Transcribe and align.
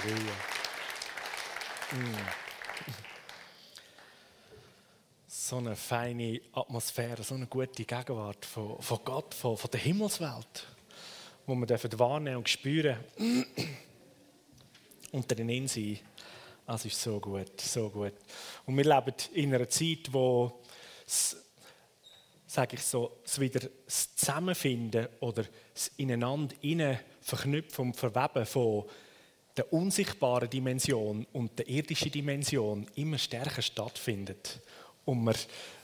Halleluja. 0.00 0.32
Mm. 1.92 2.16
So 5.26 5.56
eine 5.58 5.76
feine 5.76 6.40
Atmosphäre, 6.52 7.22
so 7.22 7.34
eine 7.34 7.46
gute 7.46 7.84
Gegenwart 7.84 8.46
von, 8.46 8.80
von 8.80 9.00
Gott, 9.04 9.34
von, 9.34 9.56
von 9.56 9.70
der 9.70 9.80
Himmelswelt, 9.80 10.66
wo 11.46 11.54
wir 11.54 11.66
dürfen 11.66 11.98
wahrnehmen 11.98 12.36
und 12.38 12.48
spüren 12.48 12.96
und 15.12 15.30
drin 15.30 15.68
sein. 15.68 15.98
Das 16.66 16.84
ist 16.84 17.00
so 17.00 17.18
gut, 17.18 17.60
so 17.60 17.90
gut. 17.90 18.14
Und 18.64 18.76
wir 18.76 18.84
leben 18.84 19.14
in 19.34 19.54
einer 19.54 19.68
Zeit, 19.68 20.12
wo 20.12 20.62
sage 22.46 22.76
ich 22.76 22.82
so, 22.82 23.18
das 23.24 23.40
wieder 23.40 23.68
das 23.84 24.14
Zusammenfinden 24.14 25.08
oder 25.18 25.44
das 25.74 25.88
ineinander 25.96 26.54
verknüpfen 27.20 27.86
und 27.86 27.96
verweben 27.96 28.46
von 28.46 28.84
der 29.60 29.72
unsichtbaren 29.74 30.48
Dimension 30.48 31.26
und 31.34 31.58
der 31.58 31.68
irdischen 31.68 32.10
Dimension 32.10 32.86
immer 32.94 33.18
stärker 33.18 33.60
stattfindet. 33.60 34.58
Und 35.04 35.22
wir 35.24 35.34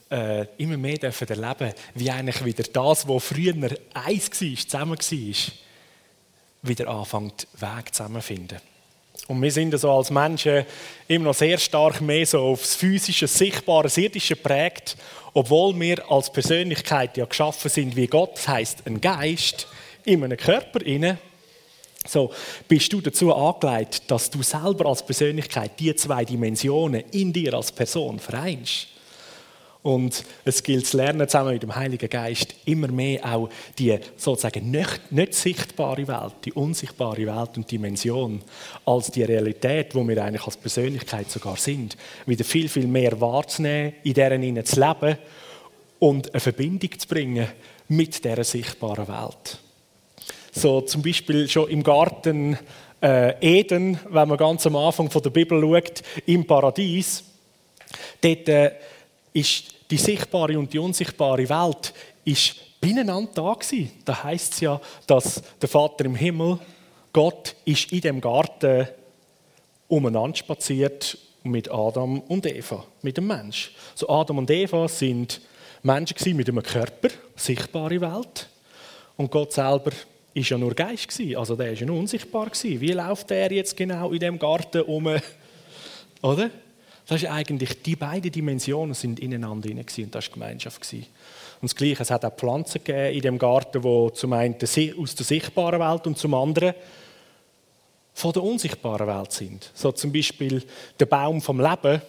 äh, 0.09 0.47
immer 0.57 0.77
mehr 0.77 0.97
dürfen 0.97 1.27
erleben, 1.27 1.73
wie 1.93 2.09
eigentlich 2.09 2.43
wieder 2.43 2.63
das, 2.63 3.07
was 3.07 3.23
früher 3.23 3.53
eins 3.93 4.41
war, 4.41 4.57
zusammen 4.57 4.97
war, 4.97 5.53
wieder 6.63 6.87
anfängt, 6.87 7.47
Weg 7.53 7.93
zusammenfinden. 7.93 8.57
Und 9.27 9.43
wir 9.43 9.51
sind 9.51 9.77
so 9.77 9.91
als 9.91 10.09
Menschen 10.09 10.65
immer 11.07 11.25
noch 11.25 11.35
sehr 11.35 11.59
stark 11.59 12.01
mehr 12.01 12.25
so 12.25 12.39
aufs 12.39 12.73
physische, 12.73 13.27
sichtbare, 13.27 13.91
irdische 13.95 14.37
prägt, 14.37 14.97
obwohl 15.35 15.79
wir 15.79 16.09
als 16.09 16.31
Persönlichkeit 16.31 17.15
ja 17.15 17.25
geschaffen 17.25 17.69
sind 17.69 17.95
wie 17.95 18.07
Gott, 18.07 18.37
das 18.37 18.47
heißt 18.47 18.87
ein 18.87 18.99
Geist 19.01 19.67
in 20.03 20.23
einem 20.23 20.37
Körper 20.37 20.81
inne. 20.81 21.19
So 22.07 22.31
bist 22.67 22.91
du 22.93 23.01
dazu 23.01 23.33
angelegt, 23.33 24.03
dass 24.07 24.29
du 24.29 24.41
selber 24.41 24.87
als 24.87 25.05
Persönlichkeit 25.05 25.79
die 25.79 25.95
zwei 25.95 26.25
Dimensionen 26.25 27.03
in 27.11 27.33
dir 27.33 27.53
als 27.53 27.71
Person 27.71 28.19
vereinst. 28.19 28.87
Und 29.83 30.25
es 30.43 30.63
gilt 30.63 30.85
zu 30.85 30.97
lernen, 30.97 31.29
zusammen 31.29 31.53
mit 31.53 31.63
dem 31.63 31.73
Heiligen 31.73 32.09
Geist, 32.09 32.55
immer 32.65 32.89
mehr 32.89 33.23
auch 33.23 33.49
die 33.77 33.97
sozusagen 34.17 34.69
nicht, 34.69 35.11
nicht 35.11 35.33
sichtbare 35.33 36.05
Welt, 36.07 36.33
die 36.43 36.51
unsichtbare 36.51 37.25
Welt 37.25 37.55
und 37.55 37.71
Dimension, 37.71 38.41
als 38.85 39.11
die 39.11 39.23
Realität, 39.23 39.95
wo 39.95 40.05
wir 40.05 40.21
eigentlich 40.21 40.45
als 40.45 40.57
Persönlichkeit 40.57 41.31
sogar 41.31 41.55
sind, 41.55 41.95
wieder 42.25 42.43
viel, 42.43 42.67
viel 42.67 42.87
mehr 42.87 43.21
wahrzunehmen, 43.21 43.93
in 44.03 44.13
deren 44.13 44.65
zu 44.65 44.77
leben 44.77 45.17
und 45.99 46.33
eine 46.33 46.39
Verbindung 46.41 46.99
zu 46.99 47.07
bringen 47.07 47.47
mit 47.87 48.25
dieser 48.25 48.43
sichtbaren 48.43 49.07
Welt. 49.07 49.59
So 50.57 50.81
zum 50.81 51.03
Beispiel 51.03 51.47
schon 51.47 51.69
im 51.69 51.83
Garten 51.83 52.57
äh, 52.99 53.59
Eden, 53.59 53.99
wenn 54.09 54.27
man 54.27 54.39
ganz 54.39 54.65
am 54.65 54.75
Anfang 54.75 55.07
von 55.07 55.21
der 55.21 55.29
Bibel 55.29 55.61
schaut, 55.61 56.01
im 56.25 56.47
Paradies, 56.47 57.23
dort 58.19 58.49
äh, 58.49 58.71
ist 59.33 59.65
die 59.91 59.97
sichtbare 59.97 60.57
und 60.57 60.73
die 60.73 60.79
unsichtbare 60.79 61.47
Welt 61.47 61.93
ist 62.25 62.55
beieinander 62.81 63.29
da 63.35 63.53
gewesen. 63.53 63.91
Da 64.03 64.23
heißt 64.23 64.53
es 64.53 64.59
ja, 64.61 64.81
dass 65.05 65.43
der 65.61 65.69
Vater 65.69 66.05
im 66.05 66.15
Himmel, 66.15 66.57
Gott, 67.13 67.55
ist 67.63 67.91
in 67.91 68.01
dem 68.01 68.19
Garten 68.19 68.87
umeinander 69.87 70.37
spaziert 70.37 71.19
mit 71.43 71.69
Adam 71.69 72.21
und 72.21 72.47
Eva, 72.47 72.83
mit 73.03 73.17
dem 73.17 73.27
Mensch. 73.27 73.75
So 73.93 74.09
Adam 74.09 74.39
und 74.39 74.49
Eva 74.49 74.87
sind 74.87 75.39
Menschen 75.83 76.35
mit 76.35 76.49
einem 76.49 76.63
Körper, 76.63 77.09
sichtbare 77.35 78.01
Welt, 78.01 78.49
und 79.17 79.29
Gott 79.29 79.53
selber 79.53 79.91
ist 80.33 80.49
ja 80.49 80.57
nur 80.57 80.73
Geist 80.73 81.07
gewesen, 81.07 81.37
also 81.37 81.55
der 81.55 81.73
ist 81.73 81.79
ja 81.79 81.85
nur 81.85 81.97
unsichtbar 81.97 82.45
gewesen. 82.45 82.79
Wie 82.81 82.91
läuft 82.91 83.31
er 83.31 83.51
jetzt 83.51 83.75
genau 83.75 84.11
in 84.11 84.19
dem 84.19 84.37
Garten 84.37 84.81
um? 84.81 85.07
Oder? 86.21 86.49
Das 87.07 87.23
ist 87.23 87.29
eigentlich, 87.29 87.81
die 87.81 87.95
beiden 87.95 88.31
Dimensionen 88.31 88.93
sind 88.93 89.19
ineinander 89.19 89.69
hinein 89.69 89.85
und 89.97 90.13
das 90.13 90.27
war 90.27 90.33
Gemeinschaft. 90.33 90.93
Und 90.93 91.05
das 91.61 91.75
Gleiche, 91.75 92.03
es 92.03 92.11
hat 92.11 92.25
auch 92.25 92.35
Pflanzen 92.35 92.83
gegeben 92.83 93.15
in 93.15 93.21
dem 93.21 93.37
Garten, 93.37 93.81
die 93.81 94.13
zum 94.13 94.33
einen 94.33 94.55
aus 94.99 95.15
der 95.15 95.25
sichtbaren 95.25 95.79
Welt 95.79 96.05
und 96.05 96.17
zum 96.17 96.33
anderen 96.33 96.73
von 98.13 98.33
der 98.33 98.43
unsichtbaren 98.43 99.07
Welt 99.07 99.31
sind. 99.31 99.71
So 99.73 99.91
zum 99.91 100.11
Beispiel 100.11 100.63
der 100.99 101.05
Baum 101.05 101.41
vom 101.41 101.61
Leben 101.61 102.01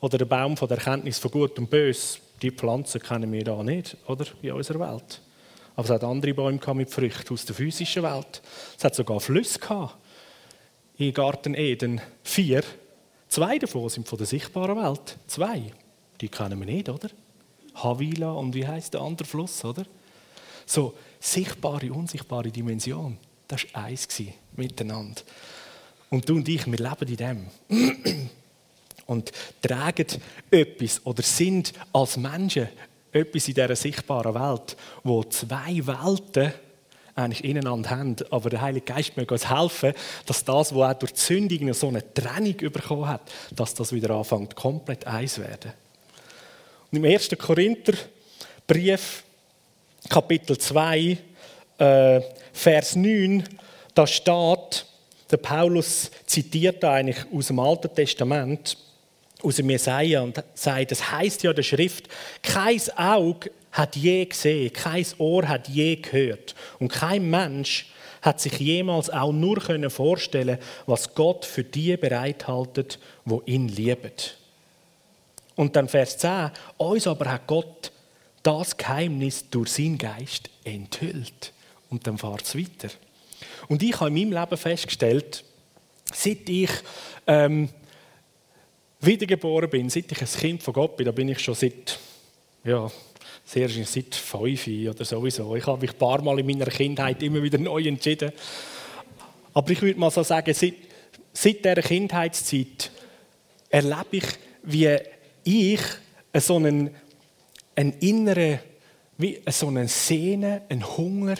oder 0.00 0.18
der 0.18 0.24
Baum 0.24 0.56
von 0.56 0.66
der 0.66 0.78
Erkenntnis 0.78 1.18
von 1.18 1.30
Gut 1.30 1.58
und 1.58 1.70
Bös. 1.70 2.18
Die 2.42 2.50
Pflanzen 2.50 3.00
kennen 3.00 3.30
wir 3.30 3.44
da 3.44 3.62
nicht, 3.62 3.96
oder? 4.06 4.26
In 4.42 4.52
unserer 4.52 4.80
Welt. 4.80 5.20
Aber 5.78 5.84
es 5.84 5.90
hat 5.92 6.02
andere 6.02 6.34
Bäume 6.34 6.58
mit 6.74 6.90
Früchten 6.90 7.32
aus 7.32 7.44
der 7.44 7.54
physischen 7.54 8.02
Welt. 8.02 8.42
Es 8.76 8.82
hat 8.82 8.96
sogar 8.96 9.20
Flüsse 9.20 9.60
gehabt. 9.60 9.94
In 10.96 11.14
Garten 11.14 11.54
Eden 11.54 12.00
vier 12.24 12.64
Zwei 13.28 13.60
davon 13.60 13.88
sind 13.88 14.08
von 14.08 14.18
der 14.18 14.26
sichtbaren 14.26 14.76
Welt. 14.76 15.18
Zwei. 15.28 15.70
Die 16.20 16.28
kennen 16.28 16.58
wir 16.58 16.66
nicht, 16.66 16.88
oder? 16.88 17.10
Havila 17.74 18.32
und 18.32 18.56
wie 18.56 18.66
heißt 18.66 18.94
der 18.94 19.02
andere 19.02 19.28
Fluss, 19.28 19.64
oder? 19.64 19.84
So, 20.66 20.94
sichtbare, 21.20 21.92
unsichtbare 21.92 22.50
Dimension. 22.50 23.16
Das 23.46 23.64
war 23.72 23.84
eins 23.84 24.08
miteinander. 24.56 25.22
Und 26.10 26.28
du 26.28 26.34
und 26.34 26.48
ich, 26.48 26.66
wir 26.66 26.76
leben 26.76 27.08
in 27.08 27.16
dem. 27.16 27.46
Und 29.06 29.30
tragen 29.62 30.06
etwas 30.50 31.06
oder 31.06 31.22
sind 31.22 31.72
als 31.92 32.16
Menschen 32.16 32.66
etwas 33.12 33.48
in 33.48 33.54
dieser 33.54 33.76
sichtbaren 33.76 34.34
Welt, 34.34 34.76
wo 35.02 35.24
zwei 35.24 35.86
Welten 35.86 36.52
eigentlich 37.14 37.44
ineinander 37.44 37.90
haben. 37.90 38.16
Aber 38.30 38.48
der 38.50 38.60
Heilige 38.60 38.86
Geist 38.86 39.16
möge 39.16 39.34
uns 39.34 39.50
helfen, 39.50 39.92
dass 40.26 40.44
das, 40.44 40.74
was 40.74 40.94
auch 40.94 40.98
durch 40.98 41.12
die 41.12 41.20
Sündigung 41.20 41.72
so 41.74 41.88
eine 41.88 42.14
Trennung 42.14 42.56
bekommen 42.56 43.08
hat, 43.08 43.22
dass 43.54 43.74
das 43.74 43.92
wieder 43.92 44.10
anfängt, 44.14 44.54
komplett 44.54 45.06
eins 45.06 45.38
werden. 45.38 45.72
Und 46.90 46.98
im 46.98 47.04
1. 47.04 47.30
Korinther 47.38 47.94
Brief, 48.66 49.24
Kapitel 50.08 50.56
2, 50.56 51.18
äh, 51.78 52.20
Vers 52.52 52.96
9, 52.96 53.44
da 53.94 54.06
steht, 54.06 54.86
der 55.30 55.36
Paulus 55.38 56.10
zitiert 56.26 56.84
eigentlich 56.84 57.18
aus 57.32 57.48
dem 57.48 57.58
Alten 57.58 57.94
Testament, 57.94 58.76
aus 59.42 59.56
dem 59.56 59.70
Jesaja 59.70 60.22
und 60.22 60.42
sagt, 60.54 60.90
das 60.90 61.12
heißt 61.12 61.42
ja 61.42 61.52
der 61.52 61.62
Schrift, 61.62 62.08
kein 62.42 62.80
Auge 62.96 63.50
hat 63.70 63.96
je 63.96 64.24
gesehen, 64.24 64.72
kein 64.72 65.06
Ohr 65.18 65.46
hat 65.46 65.68
je 65.68 65.96
gehört 65.96 66.54
und 66.78 66.88
kein 66.88 67.28
Mensch 67.28 67.86
hat 68.22 68.40
sich 68.40 68.58
jemals 68.58 69.10
auch 69.10 69.32
nur 69.32 69.60
können 69.60 69.90
vorstellen, 69.90 70.58
was 70.86 71.14
Gott 71.14 71.44
für 71.44 71.62
die 71.62 71.96
bereithaltet, 71.96 72.98
wo 73.24 73.42
ihn 73.46 73.68
lieben. 73.68 74.10
Und 75.54 75.76
dann 75.76 75.88
Vers 75.88 76.18
10, 76.18 76.50
uns 76.76 77.06
aber 77.06 77.32
hat 77.32 77.46
Gott 77.46 77.92
das 78.42 78.76
Geheimnis 78.76 79.50
durch 79.50 79.70
seinen 79.70 79.98
Geist 79.98 80.50
enthüllt. 80.64 81.52
Und 81.90 82.06
dann 82.06 82.18
fahrt 82.18 82.42
es 82.44 82.56
weiter. 82.56 82.94
Und 83.68 83.82
ich 83.82 83.98
habe 84.00 84.08
in 84.08 84.30
meinem 84.30 84.40
Leben 84.40 84.56
festgestellt, 84.56 85.44
seit 86.12 86.48
ich 86.48 86.70
ähm, 87.26 87.68
wiedergeboren 89.00 89.70
bin, 89.70 89.90
seit 89.90 90.10
ich 90.10 90.20
ein 90.20 90.40
Kind 90.40 90.62
von 90.62 90.74
Gott 90.74 90.96
bin, 90.96 91.06
da 91.06 91.12
bin 91.12 91.28
ich 91.28 91.38
schon 91.38 91.54
seit 91.54 91.98
ja, 92.64 92.90
sehr 93.44 93.68
seit 93.68 94.14
fünf 94.14 94.66
oder 94.66 95.04
sowieso. 95.04 95.56
Ich 95.56 95.66
habe 95.66 95.80
mich 95.80 95.92
ein 95.92 95.98
paar 95.98 96.22
Mal 96.22 96.40
in 96.40 96.46
meiner 96.46 96.66
Kindheit 96.66 97.22
immer 97.22 97.42
wieder 97.42 97.58
neu 97.58 97.82
entschieden. 97.82 98.32
Aber 99.54 99.70
ich 99.70 99.80
würde 99.80 99.98
mal 99.98 100.10
so 100.10 100.22
sagen, 100.22 100.52
seit, 100.52 100.74
seit 101.32 101.64
dieser 101.64 101.82
Kindheitszeit 101.82 102.90
erlebe 103.70 104.04
ich, 104.10 104.24
wie 104.62 104.98
ich 105.44 105.80
so 106.34 106.56
einen, 106.56 106.90
einen 107.74 107.92
inneren, 108.00 108.58
wie 109.16 109.40
so 109.48 109.68
einen 109.68 109.88
Sehnen, 109.88 110.60
einen 110.68 110.96
Hunger 110.96 111.36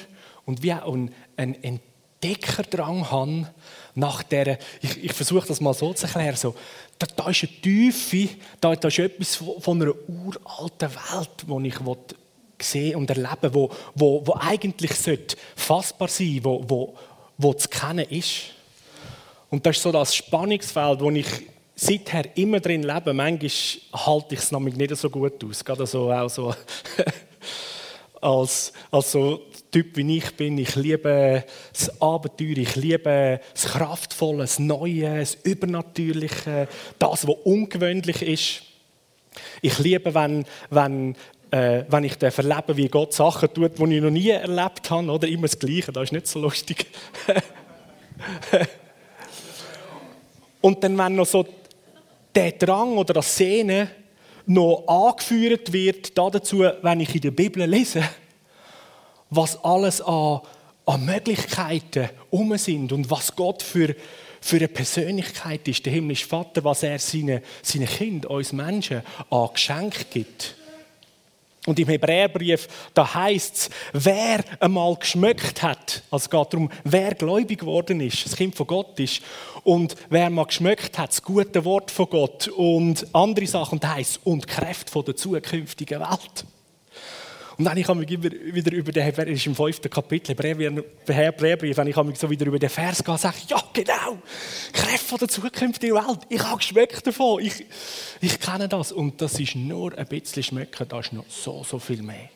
und 0.47 0.63
wie 0.63 0.73
auch 0.73 0.95
einen, 0.95 1.15
einen 1.37 1.63
Entdeckerdrang 1.63 3.11
habe 3.11 3.49
nach 3.99 4.23
der, 4.23 4.59
ich, 4.81 5.05
ich 5.05 5.13
versuche 5.13 5.49
das 5.49 5.61
mal 5.61 5.75
so 5.75 5.93
zu 5.93 6.07
erklären, 6.07 6.37
so, 6.37 6.55
da, 6.99 7.07
da 7.17 7.31
ist 7.31 7.43
eine 7.43 7.61
Tiefe, 7.61 8.29
da, 8.61 8.75
da 8.75 8.89
ist 8.89 8.99
etwas 8.99 9.37
von 9.37 9.83
einer 9.83 9.93
uralten 10.09 10.91
Welt, 10.91 11.31
die 11.47 11.69
ich 11.69 11.77
sehen 12.61 12.97
und 12.97 13.11
erleben 13.11 13.55
wo, 13.55 13.71
wo, 13.95 14.27
wo 14.27 14.35
eigentlich 14.41 14.93
fassbar 15.55 16.09
sein 16.09 16.41
wo, 16.43 16.65
wo, 16.67 16.95
wo 17.37 17.55
zu 17.55 17.69
kennen 17.69 18.07
ist. 18.09 18.51
Und 19.51 19.65
das 19.65 19.77
ist 19.77 19.83
so 19.83 19.93
das 19.93 20.15
Spannungsfeld, 20.15 21.01
wo 21.01 21.11
ich 21.11 21.27
seither 21.75 22.37
immer 22.37 22.61
drin 22.61 22.83
lebe. 22.83 23.15
Manchmal 23.15 23.51
halte 24.07 24.35
ich 24.35 24.41
es 24.41 24.53
nämlich 24.53 24.77
nicht 24.77 24.97
so 24.97 25.09
gut 25.09 25.43
aus. 25.45 25.65
Gerade 25.65 25.87
so, 25.87 26.13
auch 26.13 26.29
so 26.29 26.55
als, 28.21 28.73
als 28.91 29.13
so 29.13 29.41
Typ 29.71 29.97
wie 29.97 30.17
ich 30.17 30.31
bin. 30.37 30.57
Ich 30.57 30.77
liebe 30.77 31.45
das 31.73 32.01
Abenteuer, 32.01 32.57
ich 32.57 32.75
liebe 32.77 33.41
das 33.53 33.67
Kraftvolle, 33.67 34.39
das 34.39 34.59
Neue, 34.59 35.19
das 35.19 35.35
Übernatürliche, 35.35 36.69
das, 36.99 37.29
was 37.29 37.37
ungewöhnlich 37.45 38.23
ist. 38.23 38.63
Ich 39.61 39.79
liebe, 39.79 40.15
wenn, 40.15 40.47
wenn, 40.71 41.15
äh, 41.51 41.85
wenn 41.89 42.05
ich 42.05 42.21
erlebe, 42.23 42.77
wie 42.77 42.89
Gott 42.89 43.13
Sachen 43.13 43.53
tut, 43.53 43.79
die 43.79 43.95
ich 43.95 44.03
noch 44.03 44.11
nie 44.11 44.31
erlebt 44.31 44.91
habe. 44.91 45.11
Oder 45.11 45.29
immer 45.29 45.49
das 45.49 45.59
Gleiche, 45.59 45.93
das 45.93 46.05
ist 46.05 46.13
nicht 46.13 46.27
so 46.27 46.41
lustig. 46.41 46.87
Und 50.61 50.83
dann, 50.83 50.97
wenn 50.99 51.15
noch 51.15 51.27
so 51.27 51.47
der 52.35 52.53
Drang 52.53 52.97
oder 52.97 53.15
das 53.15 53.37
Sehnen 53.37 53.89
noch 54.47 54.85
angeführt 54.87 55.73
wird, 55.73 56.17
dazu, 56.17 56.65
wenn 56.83 57.01
ich 57.01 57.15
in 57.15 57.21
der 57.21 57.31
Bibel 57.31 57.65
lese, 57.69 58.03
was 59.31 59.63
alles 59.65 60.01
an, 60.01 60.41
an 60.87 61.05
Möglichkeiten 61.05 62.09
um 62.31 62.57
sind 62.57 62.93
und 62.93 63.11
was 63.11 63.35
Gott 63.37 63.63
für, 63.63 63.95
für 64.41 64.57
eine 64.57 64.69
Persönlichkeit 64.69 65.67
ist, 65.69 65.85
der 65.85 65.93
himmlische 65.93 66.27
Vater, 66.27 66.65
was 66.65 66.83
er 66.83 66.99
seinen, 66.99 67.43
seinen 67.63 67.87
Kindern, 67.87 68.33
uns 68.33 68.53
Menschen, 68.53 69.03
an 69.31 69.49
Geschenk 69.53 70.11
gibt. 70.11 70.57
Und 71.67 71.79
im 71.79 71.89
Hebräerbrief, 71.89 72.67
da 72.95 73.13
heißt 73.13 73.57
es, 73.57 73.71
wer 73.93 74.43
einmal 74.59 74.97
geschmeckt 74.97 75.63
hat, 75.63 76.03
also 76.11 76.25
es 76.25 76.31
geht 76.31 76.55
darum, 76.55 76.71
wer 76.85 77.15
gläubig 77.15 77.61
geworden 77.61 78.01
ist, 78.01 78.25
das 78.25 78.37
Kind 78.37 78.55
von 78.55 78.67
Gott 78.67 78.99
ist, 78.99 79.21
und 79.65 79.95
wer 80.09 80.31
mal 80.31 80.47
geschmeckt 80.47 80.97
hat, 80.97 81.11
das 81.11 81.23
gute 81.23 81.63
Wort 81.67 81.91
von 81.91 82.09
Gott 82.09 82.49
und 82.49 83.07
andere 83.13 83.47
Sachen, 83.47 83.81
da 83.81 83.97
heißt 83.97 84.21
und 84.25 84.47
Kräfte 84.47 84.91
von 84.91 85.05
der 85.05 85.17
zukünftigen 85.17 86.01
Welt. 86.01 86.47
Und 87.59 87.65
dann 87.65 87.77
ich 87.77 87.89
mich 87.89 88.23
wieder 88.23 88.73
über 88.73 88.93
den, 88.93 89.13
das 89.13 89.27
ist 89.27 89.47
im 89.47 89.55
fünften 89.57 89.91
Kapitel, 89.91 90.33
Hebräerbrief, 90.33 91.77
wenn 91.77 91.89
ich 91.89 92.19
so 92.19 92.31
wieder 92.31 92.47
über 92.47 92.59
den 92.61 92.71
Vers 92.71 93.03
gehe, 93.03 93.19
sage 93.19 93.39
ich, 93.43 93.51
ja 93.51 93.61
genau, 93.73 94.19
Kräfte 94.73 95.19
der 95.19 95.29
zukünftigen 95.29 95.97
Welt, 95.97 96.21
ich 96.29 96.41
habe 96.41 96.59
geschmeckt 96.59 97.05
davon, 97.05 97.43
ich, 97.43 97.67
ich 98.21 98.39
kenne 98.39 98.69
das. 98.69 98.93
Und 98.93 99.21
das 99.21 99.41
ist 99.41 99.57
nur 99.57 99.97
ein 99.99 100.07
bisschen 100.07 100.45
schmecken, 100.45 100.87
da 100.89 101.01
ist 101.01 101.13
noch 101.13 101.25
so, 101.29 101.65
so 101.65 101.81
viel 101.81 102.01
mehr. 102.01 102.29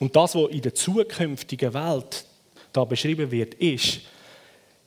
Und 0.00 0.16
das, 0.16 0.34
was 0.34 0.50
in 0.50 0.62
der 0.62 0.74
zukünftigen 0.74 1.72
Welt 1.72 2.24
da 2.72 2.84
beschrieben 2.84 3.30
wird, 3.30 3.54
ist, 3.54 4.00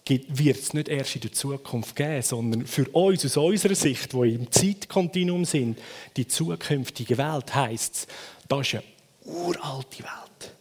wird 0.06 0.58
es 0.58 0.74
nicht 0.74 0.90
erst 0.90 1.16
in 1.16 1.22
der 1.22 1.32
Zukunft 1.32 1.96
geben, 1.96 2.22
sondern 2.22 2.68
für 2.68 2.90
uns 2.90 3.24
aus 3.26 3.38
unserer 3.38 3.76
Sicht, 3.76 4.14
wo 4.14 4.26
im 4.26 4.52
Zeitkontinuum 4.52 5.46
sind, 5.46 5.80
die 6.18 6.28
zukünftige 6.28 7.18
Welt 7.18 7.56
heißt 7.56 7.96
es, 7.96 8.08
da 8.50 8.60
ist 8.60 8.74
eine 8.74 8.84
uralte 9.26 10.04
Welt, 10.04 10.56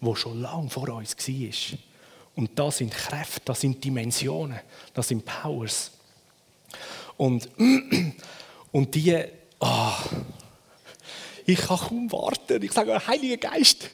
wo 0.00 0.14
schon 0.14 0.40
lange 0.40 0.70
vor 0.70 0.88
uns 0.88 1.16
war. 1.16 1.78
Und 2.36 2.58
das 2.58 2.78
sind 2.78 2.92
Kräfte, 2.92 3.42
das 3.44 3.60
sind 3.60 3.82
Dimensionen, 3.84 4.60
das 4.94 5.08
sind 5.08 5.24
Powers. 5.24 5.90
Und, 7.16 7.48
und 8.72 8.94
die, 8.94 9.24
oh, 9.58 9.92
ich 11.44 11.58
kann 11.58 11.78
kaum 11.78 12.12
warten. 12.12 12.62
Ich 12.62 12.72
sage, 12.72 13.06
Heiliger 13.06 13.36
Geist, 13.36 13.90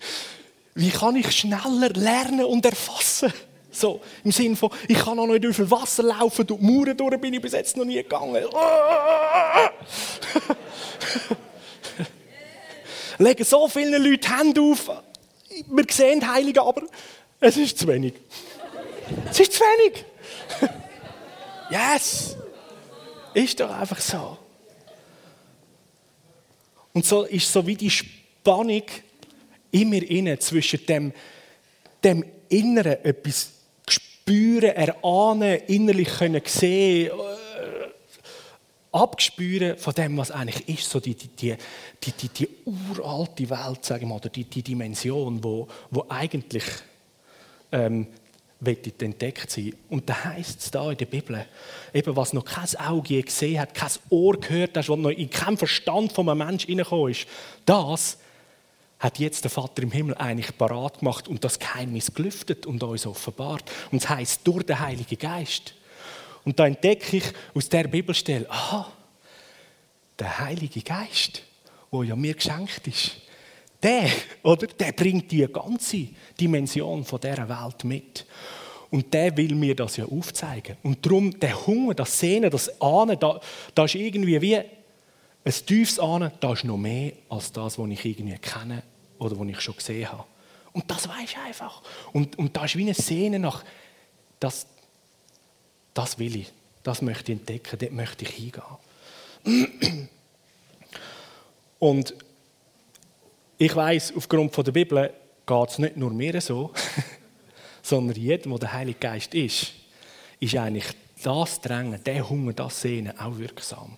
wie 0.74 0.90
kann 0.90 1.16
ich 1.16 1.32
schneller 1.32 1.90
lernen 1.94 2.44
und 2.44 2.64
erfassen? 2.64 3.32
So, 3.70 4.00
im 4.24 4.32
Sinne 4.32 4.56
von, 4.56 4.70
ich 4.88 4.98
kann 4.98 5.16
noch 5.16 5.26
nicht 5.26 5.44
durch 5.44 5.70
Wasser 5.70 6.02
laufen, 6.02 6.46
durch 6.46 6.60
die 6.60 6.66
Mauern 6.66 6.96
durch 6.96 7.20
bin 7.20 7.34
ich 7.34 7.42
bis 7.42 7.52
jetzt 7.52 7.76
noch 7.76 7.84
nie 7.84 7.96
gegangen. 7.96 8.44
legen 13.18 13.44
so 13.44 13.68
viele 13.68 13.98
Leute 13.98 14.28
Hände 14.36 14.60
auf. 14.60 14.90
Wir 15.66 15.84
sehen 15.90 16.26
Heilige, 16.26 16.62
aber 16.62 16.82
es 17.40 17.56
ist 17.56 17.78
zu 17.78 17.86
wenig. 17.88 18.14
Es 19.30 19.40
ist 19.40 19.52
zu 19.52 19.60
wenig. 19.60 20.04
Yes! 21.68 22.36
Ist 23.34 23.58
doch 23.58 23.70
einfach 23.70 24.00
so. 24.00 24.38
Und 26.92 27.04
so 27.04 27.24
ist 27.24 27.52
so 27.52 27.66
wie 27.66 27.74
die 27.74 27.90
Spannung 27.90 28.84
immer 29.72 29.96
inne 29.96 30.38
zwischen 30.38 30.86
dem, 30.86 31.12
dem 32.04 32.24
Inneren 32.48 33.04
etwas 33.04 33.50
spüren, 33.88 34.70
erahnen, 34.70 35.60
innerlich 35.66 36.08
können 36.08 36.40
sehen, 36.46 37.10
abspüren 38.96 39.76
von 39.76 39.94
dem, 39.94 40.16
was 40.16 40.30
eigentlich 40.30 40.68
ist, 40.68 40.88
so 40.90 41.00
die, 41.00 41.14
die, 41.14 41.28
die, 42.02 42.12
die, 42.12 42.28
die 42.28 42.48
uralte 42.64 43.48
Welt, 43.50 43.84
sagen 43.84 44.02
wir 44.02 44.08
mal, 44.08 44.14
oder 44.16 44.30
die, 44.30 44.44
die 44.44 44.62
Dimension, 44.62 45.44
wo, 45.44 45.68
wo 45.90 46.06
eigentlich 46.08 46.64
ähm, 47.72 48.06
entdeckt 48.64 49.50
sein 49.50 49.74
Und 49.90 50.08
da 50.08 50.24
heißt 50.24 50.60
es 50.60 50.70
da 50.70 50.90
in 50.90 50.96
der 50.96 51.04
Bibel, 51.04 51.44
eben 51.92 52.16
was 52.16 52.32
noch 52.32 52.44
kein 52.44 52.74
Auge 52.76 53.14
je 53.14 53.22
gesehen 53.22 53.60
hat, 53.60 53.74
kein 53.74 53.90
Ohr 54.08 54.40
gehört 54.40 54.76
hat, 54.76 54.88
was 54.88 54.98
noch 54.98 55.10
in 55.10 55.28
keinem 55.28 55.58
Verstand 55.58 56.12
von 56.12 56.28
einem 56.28 56.38
Menschen 56.38 56.68
hineingekommen 56.68 57.10
ist, 57.10 57.26
das 57.66 58.18
hat 58.98 59.18
jetzt 59.18 59.44
der 59.44 59.50
Vater 59.50 59.82
im 59.82 59.92
Himmel 59.92 60.14
eigentlich 60.14 60.56
parat 60.56 61.00
gemacht 61.00 61.28
und 61.28 61.44
das 61.44 61.58
Geheimnis 61.58 62.14
gelüftet 62.14 62.64
und 62.64 62.82
uns 62.82 63.06
offenbart. 63.06 63.70
Und 63.92 64.02
es 64.02 64.08
heißt 64.08 64.40
durch 64.44 64.64
den 64.64 64.80
Heiligen 64.80 65.18
Geist. 65.18 65.74
Und 66.46 66.58
da 66.58 66.66
entdecke 66.66 67.16
ich 67.16 67.24
aus 67.54 67.68
der 67.68 67.88
Bibelstelle, 67.88 68.48
aha, 68.48 68.90
der 70.16 70.38
Heilige 70.38 70.80
Geist, 70.80 71.42
wo 71.90 72.04
ja 72.04 72.14
mir 72.14 72.34
geschenkt 72.34 72.86
ist, 72.86 73.16
der, 73.82 74.08
oder, 74.44 74.68
der 74.68 74.92
bringt 74.92 75.30
die 75.30 75.46
ganze 75.48 76.06
Dimension 76.40 77.04
von 77.04 77.20
dieser 77.20 77.48
Welt 77.48 77.84
mit. 77.84 78.24
Und 78.90 79.12
der 79.12 79.36
will 79.36 79.56
mir 79.56 79.74
das 79.74 79.96
ja 79.96 80.06
aufzeigen. 80.06 80.76
Und 80.84 81.04
darum, 81.04 81.38
der 81.38 81.66
Hunger, 81.66 81.94
das 81.94 82.18
Sehnen, 82.18 82.48
das 82.48 82.80
Ahnen, 82.80 83.18
da, 83.18 83.40
da 83.74 83.84
ist 83.84 83.96
irgendwie 83.96 84.40
wie 84.40 84.56
ein 84.56 84.64
tiefes 85.66 85.98
Ahnen, 85.98 86.30
da 86.38 86.52
ist 86.52 86.62
noch 86.62 86.76
mehr 86.76 87.12
als 87.28 87.50
das, 87.50 87.76
was 87.76 87.90
ich 87.90 88.04
irgendwie 88.04 88.38
kenne 88.38 88.84
oder 89.18 89.36
was 89.36 89.48
ich 89.48 89.60
schon 89.60 89.74
gesehen 89.74 90.10
habe. 90.10 90.24
Und 90.72 90.88
das 90.88 91.08
weiß 91.08 91.24
ich 91.24 91.38
einfach. 91.38 91.82
Und, 92.12 92.38
und 92.38 92.56
da 92.56 92.64
ist 92.66 92.76
wie 92.76 92.86
ein 92.86 92.94
Sehnen 92.94 93.42
nach, 93.42 93.64
das, 94.38 94.68
das 95.96 96.18
will 96.18 96.36
ich, 96.36 96.52
das 96.82 97.02
möchte 97.02 97.32
ich 97.32 97.38
entdecken, 97.38 97.78
dort 97.78 97.92
möchte 97.92 98.24
ich 98.24 98.30
hingehen. 98.30 100.08
Und 101.78 102.14
ich 103.58 103.74
weiß, 103.74 104.12
aufgrund 104.16 104.56
der 104.56 104.72
Bibel 104.72 105.12
geht 105.46 105.70
es 105.70 105.78
nicht 105.78 105.96
nur 105.96 106.10
mir 106.10 106.40
so, 106.40 106.72
sondern 107.82 108.16
jedem, 108.16 108.52
wo 108.52 108.58
der 108.58 108.72
Heilige 108.72 108.98
Geist 108.98 109.34
ist, 109.34 109.72
ist 110.38 110.56
eigentlich 110.56 110.86
das 111.22 111.60
Drängen, 111.60 112.02
der 112.04 112.28
Hunger, 112.28 112.52
das 112.52 112.82
Sehnen 112.82 113.18
auch 113.18 113.38
wirksam. 113.38 113.96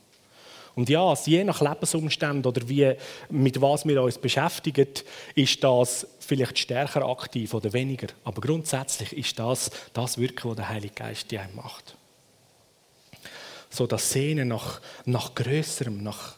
Und 0.78 0.88
ja, 0.88 1.12
je 1.24 1.42
nach 1.42 1.60
Lebensumständen 1.60 2.46
oder 2.46 2.68
wie, 2.68 2.94
mit 3.30 3.60
was 3.60 3.84
wir 3.84 4.00
uns 4.00 4.16
beschäftigen, 4.16 4.86
ist 5.34 5.64
das 5.64 6.06
vielleicht 6.20 6.56
stärker 6.56 7.04
aktiv 7.04 7.52
oder 7.52 7.72
weniger. 7.72 8.06
Aber 8.22 8.40
grundsätzlich 8.40 9.12
ist 9.12 9.36
das 9.40 9.72
das 9.92 10.18
Wirken, 10.18 10.50
was 10.50 10.56
der 10.56 10.68
Heilige 10.68 10.94
Geist 10.94 11.32
in 11.32 11.40
einem 11.40 11.56
macht. 11.56 11.96
So 13.68 13.88
das 13.88 14.12
Sehnen 14.12 14.46
nach, 14.46 14.80
nach 15.04 15.34
Größerem, 15.34 16.00
nach, 16.00 16.36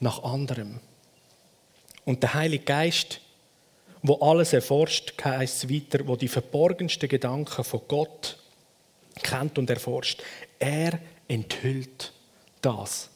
nach 0.00 0.24
anderem. 0.24 0.80
Und 2.04 2.24
der 2.24 2.34
Heilige 2.34 2.64
Geist, 2.64 3.20
wo 4.02 4.14
alles 4.16 4.52
erforscht, 4.52 5.14
heißt 5.22 5.62
es 5.62 5.70
weiter, 5.70 6.08
wo 6.08 6.16
die 6.16 6.26
verborgensten 6.26 7.08
Gedanken 7.08 7.62
von 7.62 7.82
Gott 7.86 8.36
kennt 9.22 9.58
und 9.58 9.70
erforscht, 9.70 10.24
er 10.58 10.98
enthüllt 11.28 12.14
das 12.60 13.10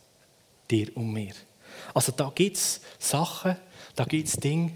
dir 0.70 0.96
und 0.96 1.12
mir. 1.12 1.34
Also 1.92 2.12
da 2.12 2.32
gibt 2.34 2.56
es 2.56 2.80
Sachen, 2.98 3.56
da 3.94 4.04
gibt 4.04 4.28
es 4.28 4.34
Dinge, 4.34 4.72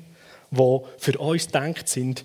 die 0.50 0.80
für 0.98 1.18
uns 1.18 1.48
denkt 1.48 1.88
sind, 1.88 2.24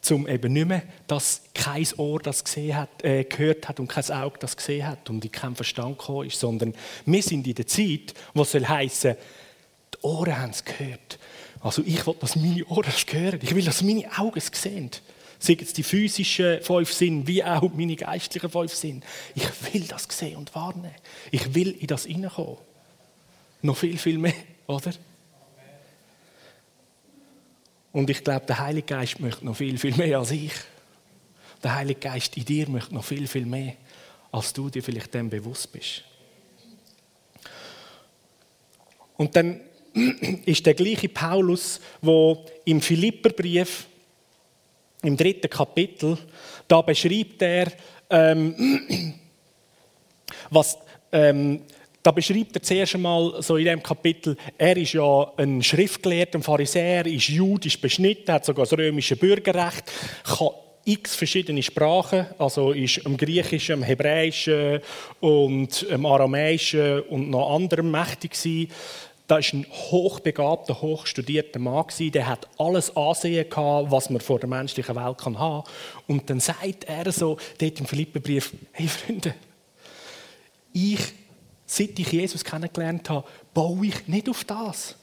zum 0.00 0.26
eben 0.26 0.52
nicht 0.52 0.66
mehr, 0.66 0.82
dass 1.06 1.42
kein 1.54 1.86
Ohr 1.96 2.18
das 2.18 2.42
gesehen 2.42 2.76
hat, 2.76 3.04
äh, 3.04 3.22
gehört 3.22 3.68
hat 3.68 3.78
und 3.78 3.86
kein 3.86 4.10
Auge 4.10 4.36
das 4.40 4.56
gesehen 4.56 4.86
hat 4.86 5.08
und 5.08 5.24
in 5.24 5.30
keinen 5.30 5.54
Verstand 5.54 5.96
gekommen 5.96 6.26
ist, 6.26 6.40
sondern 6.40 6.74
wir 7.06 7.22
sind 7.22 7.46
in 7.46 7.54
der 7.54 7.66
Zeit, 7.68 8.12
wo 8.34 8.42
es 8.42 8.50
soll 8.50 8.62
die 8.62 9.98
Ohren 10.02 10.36
haben 10.36 10.50
es 10.50 10.64
gehört. 10.64 11.18
Also 11.60 11.82
ich 11.86 12.04
will, 12.04 12.16
dass 12.18 12.34
meine 12.34 12.66
Ohren 12.66 12.88
es 12.88 13.06
hören. 13.12 13.38
Ich 13.40 13.54
will, 13.54 13.64
dass 13.64 13.82
meine 13.82 14.06
Augen 14.18 14.38
es 14.38 14.50
sehen. 14.52 14.90
Sei 15.42 15.56
es 15.60 15.72
die 15.72 15.82
physischen 15.82 16.62
fünf 16.62 16.92
Sinne, 16.92 17.26
wie 17.26 17.42
auch 17.42 17.68
meine 17.74 17.96
geistlichen 17.96 18.48
fünf 18.48 18.72
Sinne. 18.72 19.00
Ich 19.34 19.74
will 19.74 19.82
das 19.88 20.06
sehen 20.08 20.36
und 20.36 20.54
warnen. 20.54 20.92
Ich 21.32 21.52
will 21.52 21.72
in 21.80 21.88
das 21.88 22.04
hineinkommen. 22.04 22.58
Noch 23.62 23.76
viel, 23.76 23.98
viel 23.98 24.18
mehr, 24.18 24.34
oder? 24.68 24.92
Und 27.90 28.08
ich 28.08 28.22
glaube, 28.22 28.46
der 28.46 28.60
Heilige 28.60 28.86
Geist 28.86 29.18
möchte 29.18 29.44
noch 29.44 29.56
viel, 29.56 29.78
viel 29.78 29.96
mehr 29.96 30.20
als 30.20 30.30
ich. 30.30 30.52
Der 31.60 31.74
Heilige 31.74 31.98
Geist 31.98 32.36
in 32.36 32.44
dir 32.44 32.68
möchte 32.68 32.94
noch 32.94 33.04
viel, 33.04 33.26
viel 33.26 33.44
mehr, 33.44 33.74
als 34.30 34.52
du 34.52 34.70
dir 34.70 34.80
vielleicht 34.80 35.12
dem 35.12 35.28
bewusst 35.28 35.72
bist. 35.72 36.04
Und 39.16 39.34
dann 39.34 39.60
ist 40.46 40.64
der 40.64 40.74
gleiche 40.74 41.08
Paulus, 41.08 41.80
der 42.00 42.38
im 42.64 42.80
Philipperbrief 42.80 43.88
im 45.02 45.16
dritten 45.16 45.50
Kapitel, 45.50 46.16
da 46.68 46.80
beschreibt 46.82 47.42
er, 47.42 47.72
ähm, 48.10 48.84
was, 50.50 50.78
ähm, 51.12 51.62
da 52.02 52.10
beschreibt 52.10 52.56
er 52.56 52.62
zuerst 52.62 52.94
einmal 52.94 53.42
so 53.42 53.56
in 53.56 53.64
diesem 53.64 53.82
Kapitel, 53.82 54.36
er 54.58 54.76
ist 54.76 54.92
ja 54.92 55.32
ein 55.36 55.62
Schriftgelehrter, 55.62 56.38
ein 56.38 56.42
Pharisäer, 56.42 57.06
ist 57.06 57.28
jüdisch 57.28 57.80
beschnitten, 57.80 58.32
hat 58.32 58.44
sogar 58.44 58.64
das 58.64 58.76
römische 58.76 59.16
Bürgerrecht, 59.16 59.84
kann 60.24 60.48
x 60.84 61.14
verschiedene 61.14 61.62
Sprachen, 61.62 62.26
also 62.38 62.72
ist 62.72 62.98
im 62.98 63.16
Griechischen, 63.16 63.74
im 63.74 63.82
Hebräischen 63.84 64.80
und 65.20 65.82
im 65.84 66.06
Aramäischen 66.06 67.02
und 67.02 67.30
noch 67.30 67.54
anderem 67.54 67.90
mächtig 67.90 68.32
gewesen. 68.32 68.72
Da 69.26 69.36
war 69.36 69.44
ein 69.52 69.66
hochbegabter, 69.70 70.82
hochstudierter 70.82 71.58
Mann, 71.58 71.86
der 71.98 72.26
hat 72.26 72.48
alles 72.58 72.94
Ansehen 72.96 73.48
gehabt, 73.48 73.90
was 73.90 74.10
man 74.10 74.20
vor 74.20 74.38
der 74.38 74.48
menschlichen 74.48 74.96
Welt 74.96 75.24
haben 75.24 75.36
kann. 75.36 75.62
Und 76.06 76.28
dann 76.28 76.40
sagt 76.40 76.84
er 76.84 77.10
so, 77.12 77.38
dort 77.58 77.80
im 77.80 77.86
Philipperbrief, 77.86 78.52
hey 78.72 78.88
Freunde, 78.88 79.34
ich, 80.72 81.00
seit 81.66 81.98
ich 81.98 82.12
Jesus 82.12 82.44
kennengelernt 82.44 83.08
habe, 83.10 83.26
baue 83.54 83.86
ich 83.86 84.08
nicht 84.08 84.28
auf 84.28 84.44
das. 84.44 84.96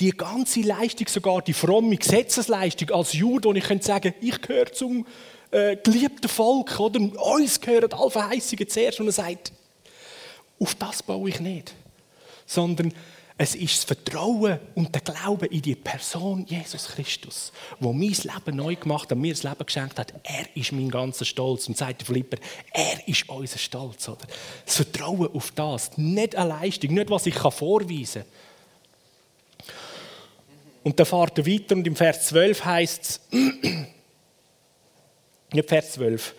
Die 0.00 0.10
ganze 0.10 0.60
Leistung, 0.60 1.08
sogar 1.08 1.42
die 1.42 1.52
fromme 1.52 1.96
Gesetzesleistung 1.96 2.90
als 2.90 3.12
Jude, 3.12 3.48
wo 3.48 3.52
ich 3.52 3.64
könnte 3.64 3.84
sagen, 3.84 4.14
ich 4.20 4.40
gehöre 4.40 4.72
zum 4.72 5.06
äh, 5.50 5.76
geliebten 5.76 6.28
Volk, 6.28 6.80
oder? 6.80 7.00
Uns 7.00 7.60
gehören 7.60 7.92
alle 7.92 8.10
Verheißungen 8.10 8.68
zuerst. 8.68 9.00
Und 9.00 9.06
er 9.06 9.12
sagt, 9.12 9.52
auf 10.58 10.74
das 10.74 11.02
baue 11.02 11.28
ich 11.28 11.40
nicht. 11.40 11.74
Sondern 12.46 12.92
es 13.36 13.56
ist 13.56 13.76
das 13.76 13.84
Vertrauen 13.84 14.60
und 14.76 14.94
der 14.94 15.02
Glaube 15.02 15.46
in 15.46 15.60
die 15.60 15.74
Person 15.74 16.46
Jesus 16.46 16.86
Christus, 16.86 17.52
wo 17.80 17.92
mein 17.92 18.10
Leben 18.10 18.56
neu 18.56 18.76
gemacht 18.76 19.10
hat, 19.10 19.18
mir 19.18 19.32
das 19.32 19.42
Leben 19.42 19.66
geschenkt 19.66 19.98
hat. 19.98 20.14
Er 20.22 20.46
ist 20.54 20.70
mein 20.70 20.88
ganzer 20.88 21.24
Stolz. 21.24 21.66
Und 21.66 21.76
sagt 21.76 22.02
der 22.02 22.06
Philipper, 22.06 22.36
er 22.72 23.08
ist 23.08 23.28
unser 23.28 23.58
Stolz. 23.58 24.08
Oder? 24.08 24.26
Das 24.64 24.76
Vertrauen 24.76 25.34
auf 25.34 25.50
das, 25.50 25.98
nicht 25.98 26.36
eine 26.36 26.50
Leistung, 26.50 26.94
nicht 26.94 27.10
was 27.10 27.26
ich 27.26 27.34
vorweisen 27.34 28.22
kann. 28.22 29.74
Und 30.84 31.00
dann 31.00 31.06
fährt 31.06 31.38
er 31.38 31.46
weiter 31.46 31.74
und 31.74 31.86
im 31.86 31.96
Vers 31.96 32.28
12 32.28 32.64
heißt 32.64 33.04
es, 33.04 33.20
nicht 35.52 35.68
Vers 35.68 35.92
12, 35.92 36.34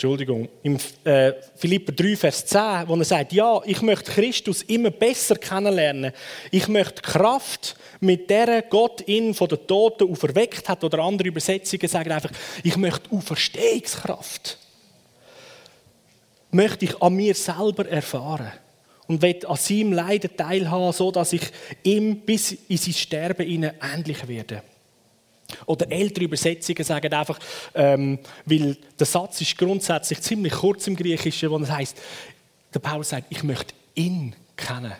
Entschuldigung, 0.00 0.48
im 0.62 0.78
äh, 1.04 1.34
Philipper 1.56 1.92
3, 1.92 2.16
Vers 2.16 2.46
10, 2.46 2.84
wo 2.86 2.96
er 2.96 3.04
sagt, 3.04 3.34
ja, 3.34 3.60
ich 3.66 3.82
möchte 3.82 4.10
Christus 4.10 4.62
immer 4.62 4.88
besser 4.88 5.36
kennenlernen. 5.36 6.12
Ich 6.50 6.68
möchte 6.68 7.02
Kraft, 7.02 7.76
mit 8.00 8.30
der 8.30 8.62
Gott 8.62 9.06
ihn 9.06 9.34
von 9.34 9.48
den 9.48 9.66
Toten 9.66 10.10
auferweckt 10.10 10.66
hat, 10.70 10.82
oder 10.84 11.00
andere 11.00 11.28
Übersetzungen 11.28 11.86
sagen 11.86 12.12
einfach, 12.12 12.30
ich 12.64 12.78
möchte 12.78 13.14
Auferstehungskraft. 13.14 14.56
Möchte 16.50 16.86
ich 16.86 17.02
an 17.02 17.14
mir 17.14 17.34
selber 17.34 17.86
erfahren 17.86 18.52
und 19.06 19.20
will 19.20 19.44
an 19.46 19.56
seinem 19.56 19.92
Leiden 19.92 20.34
teilhaben, 20.34 20.94
so 20.94 21.10
dass 21.10 21.34
ich 21.34 21.42
ihm 21.82 22.20
bis 22.20 22.52
in 22.52 22.78
sein 22.78 22.94
Sterben 22.94 23.70
ähnlich 23.82 24.26
werde. 24.26 24.62
Oder 25.66 25.90
ältere 25.90 26.24
Übersetzungen 26.24 26.84
sagen 26.84 27.12
einfach, 27.12 27.38
ähm, 27.74 28.18
weil 28.44 28.76
der 28.98 29.06
Satz 29.06 29.40
ist 29.40 29.56
grundsätzlich 29.56 30.20
ziemlich 30.20 30.52
kurz 30.52 30.86
im 30.86 30.96
Griechischen, 30.96 31.50
wo 31.50 31.58
es 31.58 31.70
heißt, 31.70 31.96
der 32.72 32.80
Paulus 32.80 33.10
sagt, 33.10 33.26
ich 33.30 33.42
möchte 33.42 33.74
ihn 33.94 34.34
kennen 34.56 34.92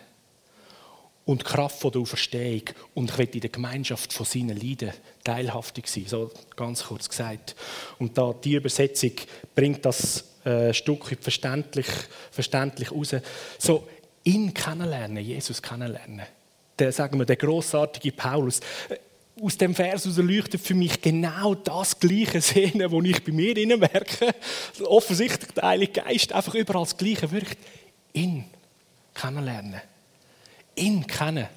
und 1.25 1.41
die 1.41 1.45
Kraft 1.45 1.79
von 1.79 1.91
der 1.91 2.01
Auferstehung 2.01 2.63
und 2.93 3.11
ich 3.11 3.17
will 3.17 3.29
in 3.33 3.41
der 3.41 3.49
Gemeinschaft 3.49 4.11
von 4.11 4.25
seinen 4.25 4.57
Leiden 4.57 4.91
teilhaftig 5.23 5.87
sein, 5.87 6.05
so 6.07 6.31
ganz 6.55 6.83
kurz 6.83 7.07
gesagt. 7.07 7.55
Und 7.99 8.17
da 8.17 8.33
die 8.33 8.55
Übersetzung 8.55 9.11
bringt 9.55 9.85
das 9.85 10.23
äh, 10.43 10.73
Stück 10.73 11.17
verständlich, 11.21 11.87
verständlich 12.31 12.91
raus. 12.91 13.15
So 13.57 13.87
ihn 14.23 14.53
kennenlernen, 14.53 15.23
Jesus 15.23 15.61
kennenlernen. 15.61 16.23
Der, 16.79 16.91
sagen 16.91 17.19
wir, 17.19 17.25
der 17.25 17.35
großartige 17.35 18.11
Paulus 18.11 18.59
aus 19.39 19.57
dem 19.57 19.73
Vers 19.73 20.05
leuchtet 20.17 20.61
für 20.61 20.73
mich 20.73 21.01
genau 21.01 21.55
das 21.55 21.99
gleiche 21.99 22.41
Szene, 22.41 22.89
das 22.89 23.05
ich 23.05 23.23
bei 23.23 23.31
mir 23.31 23.55
innen 23.57 23.79
merke. 23.79 24.33
Offensichtlich 24.83 25.51
der 25.51 25.63
Heilige 25.63 26.01
Geist 26.01 26.33
einfach 26.33 26.53
überall 26.53 26.83
das 26.83 26.97
Gleiche 26.97 27.31
wirkt. 27.31 27.57
Ihn 28.13 28.45
kennenlernen. 29.13 29.81
Ihn 30.75 31.05
kennen. 31.07 31.47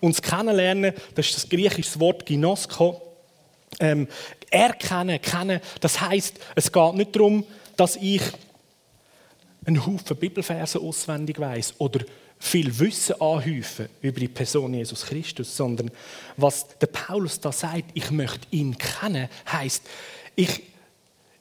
Und 0.00 0.16
das 0.16 0.22
Kennenlernen, 0.22 0.92
das 1.14 1.26
ist 1.26 1.36
das 1.36 1.48
griechische 1.48 1.98
Wort 2.00 2.24
Ginosko. 2.24 3.02
Ähm, 3.80 4.08
erkennen, 4.50 5.20
kennen, 5.20 5.60
das 5.80 6.00
heißt, 6.00 6.38
es 6.54 6.72
geht 6.72 6.94
nicht 6.94 7.14
darum, 7.14 7.44
dass 7.76 7.96
ich 7.96 8.22
einen 9.66 9.84
Haufen 9.84 10.16
Bibelverse 10.16 10.80
auswendig 10.80 11.38
weiß 11.38 11.74
oder 11.78 12.04
viel 12.38 12.78
Wissen 12.78 13.20
anhäufen 13.20 13.88
über 14.02 14.20
die 14.20 14.28
Person 14.28 14.74
Jesus 14.74 15.06
Christus, 15.06 15.56
sondern 15.56 15.90
was 16.36 16.66
der 16.78 16.88
Paulus 16.88 17.40
da 17.40 17.50
sagt, 17.50 17.90
ich 17.94 18.10
möchte 18.10 18.46
ihn 18.50 18.76
kennen, 18.76 19.28
heißt, 19.50 19.82
ich, 20.34 20.62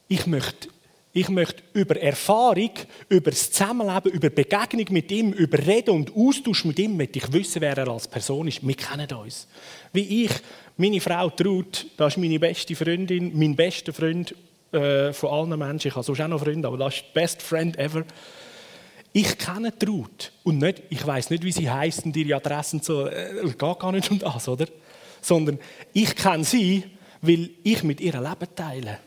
ich 0.07 0.25
möchte 0.25 0.69
ich 1.17 1.29
möchte 1.29 1.63
über 1.71 1.95
Erfahrung, 1.95 2.71
über 3.07 3.31
das 3.31 3.49
Zusammenleben, 3.49 4.11
über 4.11 4.29
Begegnung 4.29 4.85
mit 4.89 5.09
ihm, 5.13 5.31
über 5.31 5.65
Reden 5.65 5.91
und 5.91 6.13
Austausch 6.13 6.65
mit 6.65 6.77
ihm, 6.77 6.97
möchte 6.97 7.19
ich 7.19 7.31
wissen, 7.31 7.61
wer 7.61 7.77
er 7.77 7.87
als 7.87 8.05
Person 8.05 8.49
ist. 8.49 8.67
Wir 8.67 8.75
kennen 8.75 9.09
uns. 9.13 9.47
Wie 9.93 10.25
ich, 10.25 10.31
meine 10.75 10.99
Frau 10.99 11.29
Traut, 11.29 11.85
das 11.95 12.13
ist 12.13 12.19
meine 12.19 12.37
beste 12.37 12.75
Freundin, 12.75 13.31
mein 13.33 13.55
bester 13.55 13.93
Freund 13.93 14.35
äh, 14.73 15.13
von 15.13 15.29
allen 15.29 15.57
Menschen. 15.57 15.87
Ich 15.87 15.95
habe 15.95 16.03
sonst 16.03 16.19
auch 16.19 16.27
noch 16.27 16.43
Freunde, 16.43 16.67
aber 16.67 16.77
das 16.77 16.95
ist 16.95 17.13
Best 17.13 17.41
Friend 17.41 17.79
ever. 17.79 18.03
Ich 19.17 19.37
kenne 19.37 19.71
Traut 19.79 20.33
und 20.43 20.57
nicht, 20.57 20.83
ich 20.89 21.07
weiß 21.07 21.29
nicht, 21.29 21.41
wie 21.45 21.51
sie 21.53 21.71
heißt 21.71 22.03
und 22.03 22.17
ihre 22.17 22.35
Adressen 22.35 22.81
so. 22.81 23.07
Äh, 23.07 23.43
geht 23.43 23.79
gar 23.79 23.93
nicht 23.93 24.11
um 24.11 24.19
das, 24.19 24.45
oder? 24.49 24.65
Sondern 25.21 25.57
ich 25.93 26.13
kenne 26.17 26.43
sie, 26.43 26.83
weil 27.21 27.51
ich 27.63 27.81
mit 27.83 28.01
ihr 28.01 28.11
Leben 28.11 28.53
teile. 28.53 28.99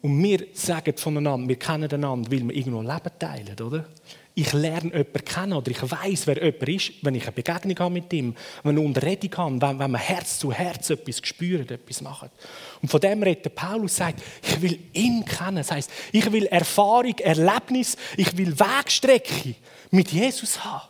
Und 0.00 0.22
wir 0.22 0.46
sagen 0.52 0.96
voneinander, 0.96 1.48
wir 1.48 1.58
kennen 1.58 1.90
einander, 1.90 2.30
weil 2.30 2.46
wir 2.46 2.54
irgendwo 2.54 2.82
Leben 2.82 3.18
teilen, 3.18 3.60
oder? 3.60 3.88
Ich 4.38 4.52
lerne 4.52 4.92
jemanden 4.92 5.24
kennen 5.24 5.52
oder 5.52 5.68
ich 5.68 5.82
weiß, 5.82 6.28
wer 6.28 6.36
jemand 6.36 6.68
ist, 6.68 6.92
wenn 7.02 7.16
ich 7.16 7.24
eine 7.24 7.32
Begegnung 7.32 7.76
habe 7.76 7.92
mit 7.92 8.12
ihm, 8.12 8.36
wenn 8.62 8.78
ich 8.78 8.84
Unterredung 8.84 9.36
habe, 9.36 9.60
wenn, 9.60 9.78
wenn 9.80 9.90
man 9.90 10.00
Herz 10.00 10.38
zu 10.38 10.52
Herz 10.52 10.90
etwas 10.90 11.20
spürt, 11.24 11.72
etwas 11.72 12.00
macht. 12.02 12.30
Und 12.80 12.88
von 12.88 13.00
dem 13.00 13.20
redet 13.20 13.52
Paulus, 13.56 13.96
sagt, 13.96 14.22
ich 14.40 14.62
will 14.62 14.78
ihn 14.92 15.24
kennen. 15.24 15.56
Das 15.56 15.72
heißt, 15.72 15.90
ich 16.12 16.30
will 16.30 16.46
Erfahrung, 16.46 17.18
Erlebnis, 17.18 17.96
ich 18.16 18.36
will 18.36 18.56
Wegstrecke 18.56 19.56
mit 19.90 20.12
Jesus 20.12 20.64
haben. 20.64 20.86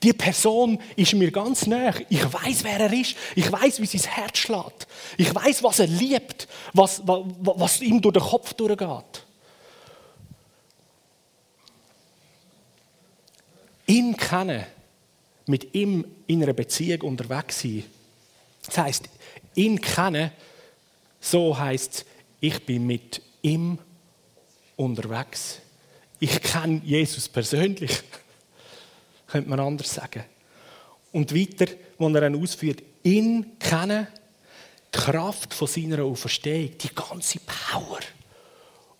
Die 0.00 0.12
Person 0.12 0.78
ist 0.94 1.14
mir 1.14 1.32
ganz 1.32 1.66
nah. 1.66 1.92
Ich 2.08 2.22
weiß, 2.22 2.62
wer 2.62 2.78
er 2.78 2.92
ist. 2.92 3.16
Ich 3.34 3.50
weiß, 3.50 3.80
wie 3.80 3.86
sein 3.86 4.12
Herz 4.12 4.38
schlägt. 4.38 4.86
Ich 5.18 5.34
weiß, 5.34 5.64
was 5.64 5.80
er 5.80 5.88
liebt, 5.88 6.46
was, 6.72 7.02
was, 7.04 7.24
was 7.40 7.80
ihm 7.80 8.00
durch 8.00 8.12
den 8.12 8.22
Kopf 8.22 8.54
durchgeht. 8.54 9.25
Ihn 13.86 14.16
kennen, 14.16 14.64
mit 15.46 15.74
ihm 15.74 16.04
in 16.26 16.42
einer 16.42 16.52
Beziehung 16.52 17.02
unterwegs 17.02 17.60
sein. 17.60 17.84
Das 18.64 18.78
heißt, 18.78 19.08
ihn 19.54 19.80
kennen, 19.80 20.32
so 21.20 21.56
heißt 21.56 22.04
ich 22.40 22.64
bin 22.64 22.86
mit 22.86 23.22
ihm 23.42 23.78
unterwegs. 24.76 25.60
Ich 26.18 26.40
kenne 26.42 26.80
Jesus 26.84 27.28
persönlich, 27.28 28.02
könnte 29.26 29.48
man 29.48 29.60
anders 29.60 29.94
sagen. 29.94 30.24
Und 31.12 31.34
weiter, 31.34 31.72
wo 31.98 32.08
er 32.08 32.20
dann 32.20 32.40
ausführt, 32.40 32.82
ihn 33.02 33.58
kennen, 33.58 34.06
die 34.94 34.98
Kraft 34.98 35.54
von 35.54 35.68
seiner 35.68 36.04
Auferstehung, 36.04 36.76
die 36.78 36.94
ganze 36.94 37.38
Power, 37.40 38.00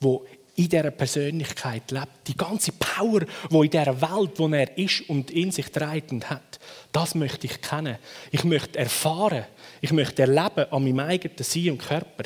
wo 0.01 0.27
in 0.57 0.69
dieser 0.69 0.91
Persönlichkeit 0.91 1.91
lebt. 1.91 2.27
Die 2.27 2.37
ganze 2.37 2.73
Power, 2.73 3.21
die 3.51 3.57
in 3.57 3.71
dieser 3.71 4.01
Welt, 4.01 4.33
wo 4.39 4.49
er 4.49 4.77
ist 4.77 5.09
und 5.09 5.31
in 5.31 5.53
sich 5.53 5.71
trägt 5.71 6.11
und 6.13 6.29
hat, 6.31 6.59
das 6.93 7.15
möchte 7.15 7.47
ich 7.47 7.61
kennen. 7.61 7.99
Ich 8.31 8.43
möchte 8.43 8.79
erfahren, 8.79 9.45
ich 9.81 9.93
möchte 9.93 10.23
erleben 10.23 10.73
an 10.73 10.83
meinem 10.83 11.01
eigenen 11.01 11.37
Sein 11.39 11.71
und 11.73 11.79
Körper, 11.79 12.25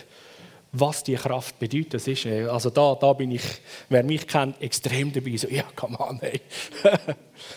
was 0.72 1.02
die 1.02 1.16
Kraft 1.16 1.58
bedeutet. 1.58 1.94
Das 1.94 2.06
ist, 2.06 2.24
äh, 2.26 2.44
also 2.44 2.70
da, 2.70 2.94
da 2.94 3.12
bin 3.12 3.32
ich, 3.32 3.42
wer 3.88 4.04
mich 4.04 4.28
kennt, 4.28 4.62
extrem 4.62 5.12
dabei. 5.12 5.36
So, 5.36 5.48
ja, 5.48 5.64
komm 5.74 5.96
an, 5.96 6.20
ey. 6.20 6.40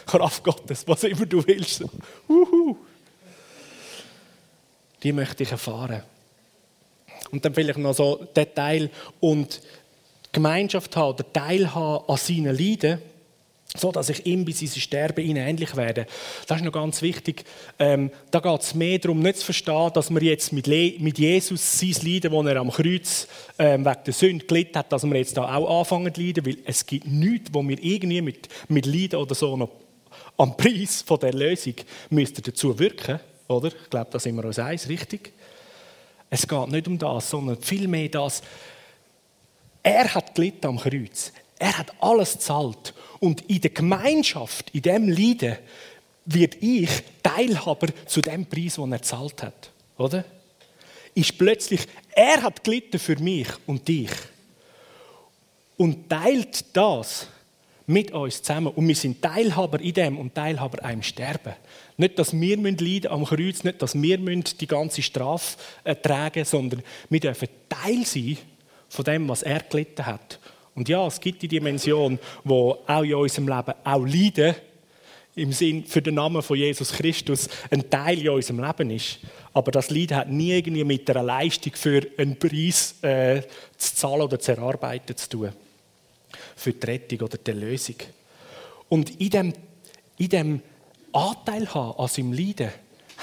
Kraft 0.08 0.44
Gottes, 0.44 0.88
was 0.88 1.04
immer 1.04 1.28
du 1.28 1.46
willst. 1.46 1.84
Uhu. 2.28 2.78
Die 5.04 5.12
möchte 5.12 5.44
ich 5.44 5.52
erfahren. 5.52 6.02
Und 7.30 7.46
dann 7.46 7.54
vielleicht 7.54 7.80
noch 7.80 7.94
so 7.94 8.28
Detail 8.36 8.90
und 9.20 9.62
Gemeinschaft 10.34 10.96
haben 10.98 11.14
oder 11.14 11.32
teilhaben 11.32 12.10
an 12.10 12.18
seinen 12.18 12.58
Leiden, 12.58 13.00
so 13.76 13.92
dass 13.92 14.10
ich 14.10 14.26
ihm 14.26 14.46
bis 14.46 14.62
in 14.62 14.68
sein 14.68 14.82
Sterben 14.82 15.26
ihnen 15.26 15.48
ähnlich 15.48 15.76
werde. 15.76 16.06
Das 16.48 16.58
ist 16.58 16.64
noch 16.64 16.72
ganz 16.72 17.02
wichtig. 17.02 17.46
Ähm, 17.80 18.12
da 18.30 18.40
geht 18.40 18.62
es 18.62 18.76
mehr 18.76 19.00
darum, 19.00 19.20
nicht 19.20 19.38
zu 19.38 19.46
verstehen, 19.46 19.92
dass 19.94 20.10
wir 20.10 20.22
jetzt 20.22 20.54
mit, 20.54 20.68
Le 20.68 20.94
mit 21.00 21.18
Jesus 21.18 21.80
sein 21.80 21.96
Leiden, 22.04 22.32
das 22.32 22.46
er 22.46 22.58
am 22.58 22.72
Kreuz 22.72 23.28
ähm, 23.58 23.86
wegen 23.86 24.04
der 24.06 24.14
Sünde 24.14 24.46
gelitten 24.46 24.78
hat, 24.78 24.92
dass 24.92 25.04
wir 25.04 25.16
jetzt 25.16 25.38
da 25.38 25.56
auch 25.56 25.80
anfangen 25.80 26.14
zu 26.14 26.22
leiden, 26.22 26.46
weil 26.46 26.58
es 26.66 26.86
gibt 26.86 27.08
nichts, 27.08 27.50
wo 27.54 27.64
wir 27.64 27.82
irgendwie 27.82 28.22
mit, 28.22 28.48
mit 28.68 28.86
Leiden 28.86 29.20
oder 29.20 29.34
so 29.34 29.56
noch 29.56 29.70
am 30.38 30.58
Preis 30.58 31.04
von 31.06 31.20
der 31.20 31.34
Lösung 31.34 31.76
müssten 32.10 32.42
dazu 32.44 32.78
wirken, 32.78 33.20
oder? 33.48 33.68
Ich 33.68 33.90
glaube, 33.90 34.10
da 34.12 34.20
sind 34.20 34.36
wir 34.36 34.46
uns 34.46 34.60
eins, 34.60 34.90
richtig? 34.90 35.32
Es 36.30 36.48
geht 36.48 36.68
nicht 36.70 36.88
um 36.88 36.98
das, 36.98 37.30
sondern 37.30 37.62
vielmehr 37.62 38.10
das, 38.10 38.42
er 39.84 40.16
hat 40.16 40.34
gelitten 40.34 40.68
am 40.68 40.80
Kreuz. 40.80 41.34
Er 41.60 41.78
hat 41.78 41.94
alles 42.00 42.40
zahlt. 42.40 42.94
Und 43.20 43.42
in 43.50 43.62
der 43.62 43.72
Gemeinschaft, 43.72 44.70
in 44.72 44.82
dem 44.82 45.10
Leiden, 45.10 45.58
wird 46.26 46.56
ich 46.62 46.90
Teilhaber 47.22 47.88
zu 48.06 48.22
dem 48.22 48.46
Preis, 48.46 48.76
den 48.76 48.94
er 48.94 49.02
zahlt 49.02 49.44
hat. 49.44 49.72
Oder? 49.98 50.24
Ist 51.14 51.38
plötzlich, 51.38 51.82
er 52.16 52.42
hat 52.42 52.64
gelitten 52.64 52.98
für 52.98 53.18
mich 53.18 53.48
und 53.68 53.88
dich. 53.88 54.10
Und 55.78 56.10
teilt 56.10 56.66
das 56.74 57.28
mit 57.86 58.12
uns 58.12 58.42
zusammen. 58.42 58.74
Und 58.74 58.88
wir 58.88 58.96
sind 58.96 59.22
Teilhaber 59.22 59.82
in 59.82 59.94
dem 59.94 60.18
und 60.18 60.34
Teilhaber 60.34 60.84
einem 60.84 61.04
Sterben. 61.04 61.54
Nicht, 61.98 62.18
dass 62.18 62.40
wir 62.40 62.58
leiden 62.58 63.12
am 63.12 63.26
Kreuz, 63.26 63.64
nicht, 63.64 63.82
dass 63.82 64.02
wir 64.02 64.18
die 64.18 64.68
ganze 64.68 65.02
Strafe 65.02 65.58
tragen 66.02 66.46
sondern 66.46 66.82
wir 67.10 67.20
dürfen 67.20 67.50
Teil 67.68 68.06
sein 68.06 68.38
von 68.94 69.06
dem, 69.06 69.28
was 69.28 69.42
er 69.42 69.60
gelitten 69.62 70.06
hat. 70.06 70.40
Und 70.76 70.88
ja, 70.88 71.06
es 71.08 71.20
gibt 71.20 71.42
die 71.42 71.48
Dimension, 71.48 72.20
wo 72.44 72.78
auch 72.86 73.02
in 73.02 73.16
unserem 73.16 73.48
Leben 73.48 73.74
auch 73.84 74.06
Leiden 74.06 74.56
im 75.36 75.52
Sinn 75.52 75.84
für 75.86 76.04
den 76.04 76.14
Namen 76.14 76.44
von 76.44 76.56
Jesus 76.56 76.92
Christus 76.92 77.50
ein 77.72 77.90
Teil 77.90 78.20
in 78.20 78.30
unserem 78.30 78.64
Leben 78.64 78.92
ist. 78.92 79.18
Aber 79.52 79.72
das 79.72 79.90
Leiden 79.90 80.16
hat 80.16 80.30
nie 80.30 80.52
irgendwie 80.52 80.84
mit 80.84 81.10
einer 81.10 81.24
Leistung 81.24 81.74
für 81.74 82.06
einen 82.20 82.38
Preis 82.38 82.94
äh, 83.02 83.42
zu 83.78 83.96
zahlen 83.96 84.22
oder 84.22 84.40
zu 84.40 84.52
erarbeiten 84.52 85.18
zu 85.18 85.28
tun. 85.28 85.54
Für 86.56 86.74
die 86.74 86.86
Rettung 86.86 87.22
oder 87.22 87.40
die 87.40 87.52
Lösung. 87.52 87.96
Und 88.90 89.20
in 89.20 89.30
dem, 89.32 89.54
in 90.20 90.30
dem 90.30 90.62
Anteil 91.14 91.68
haben 91.74 91.98
an 91.98 92.08
seinem 92.08 92.34
Leiden 92.34 92.70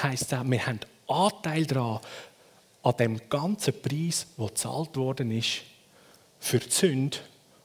heisst 0.02 0.34
auch, 0.34 0.42
wir 0.44 0.66
haben 0.66 0.80
Anteil 1.06 1.64
daran, 1.64 2.00
an 2.82 2.96
dem 2.96 3.28
ganzen 3.28 3.80
Preis, 3.80 4.26
der 4.38 4.46
gezahlt 4.46 4.96
worden 4.96 5.30
ist, 5.30 5.62
für 6.38 6.58
die 6.58 6.70
Sünde, 6.70 7.18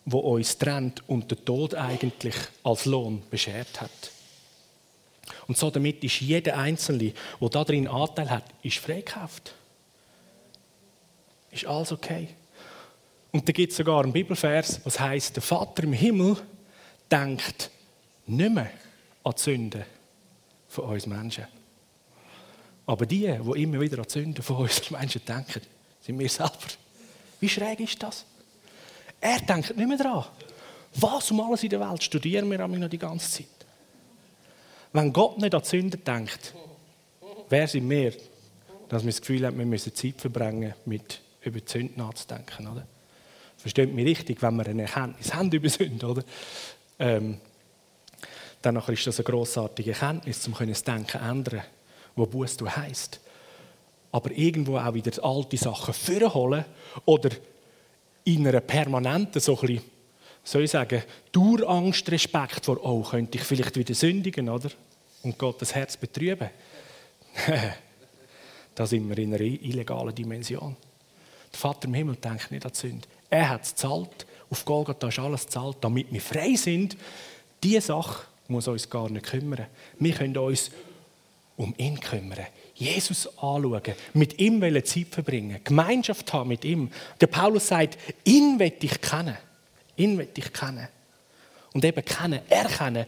die 0.06 0.16
uns 0.16 0.58
trennt 0.58 1.08
und 1.10 1.32
den 1.32 1.44
Tod 1.46 1.74
eigentlich 1.74 2.36
als 2.64 2.86
Lohn 2.86 3.24
beschert 3.30 3.82
hat. 3.82 4.12
Und 5.48 5.58
so 5.58 5.72
damit 5.72 6.04
ist 6.04 6.22
jeder 6.22 6.58
Einzelne, 6.58 7.14
der 7.42 7.50
darin 7.50 7.88
Anteil 7.88 8.30
hat, 8.30 8.46
ist 8.62 8.78
freikauft. 8.78 9.56
Ist 11.52 11.66
alles 11.66 11.92
okay. 11.92 12.30
Und 13.32 13.48
da 13.48 13.52
gibt 13.52 13.72
es 13.72 13.78
sogar 13.78 14.04
einen 14.04 14.14
Bibelvers, 14.14 14.82
was 14.84 15.00
heißt: 15.00 15.36
Der 15.36 15.44
Vater 15.44 15.84
im 15.84 15.94
Himmel 15.94 16.38
denkt 17.12 17.70
nicht 18.28 18.54
mehr 18.54 18.72
an 19.24 19.34
die 19.36 19.42
Sünden 19.42 19.86
von 20.68 20.86
uns 20.86 21.06
Menschen. 21.06 21.46
Aber 22.86 23.06
die, 23.06 23.22
die 23.22 23.64
immer 23.64 23.80
wieder 23.80 23.98
an 23.98 24.06
die 24.06 24.12
Sünden 24.12 24.44
von 24.44 24.58
uns 24.58 24.90
Menschen 24.92 25.22
denken, 25.26 25.62
sind 26.02 26.20
wir 26.20 26.30
selber. 26.30 26.54
Wie 27.40 27.50
schräg 27.50 27.80
ist 27.80 28.02
das? 28.02 28.26
Er 29.20 29.40
denkt 29.40 29.76
nicht 29.76 29.88
mehr 29.88 29.98
daran. 29.98 30.26
Was 30.96 31.32
um 31.32 31.42
alles 31.42 31.64
in 31.64 31.70
der 31.70 31.80
Welt 31.80 32.04
studieren 32.04 32.50
wir 32.50 32.68
noch 32.68 32.90
die 32.90 32.98
ganze 32.98 33.30
Zeit? 33.30 33.48
Wenn 34.94 35.12
Gott 35.12 35.38
nicht 35.40 35.54
an 35.54 35.62
die 35.62 35.68
Sünden 35.68 36.04
denkt, 36.04 36.54
wer 37.50 37.68
sind 37.68 37.90
wir, 37.90 38.14
dass 38.88 39.04
wir 39.04 39.12
das 39.12 39.20
Gefühl 39.20 39.46
haben, 39.46 39.58
wir 39.58 39.66
müssen 39.66 39.94
Zeit 39.94 40.22
verbringen, 40.22 40.74
mit 40.86 41.20
über 41.42 41.60
die 41.60 41.70
Sünden 41.70 41.98
nachzudenken, 41.98 42.68
oder? 42.68 42.88
Versteht 43.58 43.94
mich 43.94 44.06
richtig, 44.06 44.42
wenn 44.42 44.56
wir 44.56 44.68
eine 44.68 44.84
Erkenntnis 44.84 45.34
haben 45.34 45.52
über 45.52 45.70
Sünden, 45.70 46.08
oder? 46.08 46.24
Ähm, 47.00 47.40
dann 48.62 48.78
ist 48.78 49.08
das 49.08 49.20
eine 49.20 49.26
grossartige 49.26 49.92
Erkenntnis, 49.92 50.48
um 50.48 50.56
das 50.68 50.84
Denken 50.84 51.08
zu 51.08 51.18
ändern, 51.18 51.64
wo 52.16 52.26
Buß 52.26 52.58
du 52.58 52.70
heisst. 52.70 53.20
Aber 54.12 54.32
irgendwo 54.32 54.78
auch 54.78 54.94
wieder 54.94 55.24
alte 55.24 55.58
Sachen 55.58 55.94
vorholen 55.94 56.66
oder 57.06 57.30
in 58.24 58.48
einer 58.48 58.62
permanenten, 58.62 59.42
so 59.42 59.56
ein 59.56 59.68
bisschen, 59.68 59.82
soll 60.44 60.64
ich 60.64 60.72
sagen, 60.72 61.04
Dauerangst, 61.32 62.10
Respekt 62.12 62.66
vor, 62.66 62.84
oh, 62.84 63.02
könnte 63.02 63.38
ich 63.38 63.44
vielleicht 63.44 63.76
wieder 63.78 63.94
sündigen, 63.94 64.50
oder? 64.50 64.70
Und 65.24 65.38
Gottes 65.38 65.74
Herz 65.74 65.98
betrüben. 65.98 66.50
da 68.76 68.86
sind 68.86 69.10
wir 69.10 69.18
in 69.18 69.34
einer 69.34 69.42
illegalen 69.42 70.14
Dimension. 70.14 70.76
Der 71.52 71.60
Vater 71.60 71.88
im 71.88 71.94
Himmel 71.94 72.16
denkt 72.18 72.52
nicht 72.52 72.66
an 72.66 72.72
die 72.74 72.78
Sünde. 72.78 73.08
Er 73.30 73.50
hat 73.50 73.64
es 73.64 73.72
gezahlt. 73.72 74.26
Auf 74.50 74.64
Golgatha 74.64 75.08
ist 75.08 75.20
alles 75.20 75.46
gezahlt, 75.46 75.78
damit 75.82 76.12
wir 76.12 76.22
frei 76.22 76.56
sind. 76.56 76.96
Diese 77.64 77.82
Sache 77.82 78.28
muss 78.48 78.68
uns 78.68 78.90
gar 78.90 79.10
nicht 79.10 79.26
kümmern. 79.26 79.66
Wir 80.00 80.14
können 80.14 80.38
uns 80.38 80.70
um 81.58 81.74
ihn 81.78 82.00
kümmern. 82.00 82.48
Jesus 82.74 83.28
anschauen, 83.38 83.82
mit 84.14 84.40
ihm 84.40 84.62
Zeit 84.84 85.08
verbringen, 85.10 85.62
Gemeinschaft 85.64 86.32
haben 86.34 86.50
mit 86.50 86.66
ihm. 86.66 86.92
Der 87.22 87.28
Paulus 87.28 87.68
sagt, 87.68 87.98
ihn 88.26 88.60
will 88.60 88.74
ich 88.82 89.02
kennen. 89.02 89.38
Ihn 89.96 90.18
will 90.18 90.28
ich 90.36 90.52
kennen. 90.52 90.88
Und 91.74 91.86
eben 91.86 92.04
kennen, 92.04 92.42
erkennen, 92.50 93.06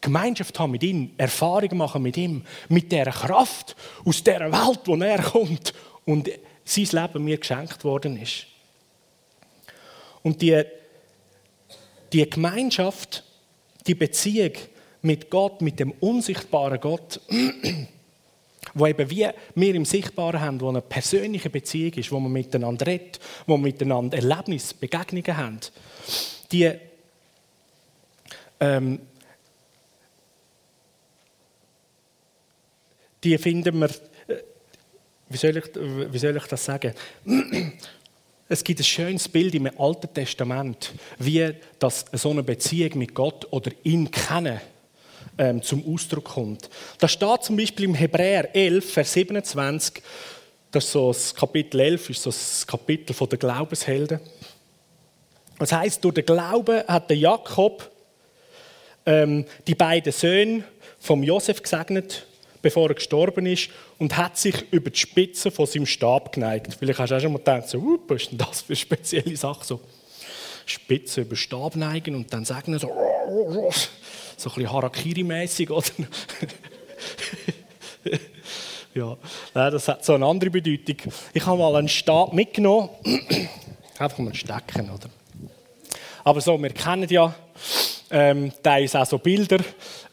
Gemeinschaft 0.00 0.58
haben 0.58 0.70
mit 0.70 0.82
ihm, 0.82 1.10
Erfahrungen 1.18 1.76
machen 1.76 2.02
mit 2.02 2.16
ihm, 2.16 2.42
mit 2.68 2.90
der 2.90 3.06
Kraft 3.06 3.76
aus 4.04 4.22
der 4.22 4.40
Welt, 4.50 4.80
wo 4.86 4.96
er 4.96 5.22
kommt 5.22 5.74
und 6.06 6.30
sein 6.64 6.88
Leben 6.90 7.24
mir 7.24 7.36
geschenkt 7.36 7.84
worden 7.84 8.20
ist. 8.20 8.46
Und 10.22 10.40
die, 10.40 10.62
die 12.12 12.28
Gemeinschaft, 12.28 13.24
die 13.86 13.94
Beziehung 13.94 14.52
mit 15.02 15.30
Gott, 15.30 15.62
mit 15.62 15.80
dem 15.80 15.92
unsichtbaren 15.92 16.80
Gott, 16.80 17.20
wo 18.74 18.86
eben 18.86 19.10
wie 19.10 19.28
wir 19.54 19.74
im 19.74 19.84
Sichtbaren 19.84 20.40
haben, 20.40 20.60
wo 20.60 20.68
eine 20.68 20.82
persönliche 20.82 21.50
Beziehung 21.50 21.94
ist, 21.94 22.12
wo 22.12 22.20
man 22.20 22.32
miteinander 22.32 22.86
redet, 22.86 23.18
wo 23.46 23.56
wir 23.56 23.62
miteinander 23.62 24.18
Erlebnisse, 24.18 24.74
Begegnungen 24.74 25.36
haben, 25.36 25.60
die, 26.52 26.72
ähm, 28.60 29.00
die 33.24 33.38
finden 33.38 33.80
wir, 33.80 33.88
äh, 34.28 34.42
wie 35.28 35.36
soll 35.36 35.56
ich, 35.56 35.64
wie 35.74 36.18
soll 36.18 36.36
ich 36.36 36.44
das 36.44 36.64
sagen? 36.64 36.94
Es 38.52 38.64
gibt 38.64 38.80
ein 38.80 38.84
schönes 38.84 39.28
Bild 39.28 39.54
im 39.54 39.70
Alten 39.78 40.12
Testament, 40.12 40.92
wie 41.20 41.54
das 41.78 42.06
so 42.14 42.30
eine 42.30 42.42
Beziehung 42.42 42.98
mit 42.98 43.14
Gott 43.14 43.46
oder 43.52 43.70
ihn 43.84 44.10
kennen 44.10 44.60
ähm, 45.38 45.62
zum 45.62 45.84
Ausdruck 45.92 46.24
kommt. 46.24 46.68
Da 46.98 47.08
steht 47.08 47.44
zum 47.44 47.56
Beispiel 47.56 47.86
im 47.86 47.94
Hebräer 47.94 48.54
11, 48.54 48.92
Vers 48.92 49.12
27, 49.12 50.02
das 50.70 50.84
ist 50.84 50.92
so 50.92 51.08
das 51.08 51.34
Kapitel 51.34 51.80
11, 51.80 52.10
ist 52.10 52.22
so 52.22 52.30
das 52.30 52.66
Kapitel 52.66 53.14
der 53.26 53.38
Glaubenshelden. 53.38 54.20
Das 55.58 55.72
heißt, 55.72 56.02
durch 56.04 56.14
den 56.14 56.24
Glauben 56.24 56.82
hat 56.86 57.10
der 57.10 57.16
Jakob 57.16 57.90
ähm, 59.04 59.44
die 59.66 59.74
beiden 59.74 60.12
Söhne 60.12 60.64
vom 60.98 61.22
Josef 61.22 61.62
gesegnet, 61.62 62.26
bevor 62.62 62.88
er 62.88 62.94
gestorben 62.94 63.46
ist, 63.46 63.70
und 63.98 64.16
hat 64.16 64.38
sich 64.38 64.54
über 64.70 64.90
die 64.90 64.98
Spitze 64.98 65.50
von 65.50 65.66
seinem 65.66 65.86
Stab 65.86 66.32
geneigt. 66.32 66.76
Vielleicht 66.78 66.98
hast 66.98 67.10
du 67.10 67.16
auch 67.16 67.20
schon 67.20 67.32
mal 67.32 67.38
gedacht, 67.38 67.68
so, 67.68 67.78
uh, 67.78 67.98
was 68.06 68.22
ist 68.22 68.30
denn 68.30 68.38
das 68.38 68.60
für 68.62 68.68
eine 68.68 68.76
spezielle 68.76 69.36
Sache? 69.36 69.64
So, 69.64 69.80
Spitze 70.66 71.22
über 71.22 71.36
Stab 71.36 71.76
neigen 71.76 72.14
und 72.14 72.32
dann 72.32 72.44
sagen 72.44 72.78
so, 72.78 72.90
so 74.40 74.50
ein 74.50 74.54
bisschen 74.54 74.72
Harakiri-mäßig, 74.72 75.70
oder? 75.70 75.86
ja, 78.94 79.16
das 79.52 79.88
hat 79.88 80.04
so 80.04 80.14
eine 80.14 80.26
andere 80.26 80.50
Bedeutung. 80.50 81.12
Ich 81.34 81.44
habe 81.44 81.58
mal 81.58 81.76
einen 81.76 81.88
Stab 81.88 82.32
mitgenommen, 82.32 82.88
einfach 83.98 84.18
mal 84.18 84.34
stecken, 84.34 84.90
oder? 84.90 85.10
Aber 86.24 86.40
so, 86.40 86.60
wir 86.60 86.70
kennen 86.70 87.08
ja 87.08 87.34
ähm, 88.10 88.52
teilweise 88.62 89.00
auch 89.00 89.06
so 89.06 89.18
Bilder, 89.18 89.58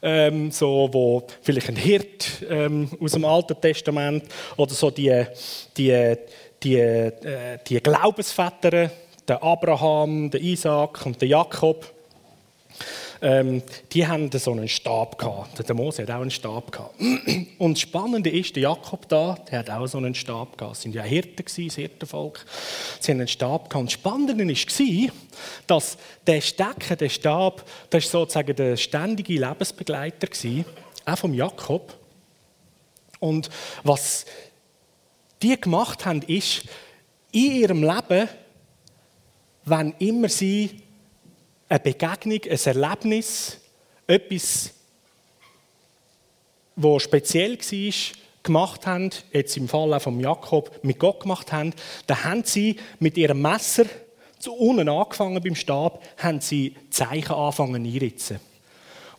ähm, 0.01 0.51
so, 0.51 0.89
wo 0.91 1.25
vielleicht 1.41 1.69
ein 1.69 1.75
Hirt 1.75 2.43
ähm, 2.49 2.89
aus 3.01 3.13
dem 3.13 3.25
Alten 3.25 3.59
Testament 3.59 4.25
oder 4.55 4.73
so 4.73 4.91
die, 4.91 5.25
die, 5.75 6.15
die, 6.61 6.75
äh, 6.75 7.59
die 7.67 7.81
Glaubensväter, 7.81 8.91
der 9.27 9.43
Abraham, 9.43 10.29
der 10.29 10.41
Isaac 10.41 11.05
und 11.05 11.19
der 11.21 11.29
Jakob, 11.29 11.91
ähm, 13.21 13.63
die 13.91 14.07
haben 14.07 14.29
so 14.31 14.51
einen 14.51 14.67
Stab 14.67 15.17
gehabt. 15.17 15.67
Der 15.67 15.75
Mose 15.75 16.03
hat 16.03 16.11
auch 16.11 16.21
einen 16.21 16.31
Stab 16.31 16.71
gehabt. 16.71 16.95
Und 17.57 17.73
das 17.73 17.81
Spannende 17.81 18.29
ist, 18.29 18.55
der 18.55 18.63
Jakob 18.63 19.07
da, 19.07 19.37
der 19.49 19.59
hat 19.59 19.69
auch 19.69 19.87
so 19.87 19.97
einen 19.97 20.15
Stab 20.15 20.57
gehabt. 20.57 20.75
Es 20.75 20.83
sind 20.83 20.95
ja 20.95 21.03
Hirten 21.03 21.37
gewesen, 21.37 21.67
das 21.67 21.75
Hirtenvolk. 21.75 22.45
Sie 22.99 23.11
haben 23.11 23.19
einen 23.19 23.27
Stab 23.27 23.69
gehabt. 23.69 23.75
Und 23.75 23.85
das 23.87 23.93
Spannende 23.93 24.47
war, 24.47 25.13
dass 25.67 25.97
der 26.25 26.41
Stecken, 26.41 26.97
der 26.97 27.09
Stab, 27.09 27.63
das 27.89 28.05
ist 28.05 28.11
sozusagen 28.11 28.55
der 28.55 28.77
ständige 28.77 29.33
Lebensbegleiter 29.33 30.27
gewesen, 30.27 30.65
auch 31.05 31.17
vom 31.17 31.33
Jakob. 31.33 31.95
Und 33.19 33.49
was 33.83 34.25
die 35.41 35.59
gemacht 35.59 36.05
haben, 36.05 36.21
ist, 36.23 36.63
in 37.31 37.51
ihrem 37.51 37.83
Leben, 37.83 38.29
wenn 39.65 39.93
immer 39.99 40.29
sie 40.29 40.81
eine 41.69 41.79
Begegnung, 41.79 42.39
ein 42.49 42.59
Erlebnis, 42.65 43.57
etwas, 44.05 44.71
das 46.75 47.03
speziell 47.03 47.57
war, 47.57 47.93
gemacht 48.43 48.87
haben, 48.87 49.09
jetzt 49.33 49.57
im 49.57 49.67
Fall 49.67 49.93
auch 49.93 50.01
von 50.01 50.19
Jakob, 50.19 50.83
mit 50.83 50.99
Gott 50.99 51.21
gemacht 51.21 51.51
haben, 51.51 51.73
dann 52.05 52.23
haben 52.23 52.43
sie 52.43 52.77
mit 52.99 53.17
ihrem 53.17 53.41
Messer 53.41 53.85
zu 54.39 54.53
unten 54.53 54.87
angefangen 54.87 55.41
beim 55.43 55.55
Stab, 55.55 56.01
haben 56.17 56.39
sie 56.39 56.75
Zeichen 56.89 57.33
angefangen 57.33 57.85
einritzen. 57.85 58.39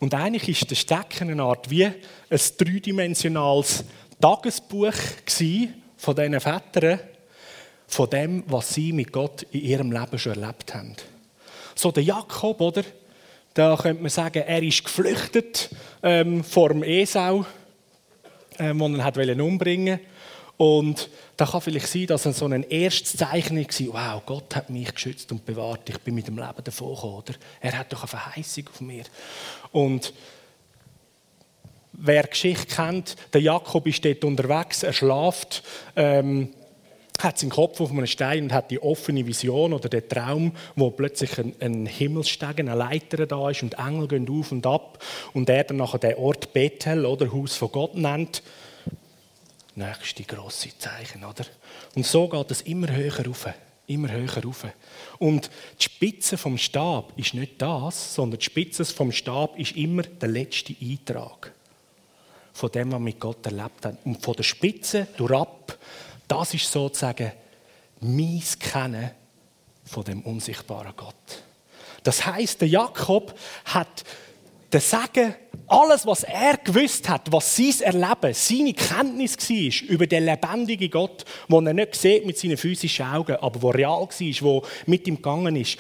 Und 0.01 0.15
eigentlich 0.15 0.49
ist 0.49 0.71
der 0.71 0.77
Stecken 0.77 1.31
eine 1.31 1.43
Art 1.43 1.69
wie 1.71 1.85
ein 1.85 1.95
dreidimensionales 2.31 3.85
Tagesbuch 4.21 4.95
von 5.97 6.17
diesen 6.17 6.41
Vätern, 6.41 7.01
von 7.87 8.11
dem, 8.11 8.45
was 8.47 8.75
sie 8.75 8.93
mit 8.93 9.13
Gott 9.13 9.43
in 9.51 9.61
ihrem 9.61 9.93
Leben 9.93 10.19
schon 10.19 10.41
erlebt 10.41 10.75
haben. 10.75 10.95
So 11.79 11.93
der 11.93 12.03
Jakob, 12.03 12.61
oder? 12.61 12.83
Da 13.55 13.77
könnte 13.77 14.03
man 14.03 14.11
sagen, 14.11 14.43
er 14.45 14.62
ist 14.64 14.83
geflüchtet 14.83 15.71
ähm, 16.03 16.43
vor 16.43 16.71
dem 16.71 16.83
Esau, 16.83 17.47
ähm, 18.59 18.81
den 18.81 18.99
er 18.99 19.05
hat 19.05 19.17
umbringen 19.17 20.01
Und 20.57 21.09
da 21.37 21.47
kann 21.47 21.61
vielleicht 21.61 21.87
sein, 21.87 22.09
dass 22.09 22.27
er 22.27 22.33
so 22.33 22.47
ein 22.47 22.64
erstes 22.64 23.17
Zeichen 23.19 23.57
war, 23.59 24.17
wow, 24.17 24.23
Gott 24.27 24.57
hat 24.57 24.71
mich 24.71 24.93
geschützt 24.93 25.31
und 25.31 25.47
bewahrt, 25.47 25.88
ich 25.88 26.01
bin 26.01 26.17
mit 26.17 26.27
dem 26.27 26.37
Leben 26.37 26.64
davon 26.64 26.97
gekommen, 26.97 27.14
oder? 27.14 27.35
Er 27.61 27.79
hat 27.79 27.93
doch 27.93 28.01
eine 28.01 28.09
Verheißung 28.09 28.64
auf 28.73 28.81
mir. 28.81 29.05
Und 29.71 30.12
wer 31.93 32.25
Geschichte 32.25 32.75
kennt, 32.75 33.14
der 33.33 33.41
Jakob 33.41 33.87
ist 33.87 34.05
dort 34.05 34.25
unterwegs, 34.25 34.83
er 34.83 34.93
schlaft, 34.93 35.62
ähm, 35.95 36.53
hat 37.18 37.38
seinen 37.38 37.50
Kopf 37.50 37.81
auf 37.81 37.90
einem 37.90 38.07
Stein 38.07 38.44
und 38.44 38.52
hat 38.52 38.70
die 38.70 38.81
offene 38.81 39.26
Vision 39.26 39.72
oder 39.72 39.88
den 39.88 40.09
Traum, 40.09 40.52
wo 40.76 40.90
plötzlich 40.90 41.37
ein, 41.38 41.54
ein 41.61 41.87
Himmelsstegen, 41.87 42.68
eine 42.68 42.78
Leiter 42.78 43.26
da 43.26 43.50
ist 43.50 43.62
und 43.62 43.74
Engel 43.74 44.09
gehen 44.09 44.28
auf 44.28 44.52
und 44.52 44.66
ab 44.66 45.04
und 45.33 45.50
er 45.50 45.64
dann 45.64 45.78
nachher 45.78 45.98
den 45.98 46.14
Ort 46.16 46.52
Bethel 46.52 47.04
oder 47.04 47.33
Haus 47.33 47.57
von 47.57 47.72
Gott 47.72 47.96
nennt. 47.96 48.42
Nächste 49.74 50.22
grosse 50.24 50.70
Zeichen, 50.78 51.24
oder? 51.24 51.44
Und 51.94 52.07
so 52.07 52.28
geht 52.28 52.50
es 52.50 52.62
immer 52.62 52.94
höher 52.94 53.26
rauf, 53.26 53.48
immer 53.87 54.11
höher 54.11 54.44
rauf. 54.44 54.66
Und 55.18 55.50
die 55.78 55.85
Spitze 55.85 56.37
vom 56.37 56.59
Stab 56.59 57.12
ist 57.16 57.35
nicht 57.35 57.61
das, 57.61 58.14
sondern 58.14 58.38
die 58.38 58.44
Spitze 58.44 58.85
vom 58.85 59.12
Stab 59.12 59.59
ist 59.59 59.76
immer 59.76 60.02
der 60.02 60.28
letzte 60.28 60.74
Eintrag 60.81 61.52
von 62.52 62.70
dem, 62.72 62.90
was 62.92 63.00
mit 63.00 63.20
Gott 63.20 63.46
erlebt 63.46 63.85
hat. 63.85 63.98
Und 64.04 64.22
von 64.22 64.35
der 64.35 64.42
Spitze 64.42 65.07
durchab, 65.16 65.78
das 66.29 66.55
ist 66.55 66.71
sozusagen 66.71 67.33
mein 68.01 68.43
Kennen 68.61 69.11
von 69.85 70.05
dem 70.05 70.23
unsichtbaren 70.23 70.93
Gott. 70.97 71.14
Das 72.05 72.25
heißt, 72.25 72.61
der 72.61 72.69
Jakob 72.69 73.37
hat 73.64 74.05
der 74.73 74.81
Sagen, 74.81 75.35
alles, 75.67 76.07
was 76.07 76.25
er 76.25 76.59
gewusst 76.59 77.09
hat, 77.09 77.33
was 77.33 77.57
sein 77.57 77.81
Erleben, 77.81 78.35
seine 78.35 78.75
Kenntnis 78.75 79.37
war 79.37 79.91
über 79.91 80.07
den 80.07 80.25
lebendigen 80.25 80.91
Gott, 80.91 81.25
den 81.49 81.67
er 81.67 81.75
nicht 81.75 81.95
sieht 81.95 82.27
mit 82.27 82.38
seinen 82.38 82.57
physischen 82.57 83.07
Augen, 83.07 83.37
aber 83.37 83.61
der 83.61 83.75
real 83.81 84.09
war, 84.09 84.61
der 84.62 84.69
mit 84.87 85.07
ihm 85.07 85.17
gegangen 85.17 85.57
ist, 85.57 85.79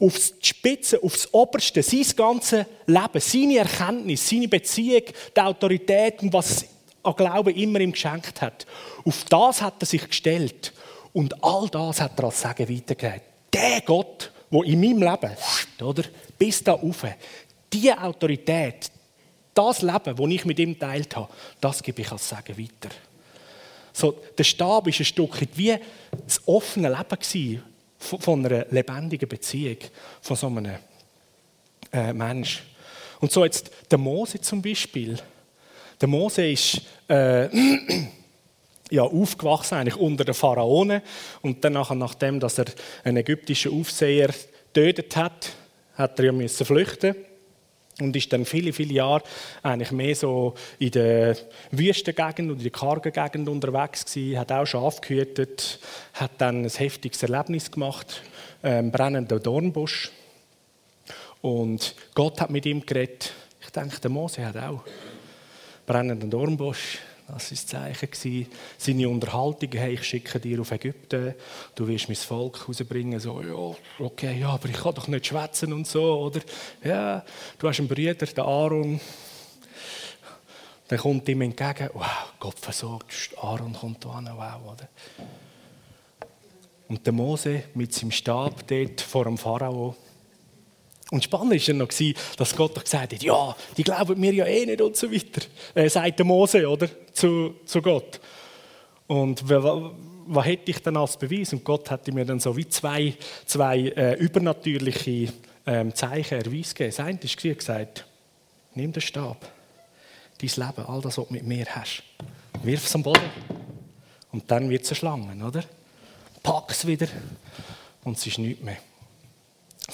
aufs 0.00 0.34
Spitze, 0.40 1.02
aufs 1.02 1.32
Oberste, 1.32 1.82
sein 1.82 2.06
ganzes 2.16 2.64
Leben, 2.86 3.20
seine 3.20 3.58
Erkenntnis, 3.58 4.28
seine 4.28 4.48
Beziehung, 4.48 5.02
die 5.36 5.40
Autorität 5.40 6.22
und 6.22 6.32
was 6.32 6.64
an 7.08 7.16
Glauben 7.16 7.54
immer 7.54 7.80
ihm 7.80 7.92
geschenkt 7.92 8.40
hat. 8.40 8.66
Auf 9.04 9.24
das 9.24 9.62
hat 9.62 9.74
er 9.80 9.86
sich 9.86 10.06
gestellt 10.06 10.72
und 11.12 11.42
all 11.42 11.68
das 11.68 12.00
hat 12.00 12.18
er 12.18 12.24
als 12.24 12.40
Sagen 12.40 12.68
weitergegeben. 12.68 13.22
Der 13.52 13.80
Gott, 13.80 14.30
der 14.50 14.64
in 14.64 14.80
meinem 14.80 15.02
Leben, 15.02 15.36
oder, 15.80 16.04
bis 16.38 16.62
da 16.62 16.72
rauf, 16.72 17.04
diese 17.72 18.00
Autorität, 18.00 18.90
das 19.54 19.82
Leben, 19.82 20.16
das 20.16 20.30
ich 20.30 20.44
mit 20.44 20.58
ihm 20.58 20.78
teilt 20.78 21.16
habe, 21.16 21.28
das 21.60 21.82
gebe 21.82 22.02
ich 22.02 22.12
als 22.12 22.28
Sagen 22.28 22.56
weiter. 22.56 22.94
So, 23.92 24.12
der 24.36 24.44
Stab 24.44 24.86
war 24.86 24.86
ein 24.86 24.92
Stück 24.92 25.40
wie 25.56 25.76
das 26.24 26.40
offene 26.46 26.88
Leben 26.88 27.62
von 27.98 28.46
einer 28.46 28.66
lebendigen 28.70 29.28
Beziehung 29.28 29.78
von 30.20 30.36
so 30.36 30.46
einem 30.46 30.76
äh, 31.92 32.12
Mensch. 32.12 32.62
Und 33.20 33.32
so 33.32 33.44
jetzt 33.44 33.70
der 33.90 33.98
Mose 33.98 34.40
zum 34.40 34.62
Beispiel. 34.62 35.18
Der 36.00 36.08
Mose 36.08 36.50
ist 36.50 36.80
äh, 37.08 37.48
ja, 38.90 39.02
aufgewachsen 39.02 39.74
eigentlich 39.74 39.96
unter 39.96 40.24
den 40.24 40.34
Pharaonen 40.34 41.02
und 41.42 41.64
dann 41.64 41.72
nachdem, 41.72 42.40
dass 42.40 42.58
er 42.58 42.66
einen 43.04 43.18
ägyptischen 43.18 43.78
Aufseher 43.78 44.32
getötet 44.72 45.16
hat, 45.16 45.52
hat 45.94 46.18
er 46.18 46.26
ja 46.26 46.32
müssen 46.32 46.64
flüchten 46.64 47.16
und 48.00 48.14
ist 48.14 48.32
dann 48.32 48.44
viele, 48.44 48.72
viele 48.72 48.94
Jahre 48.94 49.24
eigentlich 49.62 49.90
mehr 49.90 50.14
so 50.14 50.54
in 50.78 50.92
der 50.92 51.36
Wüstengegend 51.72 52.50
und 52.50 52.58
in 52.58 52.62
der 52.62 52.70
kargen 52.70 53.12
Gegend 53.12 53.48
unterwegs 53.48 54.04
gewesen, 54.04 54.38
hat 54.38 54.52
auch 54.52 54.66
Schaf 54.66 55.00
gehütet, 55.00 55.80
hat 56.14 56.32
dann 56.38 56.64
ein 56.64 56.70
heftiges 56.70 57.22
Erlebnis 57.24 57.70
gemacht, 57.70 58.22
ähm, 58.62 58.92
brennender 58.92 59.40
Dornbusch. 59.40 60.12
Und 61.40 61.94
Gott 62.14 62.40
hat 62.40 62.50
mit 62.50 62.66
ihm 62.66 62.84
geredet. 62.84 63.32
Ich 63.60 63.70
denke, 63.70 64.00
der 64.00 64.10
Mose 64.10 64.46
hat 64.46 64.56
auch 64.56 64.84
brennenden 65.88 66.30
Dornbusch 66.30 66.98
das 67.28 67.50
war 67.50 67.50
das 67.50 67.66
Zeichen. 67.66 68.46
Seine 68.78 69.08
Unterhaltung, 69.08 69.70
hey, 69.72 69.94
ich 69.94 70.04
schicke 70.04 70.40
dir 70.40 70.60
auf 70.60 70.70
Ägypten, 70.70 71.34
du 71.74 71.86
wirst 71.86 72.08
mein 72.08 72.16
Volk 72.16 72.66
rausbringen. 72.66 73.20
So, 73.20 73.42
ja, 73.42 74.04
okay, 74.04 74.40
ja, 74.40 74.48
aber 74.48 74.68
ich 74.68 74.76
kann 74.76 74.94
doch 74.94 75.08
nicht 75.08 75.26
schwätzen 75.26 75.72
und 75.74 75.86
so, 75.86 76.20
oder? 76.20 76.40
Ja, 76.82 77.22
du 77.58 77.68
hast 77.68 77.80
einen 77.80 77.88
Bruder, 77.88 78.14
den 78.14 78.44
Aaron. 78.44 79.00
Dann 80.88 80.98
kommt 80.98 81.28
ihm 81.28 81.42
entgegen, 81.42 81.90
wow, 81.92 82.32
Gott 82.40 82.58
versorgt, 82.58 83.34
Aaron 83.42 83.74
kommt 83.74 84.02
da 84.02 84.16
hin, 84.16 84.30
wow, 84.34 84.72
oder? 84.72 84.88
Und 86.88 87.04
der 87.04 87.12
Mose 87.12 87.64
mit 87.74 87.92
seinem 87.92 88.10
Stab 88.10 88.66
dort 88.66 89.02
vor 89.02 89.24
dem 89.24 89.36
Pharao, 89.36 89.94
und 91.10 91.24
spannend 91.24 91.66
war 91.66 91.74
noch, 91.74 91.88
dass 92.36 92.54
Gott 92.54 92.76
doch 92.76 92.84
gesagt 92.84 93.14
hat, 93.14 93.22
ja, 93.22 93.56
die 93.76 93.82
glauben 93.82 94.20
mir 94.20 94.32
ja 94.32 94.44
eh 94.44 94.66
nicht 94.66 94.80
und 94.82 94.96
so 94.96 95.10
weiter. 95.10 95.40
Äh, 95.74 95.88
sagt 95.88 96.18
der 96.18 96.26
Mose, 96.26 96.68
oder? 96.68 96.88
Zu, 97.12 97.54
zu 97.64 97.80
Gott. 97.80 98.20
Und 99.06 99.42
was 99.48 100.44
hätte 100.44 100.70
ich 100.70 100.82
dann 100.82 100.98
als 100.98 101.16
Beweis? 101.16 101.52
Und 101.54 101.64
Gott 101.64 101.90
hat 101.90 102.06
mir 102.08 102.26
dann 102.26 102.40
so 102.40 102.54
wie 102.56 102.68
zwei, 102.68 103.14
zwei 103.46 103.78
äh, 103.88 104.14
übernatürliche 104.18 105.32
ähm, 105.66 105.94
Zeichen 105.94 106.42
erwiesen 106.42 106.74
gegeben. 106.74 106.94
Das 106.94 107.00
eine 107.06 107.18
ist 107.20 107.36
gesagt, 107.38 108.06
nimm 108.74 108.92
den 108.92 109.00
Stab, 109.00 109.50
dein 110.40 110.50
Leben, 110.66 110.86
all 110.86 111.00
das, 111.00 111.16
was 111.16 111.26
du 111.26 111.32
mit 111.32 111.46
mir 111.46 111.64
hast, 111.70 112.02
wirf 112.62 112.84
es 112.84 112.94
am 112.94 113.02
Boden. 113.02 113.30
Und 114.30 114.50
dann 114.50 114.68
wird 114.68 114.84
es 114.84 114.90
eine 114.90 114.96
Schlange, 114.96 115.46
oder? 115.46 115.64
Pack 116.42 116.70
es 116.70 116.86
wieder 116.86 117.08
und 118.04 118.18
es 118.18 118.26
ist 118.26 118.38
nichts 118.38 118.62
mehr. 118.62 118.76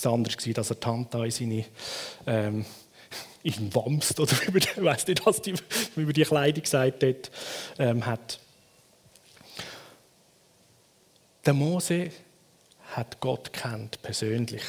Andere 0.05 0.35
war, 0.35 0.53
dass 0.55 0.71
er 0.71 0.77
da 0.77 1.25
in 1.25 1.31
seine 1.31 1.65
ähm, 2.27 2.65
in 3.43 3.75
Wamst, 3.75 4.19
oder 4.19 4.33
wie 4.47 4.53
man, 4.53 4.85
weiß 4.85 5.07
nicht, 5.07 5.25
was 5.25 5.43
die, 5.43 5.55
wie 5.95 6.05
man 6.05 6.13
die 6.13 6.23
Kleidung 6.23 6.63
gesagt 6.63 7.03
hat, 7.03 7.31
ähm, 7.79 8.05
hat. 8.05 8.41
Der 11.47 11.55
Mose 11.55 12.11
hat 12.93 13.21
Gott 13.21 13.53
kennt 13.53 14.01
persönlich 14.03 14.63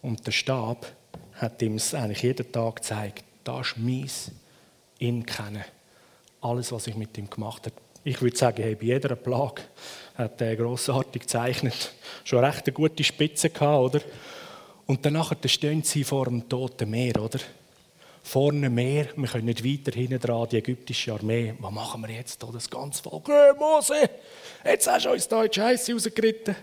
und 0.00 0.26
der 0.26 0.32
Stab 0.32 0.86
hat 1.34 1.60
ihm 1.62 1.76
es 1.76 1.94
eigentlich 1.94 2.22
jeden 2.22 2.50
Tag 2.50 2.76
gezeigt. 2.76 3.24
Das 3.44 3.68
ist 3.68 3.78
meins, 3.78 4.30
ihn 4.98 5.24
kennen. 5.26 5.64
Alles, 6.40 6.72
was 6.72 6.86
ich 6.86 6.96
mit 6.96 7.16
ihm 7.18 7.28
gemacht 7.28 7.66
habe. 7.66 7.74
Ich 8.02 8.22
würde 8.22 8.36
sagen, 8.36 8.62
hey, 8.62 8.74
bei 8.74 8.86
jeder 8.86 9.14
Plage 9.14 9.62
hat 10.16 10.40
er 10.40 10.56
grossartig 10.56 11.22
gezeichnet. 11.22 11.92
Schon 12.24 12.42
recht 12.42 12.66
eine 12.66 12.72
gute 12.72 13.04
Spitze 13.04 13.50
gehabt, 13.50 13.94
oder? 13.94 14.00
Und 14.86 15.04
danach 15.04 15.34
stehen 15.44 15.82
sie 15.82 16.02
vor 16.02 16.24
dem 16.24 16.48
Toten 16.48 16.88
Meer, 16.88 17.22
oder? 17.22 17.38
Vorne 18.22 18.70
Meer, 18.70 19.08
wir 19.16 19.28
können 19.28 19.44
nicht 19.46 19.64
weiter 19.64 19.92
hinten 19.96 20.18
dran, 20.18 20.48
die 20.50 20.56
ägyptische 20.56 21.12
Armee. 21.12 21.54
Was 21.58 21.72
machen 21.72 22.02
wir 22.02 22.14
jetzt? 22.14 22.42
Das 22.42 22.70
ganze 22.70 23.02
Volk, 23.02 23.28
hey, 23.28 23.52
Mose, 23.58 24.08
jetzt 24.64 24.90
hast 24.90 25.04
du 25.04 25.10
uns 25.10 25.28
da 25.28 25.46
die 25.46 25.54
Scheiße 25.54 25.92
rausgeritten. 25.92 26.56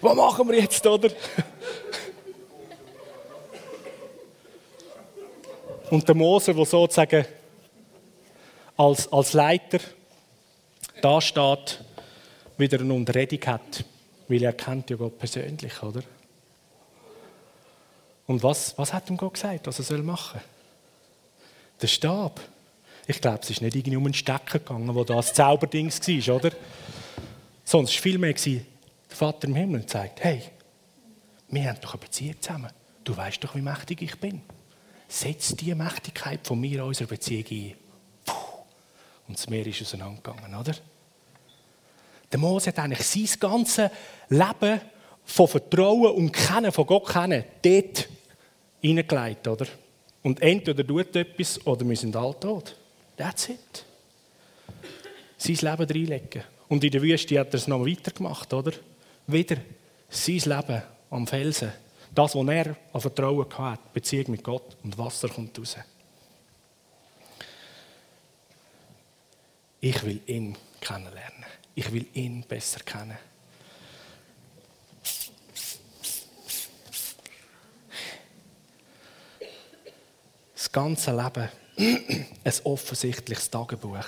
Was 0.00 0.14
machen 0.14 0.48
wir 0.48 0.58
jetzt, 0.60 0.86
oder? 0.86 1.10
Und 5.90 6.08
der 6.08 6.14
Mose, 6.14 6.54
der 6.54 6.64
sozusagen 6.64 7.26
als, 8.76 9.12
als 9.12 9.32
Leiter 9.34 9.78
da 11.00 11.20
steht, 11.20 11.80
wieder 12.56 12.80
eine 12.80 12.94
Unterredung 12.94 13.40
hat, 13.46 13.84
weil 14.28 14.42
er 14.42 14.52
kennt 14.52 14.90
ja 14.90 14.96
Gott 14.96 15.18
persönlich, 15.18 15.82
oder? 15.82 16.02
Und 18.26 18.42
was, 18.42 18.76
was 18.76 18.92
hat 18.92 19.08
ihm 19.08 19.16
Gott 19.16 19.34
gesagt, 19.34 19.66
was 19.66 19.90
er 19.90 19.98
machen 19.98 20.40
soll? 20.40 20.50
Der 21.82 21.86
Stab. 21.86 22.40
Ich 23.06 23.20
glaube, 23.20 23.38
es 23.42 23.50
ist 23.50 23.62
nicht 23.62 23.76
irgendwie 23.76 23.96
um 23.96 24.04
einen 24.04 24.14
Stecker 24.14 24.58
gegangen, 24.58 24.92
wo 24.92 25.04
das 25.04 25.32
Zauberdings 25.32 26.00
war, 26.00 26.36
oder? 26.36 26.50
Es 27.64 27.72
war 27.72 27.86
vielmehr, 27.86 28.32
der 28.32 28.60
Vater 29.08 29.46
im 29.46 29.54
Himmel 29.54 29.88
sagt, 29.88 30.24
hey, 30.24 30.42
wir 31.48 31.68
haben 31.68 31.78
doch 31.80 31.94
eine 31.94 32.00
Beziehung 32.00 32.40
zusammen. 32.40 32.70
Du 33.04 33.16
weißt 33.16 33.44
doch, 33.44 33.54
wie 33.54 33.60
mächtig 33.60 34.02
ich 34.02 34.18
bin. 34.18 34.42
Setz 35.08 35.54
die 35.54 35.72
Mächtigkeit 35.74 36.44
von 36.44 36.58
mir 36.58 36.78
in 36.78 36.82
unserer 36.82 37.08
Beziehung 37.08 37.44
ein. 37.48 37.74
Und 39.28 39.38
das 39.38 39.48
Meer 39.48 39.66
ist 39.66 39.82
auseinandergegangen, 39.82 40.54
oder? 40.54 40.74
Der 42.30 42.38
Mose 42.38 42.68
hat 42.68 42.78
eigentlich 42.78 43.06
sein 43.06 43.38
ganzes 43.40 43.90
Leben 44.28 44.80
von 45.24 45.48
Vertrauen 45.48 46.12
und 46.12 46.32
Kennen 46.32 46.72
von 46.72 46.86
Gott 46.86 47.08
kennen, 47.08 47.44
dort 47.62 48.08
hineingelegt, 48.80 49.46
oder? 49.48 49.66
Und 50.22 50.40
entweder 50.42 50.86
tut 50.86 51.14
etwas 51.14 51.64
oder 51.66 51.88
wir 51.88 51.96
sind 51.96 52.16
alle 52.16 52.38
tot. 52.38 52.76
That's 53.16 53.48
it. 53.48 53.84
Sein 55.36 55.54
Leben 55.54 55.90
reinlegen. 55.90 56.42
Und 56.68 56.82
in 56.82 56.90
der 56.90 57.02
Wüste 57.02 57.38
hat 57.38 57.48
er 57.48 57.54
es 57.54 57.68
noch 57.68 57.86
weitergemacht, 57.86 58.52
oder? 58.52 58.72
Wieder 59.26 59.56
sein 60.08 60.38
Leben 60.38 60.82
am 61.10 61.26
Felsen. 61.26 61.72
Das, 62.14 62.34
was 62.34 62.48
er 62.48 62.76
an 62.92 63.00
Vertrauen 63.00 63.46
hatte, 63.56 63.82
Beziehung 63.92 64.32
mit 64.32 64.42
Gott 64.42 64.76
und 64.82 64.96
Wasser 64.98 65.28
kommt 65.28 65.58
raus. 65.58 65.76
Ich 69.80 70.02
will 70.04 70.20
ihn 70.26 70.56
kennenlernen. 70.80 71.44
Ich 71.74 71.92
will 71.92 72.06
ihn 72.14 72.42
besser 72.42 72.80
kennen. 72.80 73.18
Das 80.54 80.72
ganze 80.72 81.14
Leben 81.14 81.48
ein 82.44 82.52
offensichtliches 82.64 83.50
Tagebuch. 83.50 84.06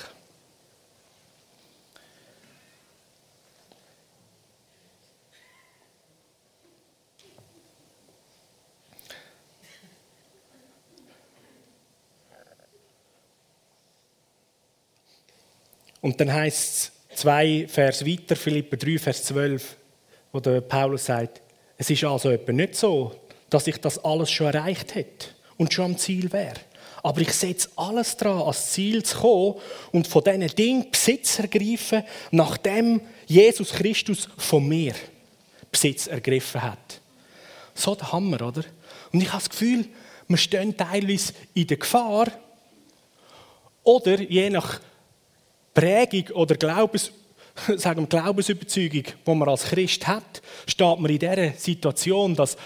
Und 16.01 16.21
dann 16.21 16.33
heißt 16.33 16.93
es 17.13 17.19
zwei 17.19 17.67
Vers 17.69 18.07
weiter, 18.07 18.37
Philipper 18.37 18.77
3, 18.77 18.99
Vers 18.99 19.25
12, 19.25 19.77
wo 20.33 20.41
der 20.41 20.61
Paulus 20.61 21.07
sagt, 21.07 21.41
es 21.77 21.91
ist 21.91 22.05
also 22.05 22.31
etwa 22.31 22.53
nicht 22.53 22.75
so, 22.75 23.15
dass 23.51 23.67
ich 23.67 23.79
das 23.79 24.05
alles 24.05 24.31
schon 24.31 24.49
erreicht 24.49 24.95
hätte 24.95 25.29
und 25.57 25.73
schon 25.73 25.87
am 25.87 25.99
Ziel 25.99 26.31
wäre. 26.33 26.61
Aber 27.03 27.21
ich 27.21 27.33
setze 27.33 27.69
alles 27.77 28.17
daran, 28.17 28.43
ans 28.43 28.73
Ziel 28.73 29.03
zu 29.05 29.19
kommen 29.19 29.55
und 29.93 30.07
von 30.09 30.25
diesen 30.25 30.49
Dingen 30.49 30.91
Besitz 30.91 31.39
ergreifen, 31.39 32.03
nachdem 32.31 33.01
Jesus 33.27 33.71
Christus 33.71 34.29
von 34.37 34.67
mir 34.67 34.95
Besitz 35.71 36.07
ergriffen 36.09 36.63
hat. 36.63 37.01
So 37.75 37.95
der 37.95 38.13
Hammer, 38.13 38.43
oder? 38.43 38.65
Und 39.13 39.21
ich 39.23 39.29
habe 39.29 39.43
das 39.43 39.51
Gefühl, 39.51 39.87
wir 40.27 40.37
stehen 40.37 40.77
teilweise 40.77 41.33
in 41.55 41.67
der 41.67 41.77
Gefahr, 41.77 42.27
oder 43.85 44.21
je 44.21 44.51
nach 44.51 44.81
Prägung 45.79 46.35
oder 46.35 46.57
Glaubens, 46.57 47.13
sagen 47.77 48.03
wir 48.03 48.07
Glaubensüberzeugung, 48.09 49.05
die 49.27 49.35
man 49.35 49.49
als 49.49 49.65
Christ 49.65 50.07
hat, 50.09 50.43
steht 50.67 50.99
man 50.99 51.11
in 51.11 51.19
dieser 51.19 51.53
Situation, 51.53 52.35
dass 52.35 52.57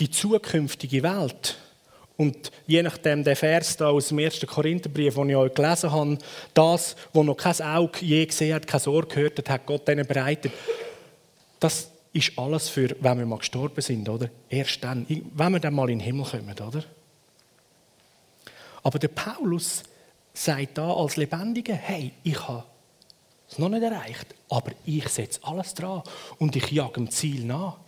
die 0.00 0.10
zukünftige 0.10 1.02
Welt 1.04 1.56
und 2.16 2.50
je 2.66 2.82
nachdem 2.82 3.22
der 3.22 3.36
Vers 3.36 3.76
da 3.76 3.90
aus 3.90 4.08
dem 4.08 4.18
1. 4.18 4.40
Korintherbrief, 4.46 5.14
den 5.14 5.30
ich 5.30 5.36
euch 5.36 5.54
gelesen 5.54 5.92
habe, 5.92 6.18
das, 6.54 6.96
was 7.12 7.24
noch 7.24 7.36
kein 7.36 7.60
Auge 7.60 8.04
je 8.04 8.26
gesehen 8.26 8.54
hat, 8.54 8.66
kein 8.66 8.86
Ohr 8.86 9.06
gehört 9.06 9.38
hat, 9.38 9.50
hat 9.50 9.66
Gott 9.66 9.88
ihnen 9.88 10.06
bereitet. 10.06 10.52
Das 11.60 11.88
ist 12.12 12.36
alles 12.36 12.68
für, 12.68 12.96
wenn 13.00 13.18
wir 13.18 13.26
mal 13.26 13.38
gestorben 13.38 13.80
sind, 13.80 14.08
oder? 14.08 14.28
Erst 14.48 14.82
dann, 14.82 15.06
wenn 15.08 15.52
wir 15.52 15.60
dann 15.60 15.74
mal 15.74 15.90
in 15.90 15.98
den 15.98 16.04
Himmel 16.04 16.26
kommen, 16.26 16.52
oder? 16.52 16.84
Aber 18.82 18.98
der 18.98 19.08
Paulus 19.08 19.82
sagt 20.34 20.76
da 20.78 20.92
als 20.92 21.16
Lebendiger, 21.16 21.74
hey, 21.74 22.12
ich 22.24 22.48
habe 22.48 22.64
es 23.48 23.58
noch 23.58 23.68
nicht 23.68 23.82
erreicht, 23.82 24.34
aber 24.50 24.72
ich 24.84 25.08
setze 25.08 25.40
alles 25.44 25.72
dran 25.74 26.02
und 26.38 26.56
ich 26.56 26.70
jage 26.70 26.94
dem 26.94 27.10
Ziel 27.10 27.44
nach. 27.44 27.78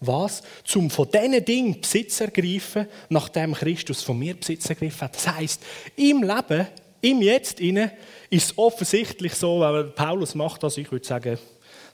Was? 0.00 0.42
Zum 0.64 0.90
von 0.90 1.08
diesen 1.10 1.44
Dingen 1.44 1.80
Besitz 1.80 2.20
ergreifen, 2.20 2.86
nachdem 3.10 3.54
Christus 3.54 4.02
von 4.02 4.18
mir 4.18 4.34
Besitz 4.34 4.68
ergriffen 4.68 5.02
hat. 5.02 5.14
Das 5.14 5.28
heisst, 5.28 5.62
im 5.94 6.22
Leben, 6.22 6.66
im 7.02 7.22
Jetzt 7.22 7.60
inne, 7.60 7.92
ist 8.30 8.50
es 8.50 8.58
offensichtlich 8.58 9.34
so, 9.34 9.60
weil 9.60 9.84
Paulus 9.84 10.34
macht 10.34 10.62
das, 10.62 10.78
ich 10.78 10.90
würde 10.90 11.06
sagen, 11.06 11.38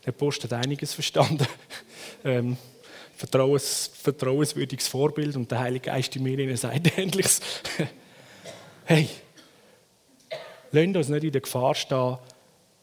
der 0.05 0.13
Post 0.13 0.45
hat 0.45 0.53
einiges 0.53 0.95
verstanden. 0.95 1.47
ähm, 2.25 2.57
Vertrauens, 3.17 3.91
vertrauenswürdiges 4.03 4.89
Vorbild 4.89 5.37
und 5.37 5.51
der 5.51 5.59
Heilige 5.61 5.87
Geist 5.87 6.15
in 6.17 6.23
mir 6.23 6.57
sagt 6.57 6.99
ähnliches. 6.99 7.41
hey, 8.85 9.09
lasst 10.73 10.97
uns 10.97 11.09
nicht 11.09 11.25
in 11.25 11.33
der 11.33 11.41
Gefahr 11.41 11.75
stehen, 11.75 12.19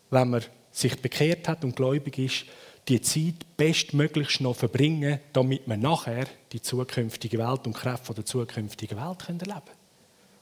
wenn 0.10 0.30
man 0.30 0.44
sich 0.72 1.00
bekehrt 1.02 1.48
hat 1.48 1.64
und 1.64 1.76
gläubig 1.76 2.18
ist, 2.18 2.46
die 2.88 3.02
Zeit 3.02 3.36
bestmöglichst 3.56 4.42
noch 4.42 4.56
verbringen, 4.56 5.20
damit 5.32 5.62
wir 5.66 5.78
nachher 5.78 6.26
die 6.52 6.62
zukünftige 6.62 7.38
Welt 7.38 7.66
und 7.66 7.74
Kräfte 7.74 8.14
der 8.14 8.26
zukünftigen 8.26 8.98
Welt 8.98 9.22
erleben 9.28 9.46
können. 9.46 9.62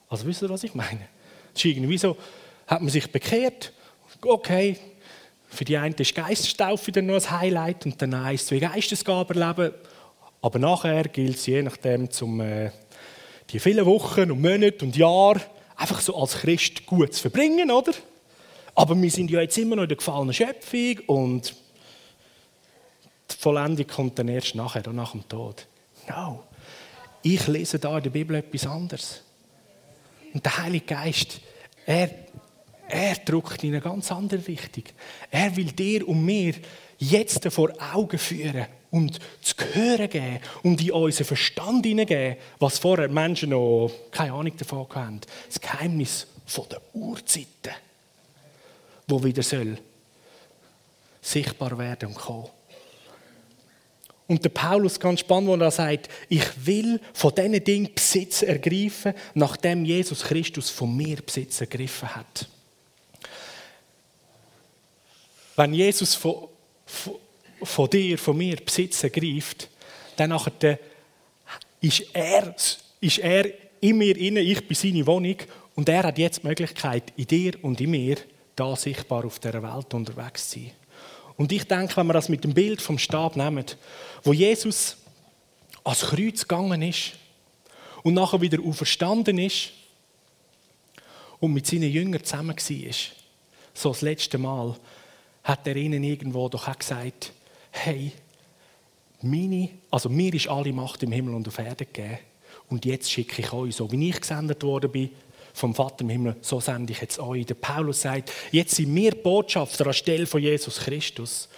Also 0.10 0.26
wisst 0.26 0.42
ihr, 0.42 0.50
was 0.50 0.64
ich 0.64 0.74
meine? 0.74 1.08
Es 1.54 1.64
ist 1.64 1.66
irgendwie 1.66 1.98
so, 1.98 2.18
hat 2.68 2.82
man 2.82 2.90
sich 2.90 3.12
bekehrt, 3.12 3.74
okay, 4.24 4.78
für 5.48 5.66
die 5.66 5.78
einen 5.78 5.96
ist 5.96 6.16
Geistestaufe 6.16 6.92
dann 6.92 7.08
noch 7.08 7.16
ein 7.16 7.40
Highlight 7.40 7.86
und 7.86 8.02
dann 8.02 8.14
eins, 8.14 8.46
zwei 8.48 8.60
Geistesgaben 8.60 9.40
erleben, 9.40 9.74
aber 10.42 10.60
nachher 10.60 11.04
gilt 11.04 11.36
es 11.36 11.46
je 11.46 11.62
nachdem, 11.62 12.10
zum 12.10 12.40
äh, 12.42 12.72
die 13.50 13.60
vielen 13.60 13.86
Wochen 13.86 14.32
und 14.32 14.42
Monate 14.42 14.84
und 14.84 14.96
Jahre 14.96 15.42
einfach 15.82 16.00
so 16.00 16.16
als 16.16 16.34
Christ 16.34 16.86
gut 16.86 17.14
zu 17.14 17.22
verbringen, 17.22 17.72
oder? 17.72 17.94
Aber 18.76 19.00
wir 19.02 19.12
sind 19.12 19.32
ja 19.32 19.42
jetzt 19.42 19.58
immer 19.58 19.76
noch 19.76 19.84
in 19.84 19.90
der 19.90 19.98
gefallenen 19.98 20.34
Schöpfung 20.34 21.00
und 21.08 21.56
die 23.30 23.38
Vollendung 23.38 23.88
kommt 23.88 24.20
dann 24.20 24.28
erst 24.28 24.56
nachher, 24.56 24.88
nach 24.92 25.12
dem 25.12 25.28
Tod. 25.28 25.68
No. 26.08 26.44
Ich 27.24 27.48
lese 27.48 27.80
da 27.80 27.98
in 27.98 28.04
der 28.04 28.10
Bibel 28.12 28.36
etwas 28.36 28.66
anderes. 28.66 29.22
Und 30.34 30.46
der 30.46 30.58
Heilige 30.58 30.86
Geist, 30.86 31.42
er, 31.86 32.10
er 32.88 33.16
drückt 33.16 33.64
in 33.64 33.72
eine 33.72 33.82
ganz 33.82 34.12
andere 34.12 34.46
Richtung. 34.48 34.84
Er 35.30 35.56
will 35.56 35.72
dir 35.72 36.08
und 36.08 36.24
mir 36.24 36.56
jetzt 36.98 37.46
vor 37.52 37.72
Augen 37.94 38.18
führen 38.18 38.68
und 38.92 39.20
zu 39.42 39.56
hören 39.74 40.10
geben 40.10 40.40
und 40.64 40.82
in 40.82 40.92
unseren 40.92 41.26
Verstand 41.26 41.86
hineingeben, 41.86 42.38
was 42.60 42.78
vorher 42.78 43.10
Menschen 43.10 43.50
noch 43.50 43.92
keine 44.12 44.34
Ahnung 44.34 44.56
davon 44.58 44.88
hatten. 44.90 45.22
Das 45.48 45.60
Geheimnis 45.60 46.28
der 46.70 46.82
Urzeiten, 46.94 47.74
wo 49.08 49.24
wieder 49.24 49.42
soll 49.42 49.78
sichtbar 51.22 51.78
werden 51.78 52.10
und 52.10 52.16
kommen. 52.16 52.50
Und 54.28 54.44
der 54.44 54.50
Paulus 54.50 55.00
ganz 55.00 55.20
spannend, 55.20 55.50
wo 55.50 55.56
er 55.56 55.72
sagt, 55.72 56.10
ich 56.30 56.66
will 56.66 57.00
von 57.14 57.36
diesen 57.36 57.64
Dingen 57.64 57.94
Besitz 57.94 58.42
ergreifen, 58.42 59.14
nachdem 59.34 59.86
Jesus 59.86 60.24
Christus 60.24 60.70
von 60.70 60.96
mir 60.96 61.18
Besitz 61.18 61.60
ergriffen 61.62 62.16
hat. 62.16 62.48
Wenn 65.58 65.74
Jesus 65.74 66.16
von, 66.16 66.48
von, 66.86 67.16
von 67.64 67.90
dir, 67.90 68.18
von 68.18 68.38
mir 68.38 68.58
Besitz 68.58 69.04
ergreift, 69.04 69.70
dann 70.18 70.32
ist 71.82 72.06
er, 72.14 72.56
ist 73.00 73.18
er 73.20 73.46
in 73.80 73.98
mir 73.98 74.16
inne, 74.18 74.42
ich 74.42 74.68
bin 74.68 74.76
seine 74.76 75.06
Wohnung 75.08 75.38
und 75.76 75.90
er 75.90 76.04
hat 76.04 76.18
jetzt 76.18 76.44
die 76.44 76.48
Möglichkeit, 76.48 77.12
in 77.16 77.28
dir 77.28 77.54
und 77.64 77.82
in 77.82 77.92
mir 77.92 78.18
da 78.56 78.76
sichtbar 78.76 79.26
auf 79.26 79.40
der 79.40 79.62
Welt 79.64 79.94
unterwegs 79.94 80.50
zu 80.50 80.60
sein. 80.60 80.72
Und 81.38 81.52
ich 81.52 81.64
denke, 81.64 81.98
wenn 81.98 82.08
wir 82.08 82.14
das 82.14 82.30
mit 82.30 82.44
dem 82.44 82.54
Bild 82.54 82.82
vom 82.82 83.00
Stab 83.00 83.36
nehmen, 83.36 83.66
wo 84.24 84.34
Jesus 84.34 84.98
ans 85.84 86.02
Kreuz 86.02 86.42
gegangen 86.42 86.82
ist 86.84 87.14
und 88.04 88.14
nachher 88.14 88.42
wieder 88.42 88.62
auferstanden 88.64 89.40
ist 89.40 89.72
und 91.40 91.54
mit 91.54 91.66
seinen 91.66 91.92
Jüngern 91.92 92.24
zusammen 92.24 92.56
war, 92.56 92.96
so 93.74 93.90
das 93.90 94.02
letzte 94.02 94.38
Mal, 94.38 94.76
hat 95.44 95.66
er 95.66 95.76
ihnen 95.76 96.04
irgendwo 96.04 96.48
doch 96.50 96.68
auch 96.68 96.78
gesagt, 96.78 97.34
hey, 97.72 98.12
meine, 99.22 99.70
also 99.90 100.10
mir 100.10 100.34
ist 100.34 100.48
alle 100.48 100.74
Macht 100.74 101.04
im 101.04 101.12
Himmel 101.12 101.36
und 101.36 101.48
auf 101.48 101.60
Erde 101.60 101.86
gegeben 101.86 102.20
und 102.70 102.86
jetzt 102.86 103.12
schicke 103.12 103.42
ich 103.42 103.54
euch, 103.54 103.76
so 103.76 103.92
wie 103.92 104.10
ich 104.10 104.22
gesendet 104.22 104.64
worden 104.64 104.92
bin, 104.92 105.10
vom 105.54 105.76
Vater 105.76 106.02
im 106.02 106.10
Himmel, 106.10 106.36
so 106.42 106.60
sende 106.60 106.94
ich 106.94 107.02
jetzt 107.02 107.20
euch. 107.20 107.46
Der 107.46 107.56
Paulus 107.56 108.02
sagt, 108.02 108.32
jetzt 108.52 108.76
sind 108.76 108.96
wir 108.96 109.12
Botschafter 109.12 109.88
anstelle 109.88 110.26
von 110.26 110.42
Jesus 110.42 110.80
Christus. 110.80 111.50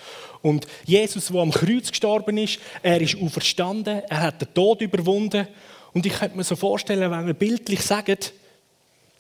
Und 0.42 0.68
Jesus, 0.86 1.28
der 1.28 1.42
am 1.42 1.52
Kreuz 1.52 1.90
gestorben 1.90 2.38
ist, 2.38 2.60
er 2.82 3.00
ist 3.00 3.16
auferstanden, 3.22 4.02
er 4.10 4.22
hat 4.22 4.42
den 4.42 4.54
Tod 4.54 4.82
überwunden. 4.82 5.48
Und 5.94 6.06
ich 6.06 6.14
könnte 6.14 6.36
mir 6.36 6.44
so 6.44 6.56
vorstellen, 6.56 7.12
wenn 7.12 7.28
wir 7.28 7.34
bildlich 7.34 7.82
sagen, 7.82 8.18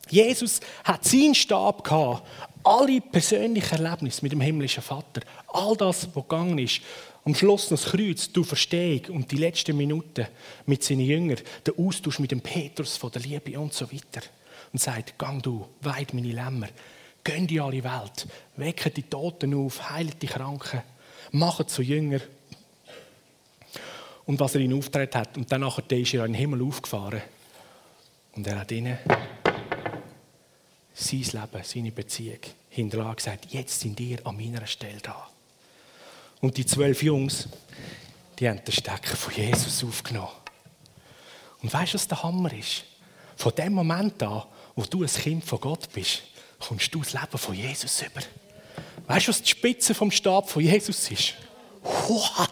Jesus 0.09 0.59
hat 0.83 1.05
seinen 1.05 1.35
Stab 1.35 1.83
gehabt, 1.83 2.27
alle 2.63 3.01
persönlichen 3.01 3.83
Erlebnisse 3.83 4.21
mit 4.21 4.31
dem 4.31 4.41
himmlischen 4.41 4.83
Vater, 4.83 5.21
all 5.47 5.75
das, 5.75 6.07
was 6.13 6.23
gegangen 6.23 6.57
ist, 6.59 6.81
am 7.25 7.35
Schluss 7.35 7.69
das 7.69 7.85
Kreuz, 7.85 8.31
die 8.31 8.43
Verstehung 8.43 9.15
und 9.15 9.31
die 9.31 9.37
letzten 9.37 9.77
Minuten 9.77 10.27
mit 10.65 10.83
seinen 10.83 11.01
Jüngern, 11.01 11.39
der 11.65 11.73
Austausch 11.77 12.19
mit 12.19 12.31
dem 12.31 12.41
Petrus 12.41 12.97
von 12.97 13.11
der 13.11 13.21
Liebe 13.21 13.57
und 13.59 13.73
so 13.73 13.91
weiter. 13.91 14.25
Und 14.71 14.79
sagt, 14.79 15.17
gang 15.17 15.41
du, 15.41 15.65
weid 15.81 16.13
meine 16.13 16.31
Lämmer, 16.31 16.67
gehen 17.23 17.47
in 17.47 17.59
alle 17.61 17.83
Welt, 17.83 18.27
wecken 18.57 18.93
die 18.93 19.03
Toten 19.03 19.53
auf, 19.53 19.89
heilen 19.89 20.13
die 20.21 20.27
Kranken, 20.27 20.81
machen 21.31 21.67
zu 21.67 21.81
Jünger. 21.81 22.19
Und 24.25 24.39
was 24.39 24.55
er 24.55 24.61
ihnen 24.61 24.77
aufgetragen 24.77 25.13
hat. 25.13 25.37
Und 25.37 25.51
dann 25.51 25.63
ist 25.63 26.13
er 26.13 26.25
in 26.25 26.31
den 26.31 26.33
Himmel 26.33 26.61
aufgefahren. 26.63 27.21
Und 28.35 28.47
er 28.47 28.59
hat 28.59 28.71
ihnen 28.71 28.97
sein 30.93 31.21
Leben, 31.21 31.63
seine 31.63 31.91
Beziehung 31.91 32.39
hinterlassen 32.69 33.15
gesagt, 33.15 33.45
jetzt 33.51 33.79
sind 33.79 33.99
ihr 33.99 34.25
an 34.25 34.37
meiner 34.37 34.65
Stelle 34.67 34.99
da. 35.01 35.29
Und 36.41 36.57
die 36.57 36.65
zwölf 36.65 37.01
Jungs, 37.01 37.47
die 38.39 38.49
haben 38.49 38.63
den 38.63 38.71
Stecker 38.71 39.15
von 39.15 39.33
Jesus 39.33 39.83
aufgenommen. 39.83 40.29
Und 41.61 41.73
weißt 41.73 41.93
du, 41.93 41.95
was 41.95 42.07
der 42.07 42.21
Hammer 42.23 42.51
ist? 42.53 42.83
Von 43.37 43.53
dem 43.55 43.73
Moment 43.73 44.21
an, 44.21 44.43
wo 44.75 44.83
du 44.83 45.03
ein 45.03 45.07
Kind 45.07 45.45
von 45.45 45.59
Gott 45.59 45.91
bist, 45.93 46.23
kommst 46.59 46.93
du 46.93 46.99
das 46.99 47.13
Leben 47.13 47.37
von 47.37 47.55
Jesus 47.55 48.01
über. 48.01 48.21
Weißt 49.07 49.27
du, 49.27 49.29
was 49.29 49.41
die 49.41 49.49
Spitze 49.49 49.93
vom 49.93 50.11
Stab 50.11 50.49
von 50.49 50.61
Jesus 50.61 51.09
ist? 51.09 51.33
What? 51.81 52.49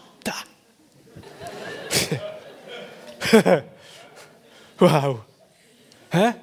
wow. 4.78 5.20
Hä? 6.10 6.34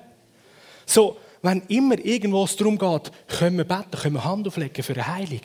So, 0.85 1.17
wenn 1.41 1.61
immer 1.67 1.97
irgendwo 2.03 2.43
es 2.43 2.55
darum 2.55 2.77
geht, 2.77 3.11
können 3.27 3.57
wir 3.57 3.63
beten, 3.63 3.91
können 3.91 4.15
wir 4.15 4.25
Hand 4.25 4.47
auflegen 4.47 4.83
für 4.83 4.93
eine 4.93 5.07
Heilung, 5.07 5.41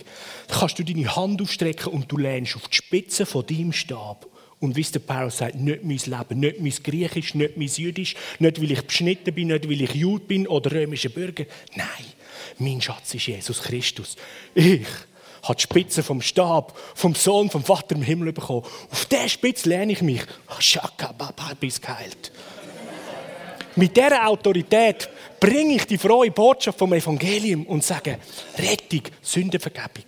dann 0.48 0.58
kannst 0.58 0.78
du 0.78 0.82
deine 0.82 1.14
Hand 1.14 1.40
aufstrecken 1.40 1.92
und 1.92 2.10
du 2.10 2.18
lehnst 2.18 2.56
auf 2.56 2.68
die 2.68 2.76
Spitze 2.76 3.26
von 3.26 3.46
deinem 3.46 3.72
Stab. 3.72 4.26
Und 4.60 4.76
wie 4.76 4.82
der 4.82 5.00
Paulus 5.00 5.38
sagt, 5.38 5.56
nicht 5.56 5.84
mein 5.84 5.98
Leben, 5.98 6.40
nicht 6.40 6.60
mein 6.60 6.72
Griechisch, 6.82 7.34
nicht 7.34 7.56
mein 7.56 7.68
Jüdisch, 7.68 8.14
nicht 8.38 8.62
weil 8.62 8.70
ich 8.70 8.82
beschnitten 8.82 9.34
bin, 9.34 9.48
nicht 9.48 9.68
weil 9.68 9.82
ich 9.82 9.94
Jude 9.94 10.24
bin 10.24 10.46
oder 10.46 10.72
römischer 10.72 11.10
Bürger. 11.10 11.44
Nein, 11.74 11.86
mein 12.58 12.80
Schatz 12.80 13.14
ist 13.14 13.26
Jesus 13.26 13.62
Christus. 13.62 14.16
Ich 14.54 14.86
habe 15.42 15.56
die 15.56 15.62
Spitze 15.62 16.02
vom 16.02 16.22
Stab, 16.22 16.78
vom 16.94 17.14
Sohn, 17.14 17.50
vom 17.50 17.62
Vater 17.62 17.94
im 17.94 18.02
Himmel 18.02 18.32
bekommen. 18.32 18.64
Auf 18.90 19.04
der 19.06 19.28
Spitze 19.28 19.68
lehne 19.68 19.92
ich 19.92 20.00
mich. 20.00 20.22
Shaka, 20.58 21.12
Baba, 21.12 21.52
bis 21.60 21.80
geheilt. 21.80 22.32
Mit 23.76 23.96
dieser 23.96 24.28
Autorität 24.28 25.08
bringe 25.40 25.74
ich 25.74 25.86
die 25.86 25.98
frohe 25.98 26.30
Botschaft 26.30 26.78
vom 26.78 26.92
Evangelium 26.92 27.66
und 27.66 27.82
sage, 27.82 28.18
Rettung, 28.56 29.02
Sündenvergebung. 29.20 30.04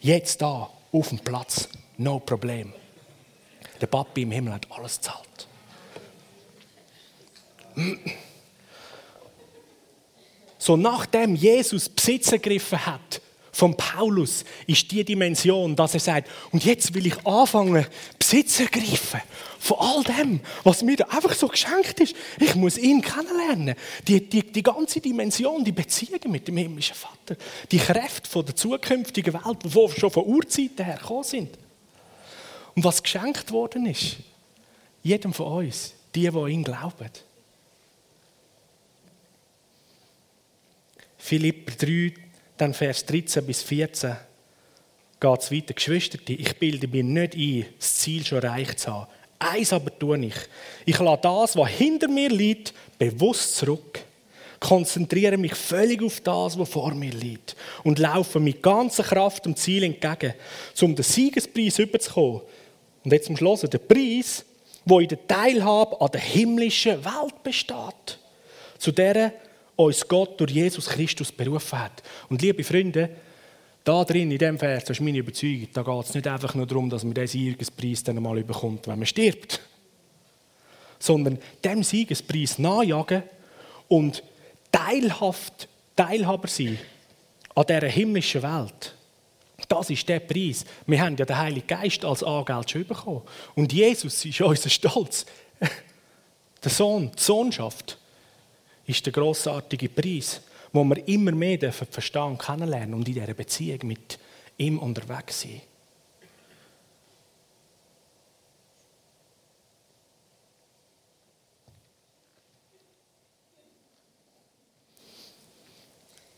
Jetzt 0.00 0.40
da, 0.40 0.70
auf 0.92 1.08
dem 1.08 1.18
Platz, 1.18 1.68
no 1.98 2.18
problem. 2.20 2.72
Der 3.80 3.86
Papi 3.86 4.22
im 4.22 4.30
Himmel 4.30 4.54
hat 4.54 4.66
alles 4.70 5.00
zahlt. 5.00 5.48
So 10.58 10.76
nachdem 10.76 11.36
Jesus 11.36 11.88
Besitz 11.90 12.32
ergriffen 12.32 12.84
hat 12.86 13.20
von 13.56 13.74
Paulus 13.74 14.44
ist 14.66 14.90
die 14.90 15.02
Dimension, 15.02 15.74
dass 15.74 15.94
er 15.94 16.00
sagt, 16.00 16.30
und 16.52 16.62
jetzt 16.62 16.92
will 16.92 17.06
ich 17.06 17.26
anfangen, 17.26 17.86
Besitz 18.18 18.60
ergreifen 18.60 19.22
von 19.58 19.78
all 19.80 20.02
dem, 20.04 20.40
was 20.62 20.82
mir 20.82 20.96
da 20.96 21.04
einfach 21.06 21.32
so 21.32 21.48
geschenkt 21.48 21.98
ist. 22.00 22.14
Ich 22.38 22.54
muss 22.54 22.76
ihn 22.76 23.00
kennenlernen. 23.00 23.74
Die, 24.06 24.28
die, 24.28 24.42
die 24.42 24.62
ganze 24.62 25.00
Dimension, 25.00 25.64
die 25.64 25.72
Beziehungen 25.72 26.30
mit 26.30 26.46
dem 26.46 26.58
himmlischen 26.58 26.94
Vater, 26.94 27.36
die 27.72 27.78
Kräfte 27.78 28.28
von 28.28 28.44
der 28.44 28.54
zukünftigen 28.54 29.32
Welt, 29.32 29.58
die 29.64 30.00
schon 30.00 30.10
von 30.10 30.26
Urzeiten 30.26 30.84
her 30.84 30.98
gekommen 30.98 31.24
sind. 31.24 31.58
Und 32.74 32.84
was 32.84 33.02
geschenkt 33.02 33.50
worden 33.52 33.86
ist, 33.86 34.16
jedem 35.02 35.32
von 35.32 35.64
uns, 35.64 35.94
die, 36.14 36.28
die 36.30 36.50
ihn 36.52 36.62
glauben. 36.62 37.10
Philipper 41.16 41.72
3, 41.72 42.25
dann 42.56 42.74
Vers 42.74 43.04
13 43.06 43.44
bis 43.46 43.62
14 43.62 44.16
geht 45.20 45.40
es 45.40 45.52
weiter. 45.52 45.74
Geschwister, 45.74 46.18
ich 46.26 46.56
bilde 46.58 46.88
mir 46.88 47.04
nicht 47.04 47.34
ein, 47.34 47.66
das 47.78 47.96
Ziel 47.96 48.24
schon 48.24 48.42
erreicht 48.42 48.80
zu 48.80 48.92
haben. 48.92 49.10
Eins 49.38 49.72
aber 49.72 49.96
tue 49.98 50.18
ich. 50.24 50.34
Ich 50.84 50.98
lasse 50.98 51.20
das, 51.22 51.56
was 51.56 51.68
hinter 51.68 52.08
mir 52.08 52.30
liegt, 52.30 52.72
bewusst 52.98 53.56
zurück. 53.56 54.00
Konzentriere 54.58 55.36
mich 55.36 55.54
völlig 55.54 56.02
auf 56.02 56.20
das, 56.20 56.58
was 56.58 56.68
vor 56.68 56.94
mir 56.94 57.12
liegt. 57.12 57.54
Und 57.84 57.98
laufe 57.98 58.40
mit 58.40 58.62
ganzer 58.62 59.02
Kraft 59.02 59.44
dem 59.44 59.54
Ziel 59.54 59.84
entgegen, 59.84 60.34
um 60.80 60.94
den 60.94 61.02
Siegespreis 61.02 61.78
überzukommen. 61.78 62.40
Und 63.04 63.12
jetzt 63.12 63.26
zum 63.26 63.36
Schluss, 63.36 63.60
der 63.60 63.78
Preis, 63.78 64.44
wo 64.86 65.00
in 65.00 65.08
der 65.08 65.26
Teilhabe 65.26 66.00
an 66.00 66.10
der 66.10 66.20
himmlischen 66.20 67.04
Welt 67.04 67.42
besteht. 67.42 68.18
Zu 68.78 68.92
der 68.92 69.32
uns 69.76 70.08
Gott 70.08 70.40
durch 70.40 70.52
Jesus 70.52 70.88
Christus 70.88 71.30
berufen 71.30 71.78
hat. 71.78 72.02
Und 72.28 72.42
liebe 72.42 72.64
Freunde, 72.64 73.10
da 73.84 74.04
drin, 74.04 74.30
in 74.32 74.38
diesem 74.38 74.58
Vers, 74.58 74.84
das 74.84 74.96
ist 74.96 75.02
meine 75.02 75.18
Überzeugung, 75.18 75.68
da 75.72 75.82
geht 75.82 76.04
es 76.06 76.14
nicht 76.14 76.26
einfach 76.26 76.54
nur 76.54 76.66
darum, 76.66 76.90
dass 76.90 77.04
man 77.04 77.14
den 77.14 77.26
Siegespreis 77.26 78.02
dann 78.02 78.16
einmal 78.16 78.42
bekommt, 78.42 78.88
wenn 78.88 78.98
man 78.98 79.06
stirbt. 79.06 79.60
Sondern 80.98 81.38
dem 81.62 81.82
Siegespreis 81.82 82.58
nachjagen 82.58 83.22
und 83.88 84.22
teilhaft 84.72 85.68
Teilhaber 85.94 86.48
sein 86.48 86.78
an 87.54 87.64
dieser 87.66 87.88
himmlischen 87.88 88.42
Welt. 88.42 88.94
Das 89.68 89.88
ist 89.88 90.08
der 90.08 90.20
Preis. 90.20 90.64
Wir 90.86 91.00
haben 91.00 91.16
ja 91.16 91.24
den 91.24 91.38
Heiligen 91.38 91.66
Geist 91.66 92.04
als 92.04 92.22
Angeld 92.22 92.70
schon 92.70 92.86
bekommen. 92.86 93.22
Und 93.54 93.72
Jesus 93.72 94.24
ist 94.24 94.40
unser 94.40 94.68
Stolz. 94.68 95.26
Der 96.62 96.70
Sohn, 96.70 97.12
die 97.16 97.22
Sohnschaft 97.22 97.98
ist 98.86 99.04
der 99.04 99.12
großartige 99.12 99.88
Preis, 99.88 100.40
wo 100.72 100.84
wir 100.84 101.06
immer 101.08 101.32
mehr 101.32 101.72
verstehen 101.72 102.22
und 102.22 102.38
kennenlernen 102.38 102.94
und 102.94 103.08
in 103.08 103.14
dieser 103.14 103.34
Beziehung 103.34 103.80
mit 103.84 104.18
ihm 104.58 104.78
unterwegs 104.78 105.40
sind. 105.40 105.62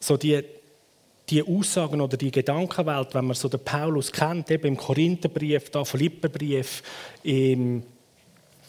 So 0.01 0.17
die, 0.17 0.43
die 1.29 1.43
Aussagen 1.43 2.01
oder 2.01 2.17
die 2.17 2.31
Gedankenwelt, 2.31 3.15
wenn 3.15 3.27
man 3.27 3.35
so 3.35 3.51
den 3.51 3.63
Paulus 3.63 4.11
kennt, 4.11 4.51
eben 4.51 4.69
im 4.69 4.77
Korintherbrief, 4.79 5.69
da 5.69 5.85
Philipperbrief, 5.85 6.83
im 7.23 7.83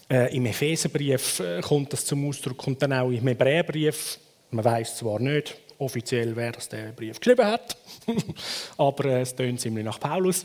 äh, 0.09 0.35
Im 0.35 0.45
Epheserbrief 0.47 1.39
äh, 1.39 1.61
kommt 1.61 1.93
das 1.93 2.03
zum 2.03 2.27
Ausdruck 2.27 2.65
und 2.65 2.81
dann 2.81 2.93
auch 2.93 3.11
im 3.11 3.27
Hebräerbrief. 3.27 4.17
Man 4.49 4.65
weiß 4.65 4.97
zwar 4.97 5.19
nicht 5.19 5.55
offiziell, 5.77 6.35
wer 6.35 6.51
das 6.51 6.67
der 6.67 6.91
Brief 6.93 7.19
geschrieben 7.19 7.45
hat, 7.45 7.77
aber 8.77 9.05
äh, 9.05 9.21
es 9.21 9.35
tönt 9.35 9.61
ziemlich 9.61 9.85
nach 9.85 9.99
Paulus. 9.99 10.43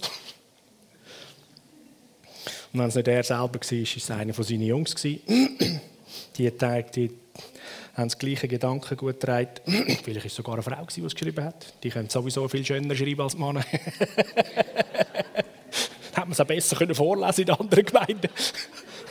Und 2.73 2.81
wenn 2.81 2.89
es 2.89 2.95
nicht 2.95 3.09
er 3.09 3.23
selber 3.23 3.55
war, 3.55 3.61
war 3.61 3.61
es 3.61 4.11
einer 4.11 4.35
von 4.35 4.45
seinen 4.45 4.63
Jungs. 4.63 4.95
die, 4.97 5.19
die, 6.37 6.51
die 6.51 7.11
haben 7.95 8.09
das 8.09 8.19
gleiche 8.19 8.49
Gedanken 8.49 8.97
gut 8.97 9.21
getragen. 9.21 9.49
Vielleicht 10.05 10.21
war 10.21 10.27
es 10.27 10.35
sogar 10.35 10.55
eine 10.55 10.63
Frau, 10.63 10.85
die 10.95 11.01
es 11.01 11.15
geschrieben 11.15 11.45
hat. 11.45 11.73
Die 11.83 11.89
können 11.89 12.11
sowieso 12.11 12.47
viel 12.49 12.67
schöner 12.67 12.95
schreiben 12.95 13.23
als 13.23 13.39
Männer. 13.39 13.65
Hätte 16.13 16.21
man 16.21 16.33
es 16.33 16.41
auch 16.41 16.47
besser 16.47 16.95
vorlesen 16.95 17.45
in 17.45 17.51
anderen 17.51 17.87
Gemeinden. 17.87 18.29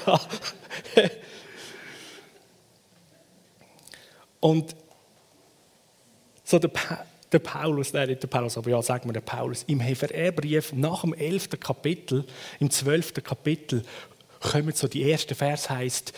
Und 4.39 4.75
so 6.43 6.59
der, 6.59 6.67
pa 6.67 7.05
der 7.31 7.39
Paulus, 7.39 7.93
nein, 7.93 8.09
nicht 8.09 8.21
der 8.21 8.27
Paulus, 8.27 8.57
aber 8.57 8.69
ja, 8.69 8.81
sagen 8.81 9.09
wir 9.09 9.13
der 9.13 9.21
Paulus, 9.21 9.63
im 9.67 9.79
Hebräerbrief 9.79 10.73
nach 10.73 11.01
dem 11.01 11.13
11. 11.13 11.59
Kapitel, 11.59 12.25
im 12.59 12.69
12. 12.69 13.23
Kapitel, 13.23 13.83
kommen 14.39 14.73
so 14.73 14.87
die 14.87 15.09
ersten 15.09 15.33
Vers 15.33 15.69
heißt, 15.69 16.13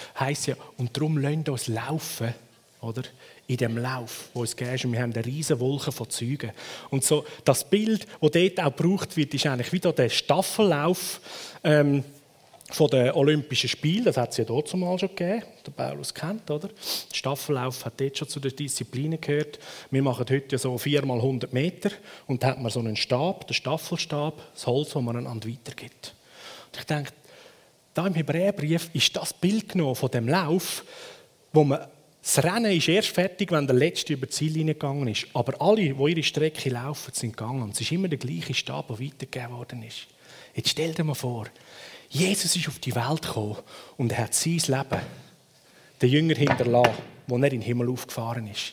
ja, 0.48 0.56
und 0.78 0.98
darum 0.98 1.18
lasst 1.18 1.48
uns 1.48 1.68
laufen, 1.68 2.34
oder? 2.82 3.04
In 3.48 3.58
dem 3.58 3.78
Lauf, 3.78 4.30
wo 4.34 4.44
es 4.44 4.56
geht. 4.56 4.84
Und 4.86 4.94
wir 4.94 5.02
haben 5.02 5.14
eine 5.14 5.24
riesige 5.24 5.60
Wolke 5.60 5.92
von 5.92 6.10
Zeugen. 6.10 6.52
Und 6.90 7.04
so 7.04 7.26
das 7.44 7.70
Bild, 7.70 8.08
das 8.20 8.32
dort 8.32 8.60
auch 8.60 8.76
gebraucht 8.76 9.16
wird, 9.16 9.36
ist 9.36 9.46
eigentlich 9.46 9.72
wieder 9.72 9.94
der 9.94 10.10
Staffellauf. 10.10 11.22
Ähm, 11.64 12.04
von 12.72 12.89
den 12.89 13.11
Olympischen 13.11 13.70
Spielen, 13.70 14.05
das 14.05 14.18
hat 14.18 14.32
es 14.32 14.38
ja 14.38 14.43
dort 14.43 14.68
zumal 14.68 14.97
schon 14.97 15.09
gegeben, 15.09 15.43
der 15.66 15.72
Paulus 15.72 16.13
kennt, 16.13 16.49
oder? 16.49 16.68
Der 16.70 17.16
Staffellauf 17.16 17.86
hat 17.86 18.01
dort 18.01 18.18
schon 18.18 18.28
zu 18.28 18.39
den 18.39 18.55
Disziplinen 18.55 19.22
gehört. 19.22 19.59
Wir 19.91 20.01
machen 20.01 20.26
heute 20.30 20.47
ja 20.49 20.57
so 20.57 20.78
4 20.78 21.05
mal 21.05 21.18
100 21.18 21.53
Meter 21.53 21.91
und 22.26 22.41
da 22.41 22.47
hat 22.47 22.61
man 22.61 22.72
so 22.72 22.80
einen 22.80 22.95
Stab, 22.95 23.47
den 23.47 23.53
Staffelstab, 23.53 24.41
das 24.53 24.66
Holz, 24.66 24.89
das 24.91 25.01
man 25.01 25.16
einander 25.16 25.47
weitergibt. 25.47 26.16
Und 26.72 26.80
ich 26.80 26.86
denke, 26.86 27.11
da 27.93 28.07
im 28.07 28.16
Hebräerbrief 28.16 28.89
ist 28.93 29.16
das 29.16 29.32
Bild 29.34 29.70
genommen 29.70 29.95
von 29.95 30.09
dem 30.09 30.28
Lauf, 30.28 30.84
wo 31.53 31.63
man 31.63 31.88
das 32.22 32.43
Rennen 32.43 32.72
ist 32.72 32.88
erst 32.88 33.09
fertig, 33.09 33.51
wenn 33.51 33.68
der 33.68 33.76
Letzte 33.76 34.13
über 34.13 34.26
die 34.26 34.32
Ziellinie 34.32 34.74
gegangen 34.74 35.07
ist. 35.07 35.28
Aber 35.34 35.61
alle, 35.61 35.93
die 35.93 36.11
ihre 36.11 36.24
Strecke 36.24 36.72
laufen, 36.72 37.13
sind 37.13 37.38
gegangen. 37.38 37.61
Und 37.61 37.76
es 37.76 37.82
ist 37.82 37.91
immer 37.91 38.07
der 38.07 38.18
gleiche 38.18 38.55
Stab, 38.55 38.88
der 38.88 38.99
weitergegeben 38.99 39.55
worden 39.55 39.84
ist. 39.84 40.07
Jetzt 40.55 40.70
stell 40.70 40.91
dir 40.91 41.03
mal 41.03 41.13
vor, 41.13 41.45
Jesus 42.16 42.55
ist 42.55 42.70
auf 42.70 42.80
die 42.80 42.95
Welt 42.95 43.24
gekommen 43.24 43.57
und 43.97 44.13
er 44.13 44.20
hat 44.20 44.34
sein 44.34 44.61
Leben 44.68 45.01
den 46.01 46.09
Jünger 46.09 46.36
hinterlassen, 46.36 46.93
wo 47.28 47.36
er 47.36 47.51
in 47.51 47.59
den 47.59 47.61
Himmel 47.61 47.89
aufgefahren 47.89 48.47
ist. 48.47 48.72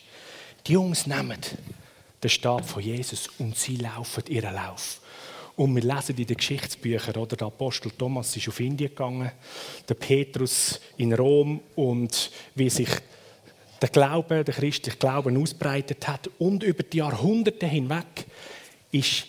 Die 0.64 0.74
Jungs 0.74 1.08
nehmen 1.08 1.40
den 2.22 2.30
Stab 2.30 2.64
von 2.64 2.80
Jesus 2.80 3.28
und 3.40 3.56
sie 3.56 3.78
laufen 3.78 4.22
ihren 4.28 4.54
Lauf. 4.54 5.00
Und 5.56 5.74
wir 5.74 5.82
lesen 5.82 6.16
in 6.18 6.26
den 6.26 6.36
Geschichtsbüchern, 6.36 7.16
oder 7.16 7.34
der 7.34 7.48
Apostel 7.48 7.90
Thomas 7.90 8.36
ist 8.36 8.48
auf 8.48 8.60
Indien 8.60 8.90
gegangen, 8.90 9.32
der 9.88 9.94
Petrus 9.94 10.80
in 10.96 11.12
Rom 11.12 11.60
und 11.74 12.30
wie 12.54 12.70
sich 12.70 12.90
der 13.80 13.88
Glaube, 13.88 14.44
der 14.44 14.54
christliche 14.54 14.98
Glauben 14.98 15.36
ausbreitet 15.36 16.06
hat 16.06 16.30
und 16.38 16.62
über 16.62 16.84
die 16.84 16.98
Jahrhunderte 16.98 17.66
hinweg 17.66 18.24
ist 18.92 19.24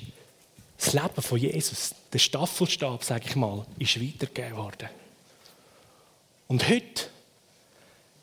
das 0.77 0.93
Leben 0.93 1.21
von 1.21 1.39
Jesus, 1.39 1.95
der 2.13 2.19
Staffelstab, 2.19 3.03
sage 3.03 3.25
ich 3.27 3.35
mal, 3.35 3.65
ist 3.79 3.99
weitergegeben 3.99 4.57
worden. 4.57 4.89
Und 6.47 6.69
heute 6.69 7.05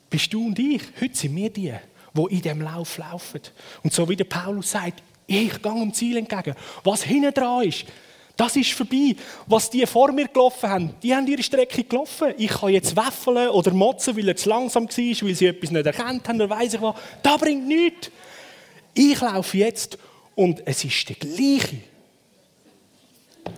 bist 0.08 0.32
du 0.32 0.46
und 0.46 0.58
ich, 0.58 0.82
heute 1.00 1.16
sind 1.16 1.34
wir 1.34 1.50
die, 1.50 1.74
die 2.14 2.34
in 2.34 2.40
diesem 2.40 2.60
Lauf 2.62 2.98
laufen. 2.98 3.40
Und 3.82 3.92
so 3.92 4.08
wie 4.08 4.16
der 4.16 4.24
Paulus 4.24 4.70
sagt, 4.70 5.02
ich 5.26 5.62
gehe 5.62 5.72
dem 5.72 5.92
Ziel 5.94 6.16
entgegen. 6.16 6.54
Was 6.82 7.02
hinten 7.02 7.32
dran 7.32 7.64
ist, 7.64 7.84
das 8.36 8.56
ist 8.56 8.72
vorbei. 8.72 9.14
Was 9.46 9.70
die 9.70 9.86
vor 9.86 10.12
mir 10.12 10.26
gelaufen 10.28 10.68
haben, 10.68 10.94
die 11.02 11.14
haben 11.14 11.26
ihre 11.26 11.42
Strecke 11.42 11.84
gelaufen. 11.84 12.34
Ich 12.38 12.50
kann 12.50 12.70
jetzt 12.70 12.96
wäffeln 12.96 13.50
oder 13.50 13.72
motzen, 13.72 14.16
weil 14.16 14.28
er 14.28 14.36
zu 14.36 14.48
langsam 14.48 14.88
war, 14.88 15.28
weil 15.28 15.34
sie 15.34 15.46
etwas 15.46 15.70
nicht 15.70 15.86
erkannt 15.86 16.26
haben 16.26 16.36
oder 16.36 16.50
weiss 16.50 16.74
ich 16.74 16.80
was. 16.80 16.94
Das 17.22 17.38
bringt 17.38 17.66
nichts. 17.66 18.10
Ich 18.94 19.20
laufe 19.20 19.58
jetzt 19.58 19.98
und 20.34 20.66
es 20.66 20.84
ist 20.84 21.08
der 21.08 21.16
gleiche. 21.16 21.78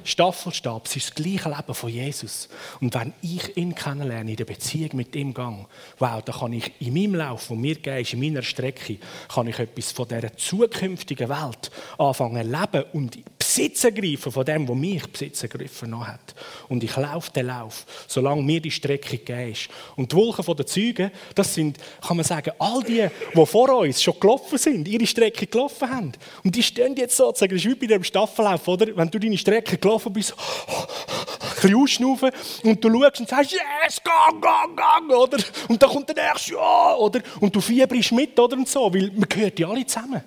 Staffelstab, 0.05 0.87
es 0.87 0.97
ist 0.97 1.09
das 1.11 1.15
gleiche 1.15 1.49
Leben 1.49 1.75
von 1.75 1.91
Jesus. 1.91 2.49
Und 2.81 2.95
wenn 2.95 3.13
ich 3.23 3.57
ihn 3.57 3.75
kennenlerne, 3.75 4.31
in 4.31 4.37
der 4.37 4.45
Beziehung 4.45 4.91
mit 4.95 5.15
ihm 5.15 5.35
gehe, 5.35 5.67
wow, 5.99 6.23
dann 6.23 6.35
kann 6.35 6.53
ich 6.53 6.73
in 6.81 6.95
meinem 6.95 7.15
Lauf, 7.17 7.51
wo 7.51 7.55
mir 7.55 7.77
geht, 7.77 8.13
in 8.13 8.21
meiner 8.21 8.43
Strecke, 8.43 8.99
kann 9.29 9.47
ich 9.47 9.59
etwas 9.59 9.93
von 9.93 10.09
dieser 10.09 10.37
zukünftigen 10.37 11.29
Welt 11.29 11.71
anfangen 11.99 12.51
leben 12.51 12.85
und 12.93 13.19
Besitz 13.53 13.85
ergreifen 13.85 14.33
von 14.33 14.47
dem, 14.47 14.67
was 14.67 14.77
mich 14.77 15.07
Besitz 15.09 15.43
ergriffen 15.43 16.07
hat. 16.07 16.35
Und 16.71 16.83
ich 16.83 16.97
laufe 16.97 17.31
den 17.33 17.47
Lauf, 17.47 17.85
solange 18.09 18.43
mir 18.43 18.63
die 18.63 18.71
Strecke 18.71 19.19
gegeben 19.19 19.53
ist. 19.53 19.69
Und 19.95 20.11
die 20.11 20.17
Wolken 20.17 20.57
den 20.57 20.67
Zeugen, 20.67 21.11
das 21.35 21.53
sind, 21.53 21.77
kann 22.01 22.17
man 22.17 22.25
sagen, 22.25 22.53
all 22.59 22.83
die, 22.83 23.07
die 23.35 23.47
vor 23.47 23.77
uns 23.77 24.03
schon 24.03 24.19
gelaufen 24.19 24.57
sind, 24.57 24.89
ihre 24.89 25.07
Strecke 25.07 25.47
gelaufen 25.47 25.91
haben. 25.91 26.13
Und 26.43 26.57
die 26.57 26.63
stehen 26.63 26.97
jetzt 26.97 27.15
sozusagen, 27.15 27.55
das 27.55 27.63
ist 27.63 27.71
wie 27.71 27.75
bei 27.75 27.87
dem 27.87 28.03
Staffellauf, 28.03 28.67
oder? 28.69 28.97
Wenn 28.97 29.11
du 29.11 29.19
deine 29.19 29.37
Strecke 29.37 29.77
gelaufen 29.77 30.15
bist, 30.15 30.33
ein 30.33 31.55
bisschen 31.55 31.77
ausschnaufen 31.77 32.31
und 32.65 32.83
du 32.83 32.91
schaust 32.91 33.21
und 33.21 33.29
sagst, 33.29 33.53
yes, 33.53 34.01
gang, 34.03 34.41
gang, 34.41 34.75
gang, 34.75 35.11
oder? 35.11 35.39
Und 35.69 35.83
dann 35.83 35.91
kommt 35.91 36.09
der 36.09 36.33
nächste, 36.33 36.55
ja, 36.55 36.95
oder? 36.95 37.21
Und 37.39 37.55
du 37.55 37.61
fieberst 37.61 38.13
mit, 38.13 38.39
oder? 38.41 38.57
Und 38.57 38.69
so, 38.69 38.93
weil 38.95 39.11
man 39.15 39.29
gehört 39.29 39.59
ja 39.59 39.69
alle 39.69 39.85
zusammen. 39.85 40.23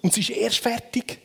Und 0.00 0.10
es 0.10 0.18
ist 0.18 0.30
erst 0.30 0.58
fertig, 0.58 1.18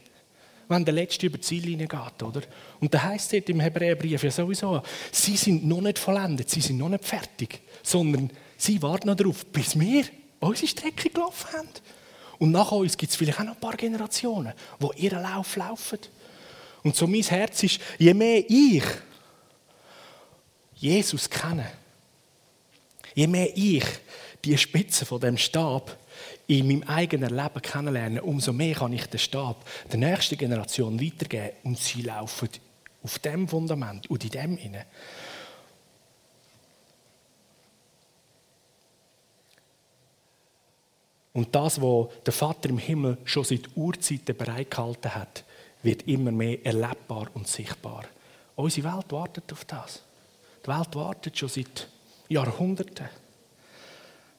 wenn 0.68 0.86
der 0.86 0.94
Letzte 0.94 1.28
über 1.28 1.38
die 1.38 1.44
Ziellinie 1.44 1.88
geht, 1.88 2.24
oder? 2.24 2.42
Und 2.80 2.94
da 2.94 3.04
heißt 3.04 3.34
es 3.34 3.44
im 3.44 3.60
Hebräerbrief 3.60 4.24
ja 4.24 4.32
sowieso, 4.32 4.82
sie 5.12 5.38
sind 5.38 5.66
noch 5.66 5.82
nicht 5.82 6.00
vollendet, 6.00 6.50
sie 6.50 6.62
sind 6.62 6.78
noch 6.78 6.90
nicht 6.90 7.06
fertig, 7.06 7.62
sondern 7.84 8.30
sie 8.58 8.82
warten 8.82 9.08
noch 9.08 9.16
darauf, 9.16 9.46
bis 9.46 9.80
wir 9.80 10.06
unsere 10.40 10.68
Strecke 10.68 11.10
gelaufen 11.10 11.52
haben. 11.54 11.70
Und 12.40 12.52
nach 12.52 12.72
uns 12.72 12.98
gibt 12.98 13.12
es 13.12 13.18
vielleicht 13.18 13.40
auch 13.40 13.46
noch 13.46 13.56
ein 13.56 13.60
paar 13.60 13.78
Generationen, 13.78 14.54
die 14.80 15.04
ihren 15.04 15.24
Lauf 15.24 15.56
laufen. 15.56 16.00
Und 16.84 16.96
so 16.96 17.08
mein 17.08 17.24
Herz 17.24 17.64
ist, 17.64 17.80
je 17.98 18.14
mehr 18.14 18.44
ich 18.48 18.84
Jesus 20.76 21.30
kenne, 21.30 21.72
je 23.16 23.26
mehr 23.26 23.50
ich 23.56 23.84
die 24.46 24.58
Spitze 24.58 25.06
von 25.06 25.20
dem 25.20 25.38
Stab 25.38 25.98
in 26.48 26.68
meinem 26.68 26.84
eigenen 26.84 27.36
Leben 27.36 27.62
kennenlerne, 27.62 28.24
umso 28.24 28.54
mehr 28.54 28.76
kann 28.76 28.94
ich 28.94 29.06
den 29.08 29.20
Stab 29.20 29.68
der 29.92 30.00
nächsten 30.00 30.38
Generation 30.38 31.00
weitergeben 31.00 31.58
und 31.64 31.78
sie 31.78 32.02
laufen 32.02 32.50
auf 33.04 33.20
dem 33.20 33.48
Fundament 33.48 34.10
und 34.10 34.24
in 34.24 34.30
dem 34.32 34.58
inne. 34.58 34.86
Und 41.34 41.54
das, 41.54 41.80
was 41.80 42.08
der 42.26 42.34
Vater 42.34 42.70
im 42.70 42.80
Himmel 42.80 43.18
schon 43.24 43.44
seit 43.44 43.70
Urzeiten 43.76 44.36
bereitgehalten 44.36 45.14
hat, 45.14 45.44
wird 45.84 46.08
immer 46.08 46.32
mehr 46.32 46.66
erlebbar 46.66 47.28
und 47.36 47.48
sichtbar. 47.48 48.06
Unsere 48.56 48.96
Welt 48.96 49.12
wartet 49.12 49.54
auf 49.54 49.64
das. 49.66 50.02
Die 50.64 50.68
Welt 50.68 50.96
wartet 50.96 51.38
schon 51.38 51.50
seit 51.50 51.88
Jahrhunderten, 52.28 53.08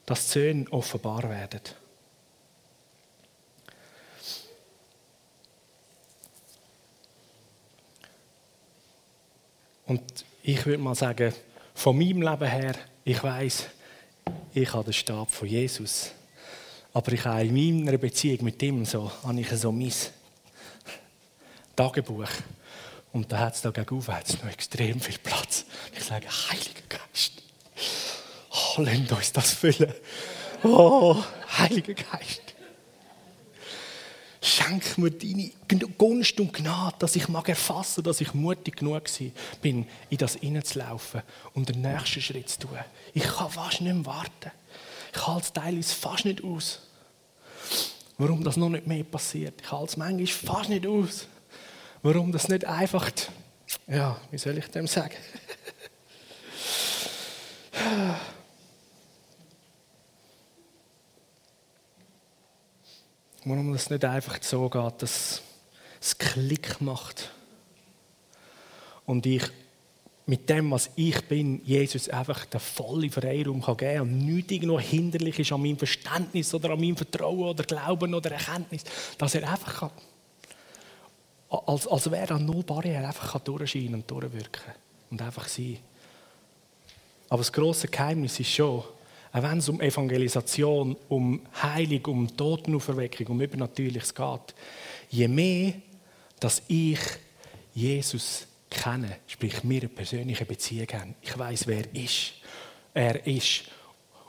dass 0.07 0.27
die 0.27 0.33
Söhne 0.33 0.67
offenbar 0.73 1.23
werden. 1.31 1.61
Und 9.89 10.03
ich 10.43 10.65
würde 10.67 10.83
mal 10.83 10.95
sagen, 10.95 11.33
von 11.75 11.97
meinem 11.97 12.21
Leben 12.21 12.47
her, 12.47 12.75
ich 13.05 13.23
weiß, 13.23 13.67
ich 14.53 14.73
habe 14.75 14.85
den 14.85 14.93
Stab 14.93 15.33
von 15.33 15.49
Jesus. 15.49 16.11
Aber 16.93 17.11
ich 17.13 17.25
habe 17.25 17.47
in 17.47 17.85
meiner 17.85 17.97
Beziehung 17.97 18.45
mit 18.45 18.63
ihm 18.63 18.85
so, 18.85 19.11
habe 19.25 19.41
ich 19.41 19.49
so 19.49 19.73
mein 19.73 19.93
Tagebuch. 21.75 22.29
Und 23.15 23.33
da 23.33 23.39
hat 23.39 23.55
es 23.55 23.63
da 23.63 23.71
gegenüber 23.71 24.15
hat's 24.15 24.35
noch 24.35 24.51
extrem 24.51 25.01
viel 25.01 25.19
Platz. 25.19 25.65
Ich 25.97 26.05
sage, 26.05 26.27
Heiliger 26.29 26.83
Geist, 26.89 27.43
oh, 28.51 28.83
lasst 28.83 29.13
uns 29.13 29.33
das 29.33 29.55
füllen. 29.55 29.95
Oh, 30.65 31.17
Heiliger 31.57 31.95
Geist. 31.95 32.43
Schenk 34.41 34.99
mir 34.99 35.11
deine 35.11 35.51
Gunst 35.99 36.39
und 36.39 36.53
Gnade, 36.53 36.97
dass 37.01 37.17
ich 37.17 37.29
mag 37.29 37.49
erfassen, 37.49 38.05
dass 38.05 38.21
ich 38.21 38.35
mutig 38.35 38.77
genug 38.77 39.03
bin, 39.61 39.87
in 40.11 40.19
das 40.19 40.35
hineinzulaufen 40.37 41.23
und 41.55 41.69
den 41.69 41.81
nächsten 41.83 42.21
Schritt 42.21 42.49
zu 42.49 42.61
tun. 42.61 42.79
Ich 43.15 43.25
kann 43.25 43.51
fast 43.51 43.81
nicht 43.81 43.93
mehr 43.93 44.07
warten. 44.07 44.53
Ich 45.13 45.27
halte 45.27 45.43
es 45.43 45.53
teilweise 45.53 45.95
fast 45.95 46.25
nicht 46.25 46.45
aus. 46.45 46.81
Warum 48.17 48.45
das 48.45 48.57
noch 48.57 48.69
nicht 48.69 48.87
mehr 48.87 49.03
passiert. 49.05 49.61
Ich 49.61 49.73
halte 49.73 49.87
es 49.87 49.97
manchmal 49.97 50.27
fast 50.27 50.71
nicht 50.71 50.87
aus. 50.87 51.27
Warum 52.03 52.31
das 52.31 52.49
nicht 52.49 52.65
einfach, 52.65 53.11
ja, 53.89 54.21
wie 54.31 54.39
soll 54.39 54.59
ich 54.59 54.69
dem 54.69 54.87
sagen? 54.87 55.17
Warum 63.49 63.73
das 63.73 63.89
nicht 63.89 64.05
einfach 64.05 64.43
so 64.43 64.69
geht, 64.69 65.01
dass 65.03 65.41
es 66.03 66.19
Klick 66.19 66.83
macht 66.83 67.31
und 69.07 69.25
ich 69.25 69.43
mit 70.27 70.51
dem, 70.51 70.71
was 70.71 70.91
ich 70.97 71.19
bin, 71.29 71.65
Jesus 71.65 72.11
einfach 72.11 72.45
den 72.45 72.61
vollen 72.61 73.11
Freiraum 73.11 73.63
geben 73.63 73.77
kann 73.79 74.01
und 74.03 74.19
nichts 74.19 74.53
irgendwo 74.53 74.79
hinderlich 74.79 75.39
ist 75.39 75.51
an 75.51 75.63
meinem 75.63 75.79
Verständnis 75.79 76.53
oder 76.53 76.73
an 76.73 76.81
meinem 76.81 76.99
Vertrauen 76.99 77.49
oder 77.49 77.65
Glauben 77.65 78.13
oder 78.13 78.33
Erkenntnis, 78.33 78.85
dass 79.17 79.35
er 79.35 79.51
einfach 79.51 79.81
kann, 79.81 79.91
als, 81.49 81.87
als 81.87 82.11
wäre 82.11 82.35
an 82.35 82.45
null 82.45 82.65
Barriere 82.65 83.07
einfach 83.07 83.33
kann 83.33 83.45
durchscheinen 83.45 83.95
und 83.95 84.11
durchwirken 84.11 84.75
und 85.11 85.23
einfach 85.23 85.49
sein. 85.49 85.79
Aber 87.31 87.39
das 87.39 87.51
große 87.51 87.89
Geheimnis 87.89 88.39
ist 88.39 88.51
schon, 88.51 88.85
auch 89.33 89.43
wenn 89.43 89.59
es 89.59 89.69
um 89.69 89.81
Evangelisation, 89.81 90.97
um 91.09 91.43
Heilung, 91.63 92.05
um 92.07 92.37
Totenauferweckung, 92.37 93.27
um 93.29 93.41
Übernatürliches 93.41 94.15
geht, 94.15 94.55
je 95.11 95.29
mehr, 95.29 95.75
dass 96.41 96.63
ich 96.69 97.01
Jesus 97.75 98.47
kenne, 98.71 99.19
sprich 99.27 99.57
wir 99.63 99.81
eine 99.81 99.89
persönliche 99.89 100.45
Beziehung 100.45 100.89
haben, 100.93 101.15
ich 101.21 101.37
weiß, 101.37 101.67
wer 101.67 101.95
ist, 101.95 102.35
er 102.95 103.27
ist, 103.27 103.65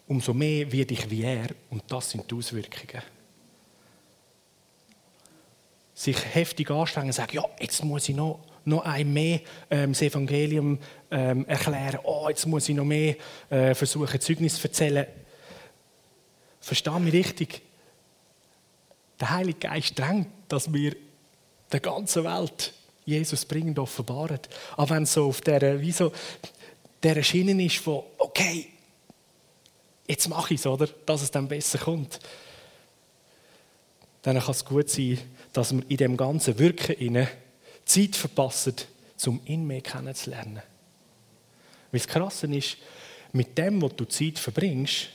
umso 0.07 0.33
mehr 0.33 0.71
werde 0.71 0.93
ich 0.93 1.09
wie 1.09 1.23
er 1.23 1.49
und 1.69 1.83
das 1.87 2.11
sind 2.11 2.29
die 2.29 2.35
Auswirkungen. 2.35 3.03
Sich 5.93 6.17
heftig 6.33 6.71
anstrengen 6.71 7.07
und 7.07 7.13
sagen, 7.13 7.35
ja, 7.35 7.43
jetzt 7.59 7.83
muss 7.83 8.07
ich 8.09 8.15
noch 8.15 8.39
noch 8.69 8.85
ein 8.85 9.11
mehr 9.11 9.41
ähm, 9.69 9.91
das 9.91 10.01
Evangelium 10.01 10.79
ähm, 11.11 11.45
erklären. 11.45 11.99
Oh, 12.03 12.27
jetzt 12.29 12.45
muss 12.45 12.69
ich 12.69 12.75
noch 12.75 12.85
mehr 12.85 13.15
äh, 13.49 13.73
versuchen, 13.75 14.19
Zeugnis 14.21 14.55
zu 14.55 14.67
erzählen. 14.67 15.05
Verstehe 16.61 16.99
mich 16.99 17.13
richtig. 17.13 17.61
Der 19.19 19.31
Heilige 19.31 19.59
Geist 19.59 19.97
drängt, 19.99 20.27
dass 20.47 20.71
wir 20.71 20.95
der 21.71 21.79
ganzen 21.79 22.23
Welt 22.23 22.73
Jesus 23.05 23.45
bringen 23.45 23.69
und 23.69 23.79
offenbaren. 23.79 24.39
Aber 24.77 24.91
wenn 24.91 25.03
es 25.03 25.13
so 25.13 25.25
auf 25.25 25.41
der, 25.41 25.81
wie 25.81 25.91
so, 25.91 26.11
der 27.03 27.21
Schiene 27.23 27.63
ist 27.63 27.77
von, 27.77 28.03
okay, 28.17 28.67
jetzt 30.07 30.27
mache 30.29 30.53
ich 30.53 30.59
es, 30.59 30.67
oder? 30.67 30.87
Dass 31.05 31.21
es 31.21 31.31
dann 31.31 31.47
besser 31.47 31.79
kommt. 31.79 32.19
Dann 34.21 34.39
kann 34.39 34.51
es 34.51 34.65
gut 34.65 34.89
sein, 34.89 35.19
dass 35.53 35.73
wir 35.73 35.83
in 35.89 35.97
dem 35.97 36.17
ganzen 36.17 36.59
Wirken 36.59 36.95
inne 36.95 37.27
Zeit 37.89 38.15
verpassen, 38.15 38.75
um 39.25 39.41
ihn 39.45 39.65
mehr 39.65 39.81
kennenzulernen. 39.81 40.61
Weil 41.91 41.99
das 41.99 42.07
Krasse 42.07 42.47
ist, 42.47 42.77
mit 43.31 43.57
dem, 43.57 43.81
was 43.81 43.95
du 43.95 44.05
Zeit 44.05 44.39
verbringst, 44.39 45.09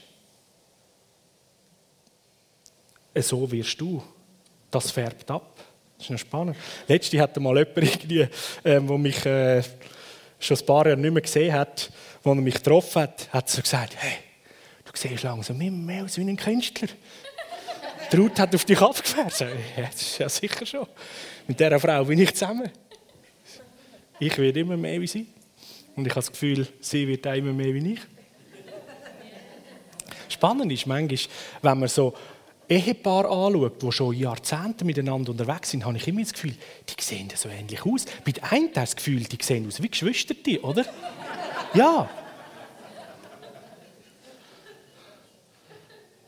so 3.15 3.49
wirst 3.51 3.79
du. 3.79 4.03
das 4.69 4.91
färbt 4.91 5.31
ab. 5.31 5.57
Das 5.97 6.07
ist 6.07 6.11
noch 6.11 6.19
spannend. 6.19 6.57
Letzte 6.87 7.19
hatte 7.19 7.39
mal 7.39 7.57
jemand 7.57 7.77
irgendwie, 7.77 8.27
ähm, 8.65 9.01
mich 9.01 9.25
äh, 9.25 9.63
schon 10.39 10.57
ein 10.57 10.65
paar 10.65 10.85
Jahre 10.87 10.99
nicht 10.99 11.13
mehr 11.13 11.21
gesehen 11.21 11.53
hat, 11.53 11.89
wo 12.23 12.31
er 12.31 12.35
mich 12.35 12.55
getroffen 12.55 13.03
hat, 13.03 13.31
hat 13.31 13.49
so 13.49 13.61
gesagt, 13.61 13.95
hey, 13.95 14.17
du 14.83 14.91
siehst 14.93 15.23
langsam 15.23 15.61
immer 15.61 15.77
mehr 15.77 16.03
aus 16.03 16.17
wie 16.17 16.21
ein 16.21 16.35
Künstler. 16.35 16.89
Die 18.11 18.17
Ruth 18.17 18.39
hat 18.39 18.53
auf 18.53 18.65
dich 18.65 18.79
abgefährt. 18.79 19.39
Ja, 19.39 19.83
das 19.89 20.01
ist 20.01 20.17
ja 20.17 20.29
sicher 20.29 20.65
schon. 20.65 20.87
Mit 21.47 21.59
dieser 21.59 21.79
Frau 21.79 22.05
bin 22.05 22.19
ich 22.19 22.33
zusammen. 22.33 22.69
Ich 24.19 24.37
werde 24.37 24.59
immer 24.59 24.77
mehr 24.77 25.01
wie 25.01 25.07
sie. 25.07 25.27
Und 25.95 26.05
ich 26.05 26.11
habe 26.11 26.21
das 26.21 26.31
Gefühl, 26.31 26.67
sie 26.79 27.07
wird 27.07 27.25
auch 27.27 27.33
immer 27.33 27.53
mehr 27.53 27.73
wie 27.73 27.93
ich. 27.93 27.99
Spannend 30.29 30.71
ist 30.71 30.85
manchmal, 30.85 31.19
wenn 31.61 31.79
man 31.79 31.89
so 31.89 32.13
Ehepaare 32.67 33.29
anschaut, 33.29 33.81
die 33.81 33.91
schon 33.91 34.15
Jahrzehnte 34.15 34.85
miteinander 34.85 35.31
unterwegs 35.31 35.69
sind, 35.69 35.85
habe 35.85 35.97
ich 35.97 36.07
immer 36.07 36.21
das 36.21 36.33
Gefühl, 36.33 36.55
die 36.89 37.01
sehen 37.01 37.29
so 37.33 37.47
ähnlich 37.47 37.85
aus. 37.85 38.05
Bei 38.25 38.31
den 38.31 38.43
einen 38.43 38.73
das 38.73 38.95
Gefühl, 38.95 39.23
die 39.23 39.37
sehen 39.41 39.67
aus 39.67 39.81
wie 39.81 39.89
Geschwister, 39.89 40.35
oder? 40.63 40.85
Ja. 41.73 42.09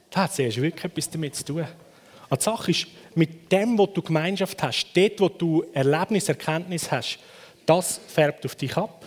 Das 0.09 0.23
hat 0.23 0.33
zuerst 0.33 0.61
wirklich 0.61 0.85
etwas 0.85 1.09
damit 1.09 1.35
zu 1.35 1.45
tun. 1.45 1.65
die 2.31 2.41
Sache 2.41 2.71
ist, 2.71 2.87
mit 3.15 3.51
dem, 3.51 3.77
wo 3.77 3.87
du 3.87 4.01
Gemeinschaft 4.01 4.61
hast, 4.61 4.87
dort, 4.93 5.19
wo 5.19 5.29
du 5.29 5.65
Erlebnis, 5.73 6.29
Erkenntnis 6.29 6.91
hast, 6.91 7.19
das 7.65 7.99
färbt 8.07 8.45
auf 8.45 8.55
dich 8.55 8.75
ab. 8.77 9.05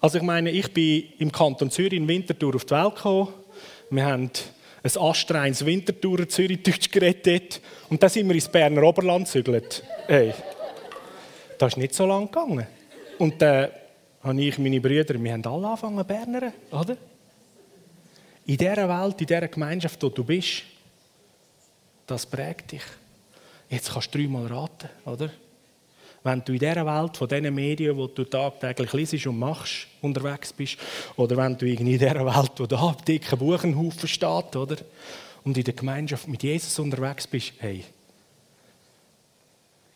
Also 0.00 0.18
ich 0.18 0.24
meine, 0.24 0.50
ich 0.50 0.72
bin 0.72 1.04
im 1.18 1.32
Kanton 1.32 1.70
Zürich 1.70 1.94
in 1.94 2.06
Winterthur 2.06 2.54
auf 2.54 2.64
die 2.64 2.74
Welt 2.74 2.94
gekommen. 2.94 3.28
Wir 3.90 4.04
haben 4.04 4.30
ein 4.82 5.02
astreines 5.02 5.64
Winterthur 5.64 6.28
Zürich-Deutsch 6.28 6.90
geredet 6.90 7.60
und 7.90 8.02
dann 8.02 8.10
sind 8.10 8.28
wir 8.28 8.34
ins 8.34 8.48
Berner 8.48 8.82
Oberland 8.82 9.26
gezügelt. 9.26 9.82
Hey, 10.06 10.32
das 11.58 11.72
ist 11.72 11.76
nicht 11.76 11.94
so 11.94 12.06
lang 12.06 12.26
gegangen. 12.26 12.66
Und 13.18 13.42
dann 13.42 13.68
habe 14.22 14.40
ich 14.40 14.58
meine 14.58 14.80
Brüder, 14.80 15.20
wir 15.20 15.32
haben 15.32 15.44
alle 15.44 15.66
angefangen 15.66 16.06
Berner, 16.06 16.52
oder? 16.70 16.96
In 18.48 18.56
dieser 18.56 18.88
Welt, 18.88 19.20
in 19.20 19.26
dieser 19.26 19.46
Gemeinschaft, 19.46 20.02
wo 20.02 20.08
du 20.08 20.24
bist, 20.24 20.62
das 22.06 22.24
prägt 22.24 22.72
dich. 22.72 22.82
Jetzt 23.68 23.92
kannst 23.92 24.14
du 24.14 24.18
dreimal 24.18 24.46
raten, 24.46 24.88
oder? 25.04 25.30
Wenn 26.24 26.42
du 26.42 26.54
in 26.54 26.58
dieser 26.58 26.86
Welt 26.86 27.14
von 27.14 27.28
diesen 27.28 27.54
Medien, 27.54 27.94
die 27.94 28.14
du 28.14 28.24
tagtäglich 28.24 28.90
liest 28.94 29.26
und 29.26 29.38
machst, 29.38 29.86
unterwegs 30.00 30.50
bist, 30.54 30.78
oder 31.16 31.36
wenn 31.36 31.58
du 31.58 31.66
in 31.66 31.84
dieser 31.84 32.24
Welt, 32.24 32.52
wo 32.56 32.64
da 32.64 32.88
ein 32.88 33.04
dicker 33.06 33.36
Buchenhaufen 33.36 34.08
steht, 34.08 34.56
oder? 34.56 34.78
Und 35.44 35.58
in 35.58 35.64
der 35.64 35.74
Gemeinschaft 35.74 36.26
mit 36.26 36.42
Jesus 36.42 36.78
unterwegs 36.78 37.26
bist, 37.26 37.52
hey, 37.58 37.84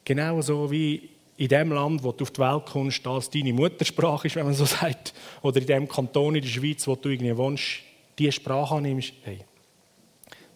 genau 0.04 0.42
so 0.42 0.70
wie 0.70 1.08
in 1.38 1.48
dem 1.48 1.72
Land, 1.72 2.04
wo 2.04 2.12
du 2.12 2.24
auf 2.24 2.30
die 2.30 2.40
Welt 2.42 2.66
kommst, 2.66 3.06
das 3.06 3.30
deine 3.30 3.54
Muttersprache 3.54 4.26
ist, 4.26 4.36
wenn 4.36 4.44
man 4.44 4.54
so 4.54 4.64
sagt, 4.66 5.14
oder 5.40 5.58
in 5.58 5.66
dem 5.66 5.88
Kanton 5.88 6.34
in 6.34 6.42
der 6.42 6.50
Schweiz, 6.50 6.86
wo 6.86 6.96
du 6.96 7.08
irgendwie 7.08 7.34
wohnst, 7.34 7.80
diese 8.18 8.32
Sprache 8.32 8.74
annimmst, 8.74 9.12
hey, 9.22 9.44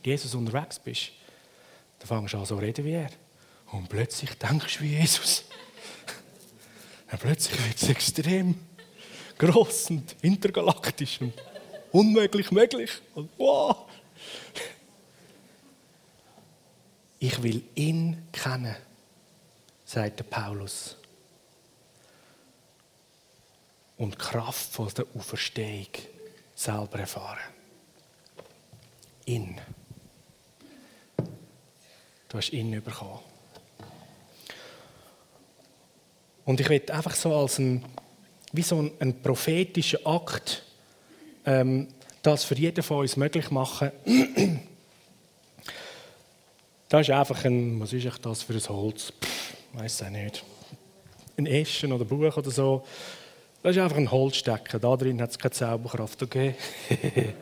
Jesus 0.04 0.34
unterwegs 0.34 0.78
bist, 0.78 1.10
dann 1.98 2.08
fängst 2.08 2.34
du 2.34 2.38
an 2.38 2.46
so 2.46 2.56
reden 2.56 2.84
wie 2.84 2.92
er. 2.92 3.10
Und 3.72 3.88
plötzlich 3.88 4.30
denkst 4.34 4.78
du 4.78 4.84
wie 4.84 4.98
Jesus. 4.98 5.44
Und 7.10 7.20
plötzlich 7.20 7.64
wird 7.64 7.76
es 7.76 7.88
extrem 7.88 8.54
gross 9.38 9.90
und 9.90 10.16
intergalaktisch 10.22 11.20
und 11.20 11.32
unmöglich 11.92 12.50
möglich. 12.50 12.90
Und 13.14 13.30
wow. 13.36 13.86
Ich 17.18 17.42
will 17.42 17.62
ihn 17.74 18.26
kennen, 18.32 18.76
sagt 19.84 20.18
der 20.18 20.24
Paulus. 20.24 20.96
Und 23.96 24.14
die 24.14 24.18
Kraft 24.18 24.78
der 24.96 25.06
Auferstehung 25.14 25.86
selber 26.56 26.98
erfahren. 26.98 27.38
In. 29.26 29.60
Du 32.28 32.38
hast 32.38 32.52
ihn 32.52 32.82
bekommen. 32.82 33.20
Und 36.44 36.60
ich 36.60 36.68
will 36.68 36.82
einfach 36.90 37.14
so 37.14 37.34
als 37.34 37.58
ein, 37.58 37.84
wie 38.52 38.62
so 38.62 38.80
ein, 38.80 38.90
ein 39.00 39.22
prophetischer 39.22 39.98
Akt 40.04 40.64
ähm, 41.44 41.88
das 42.22 42.44
für 42.44 42.56
jeden 42.56 42.82
von 42.82 42.98
uns 42.98 43.16
möglich 43.16 43.50
machen. 43.50 43.92
das 46.88 47.00
ist 47.02 47.10
einfach 47.10 47.44
ein, 47.44 47.80
was 47.80 47.92
ist 47.92 48.08
das 48.22 48.42
für 48.42 48.54
ein 48.54 48.68
Holz? 48.68 49.12
Ich 49.72 49.80
weiß 49.80 50.00
es 50.02 50.10
nicht. 50.10 50.44
Ein 51.36 51.46
Eschen 51.46 51.92
oder 51.92 52.04
Buch 52.04 52.36
oder 52.36 52.50
so. 52.50 52.84
Das 53.66 53.74
ist 53.74 53.82
einfach 53.82 53.96
ein 53.96 54.12
Holzstecker. 54.12 54.78
Da 54.78 54.96
drin 54.96 55.20
hat 55.20 55.30
es 55.30 55.38
keine 55.40 55.50
Zauberkraft, 55.50 56.22
okay? 56.22 56.54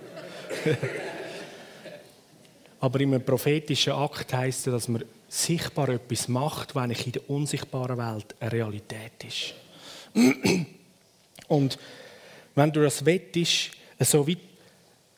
Aber 2.81 2.99
in 3.01 3.13
einem 3.13 3.23
prophetischen 3.23 3.93
Akt 3.93 4.33
heisst 4.33 4.67
es, 4.67 4.73
dass 4.73 4.89
man 4.89 5.05
sichtbar 5.29 5.91
etwas 5.91 6.29
macht, 6.29 6.75
wenn 6.75 6.93
ich 6.93 7.05
in 7.05 7.13
der 7.13 7.29
unsichtbaren 7.29 7.99
Welt 7.99 8.35
eine 8.41 8.53
Realität 8.53 9.23
ist. 9.23 9.53
Und 11.49 11.79
wenn 12.55 12.73
du 12.73 12.83
das 12.83 13.05
wettest, 13.05 13.73
so 14.01 14.27
wie 14.27 14.39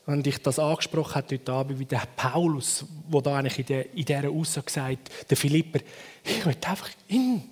wenn 0.06 0.24
dich 0.24 0.42
das 0.42 0.58
angesprochen 0.58 1.14
hat 1.14 1.30
heute 1.30 1.52
Abend, 1.52 1.78
wie 1.78 1.84
der 1.84 2.02
Paulus, 2.16 2.84
der 3.12 3.22
da 3.22 3.36
eigentlich 3.36 3.60
in, 3.60 3.66
der, 3.66 3.94
in 3.94 4.04
dieser 4.04 4.28
Aussage 4.28 4.72
sagt, 4.72 5.30
der 5.30 5.36
Philipper, 5.36 5.78
ich 6.24 6.44
will 6.44 6.56
einfach 6.66 6.90
ihn 7.06 7.44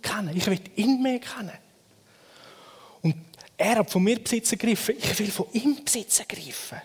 kennen, 0.00 0.36
ich 0.36 0.46
will 0.46 0.60
ihn 0.76 1.02
mehr 1.02 1.18
kennen. 1.18 1.58
Und 3.02 3.16
er 3.56 3.76
hat 3.76 3.90
von 3.90 4.02
mir 4.02 4.18
Besitz 4.18 4.52
ergriffen, 4.52 4.96
ich 4.98 5.18
will 5.18 5.30
von 5.30 5.46
ihm 5.52 5.84
Besitz 5.84 6.20
ergreifen 6.20 6.80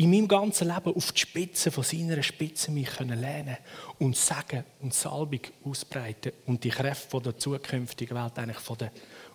in 0.00 0.10
meinem 0.10 0.28
ganzen 0.28 0.66
Leben 0.66 0.96
auf 0.96 1.12
die 1.12 1.20
Spitze 1.20 1.70
von 1.70 1.84
seiner 1.84 2.22
Spitze 2.22 2.70
mich 2.70 2.88
können 2.88 3.56
und 3.98 4.16
sagen 4.16 4.64
und 4.80 4.94
Salbung 4.94 5.42
ausbreiten 5.62 6.32
und 6.46 6.64
die 6.64 6.70
Kräfte 6.70 7.10
von 7.10 7.22
der 7.22 7.36
zukünftigen 7.36 8.16
Welt, 8.16 8.38
eigentlich 8.38 8.60
von 8.60 8.78
der 8.78 8.92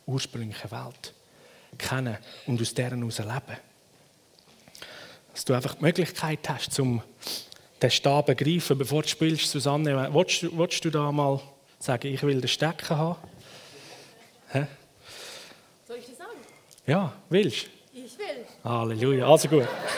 ursprünglichen 0.08 0.72
Welt 0.72 1.14
kennen 1.78 2.18
und 2.48 2.60
aus 2.60 2.74
deren 2.74 2.98
heraus 2.98 3.20
leben. 3.20 3.60
Dass 5.34 5.46
du 5.46 5.54
einfach 5.54 5.76
die 5.76 5.84
Möglichkeit 5.84 6.50
hast, 6.50 6.80
um 6.80 7.00
den 7.80 7.92
Stab 7.92 8.26
zu 8.26 8.36
greifen, 8.36 8.76
bevor 8.76 9.04
du 9.04 9.08
spielst, 9.08 9.52
Susanne. 9.52 10.12
Willst, 10.12 10.58
willst 10.58 10.84
du 10.84 10.90
da 10.90 11.12
mal 11.12 11.40
sagen, 11.78 12.12
ich 12.12 12.24
will 12.24 12.42
den 12.42 12.48
Stecken 12.48 12.98
haben? 12.98 13.20
Hä? 14.50 14.66
Soll 15.88 15.98
ich 15.98 16.08
das 16.08 16.18
sagen? 16.18 16.40
Ja, 16.88 17.14
willst 17.30 17.66
du? 17.66 17.70
Ich 17.94 18.18
will. 18.20 18.46
Halleluja, 18.64 19.28
also 19.28 19.48
gut. 19.48 19.68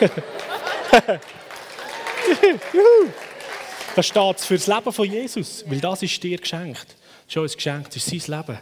da 3.96 4.02
steht 4.02 4.38
es 4.38 4.46
für 4.46 4.54
das 4.54 4.66
Leben 4.66 4.92
von 4.92 5.10
Jesus, 5.10 5.64
weil 5.66 5.80
das 5.80 6.02
ist 6.02 6.22
dir 6.22 6.38
geschenkt. 6.38 6.96
Das 7.26 7.28
ist 7.28 7.36
uns 7.36 7.56
geschenkt, 7.56 7.94
das 7.94 8.10
ist 8.10 8.26
sein 8.26 8.38
Leben. 8.38 8.58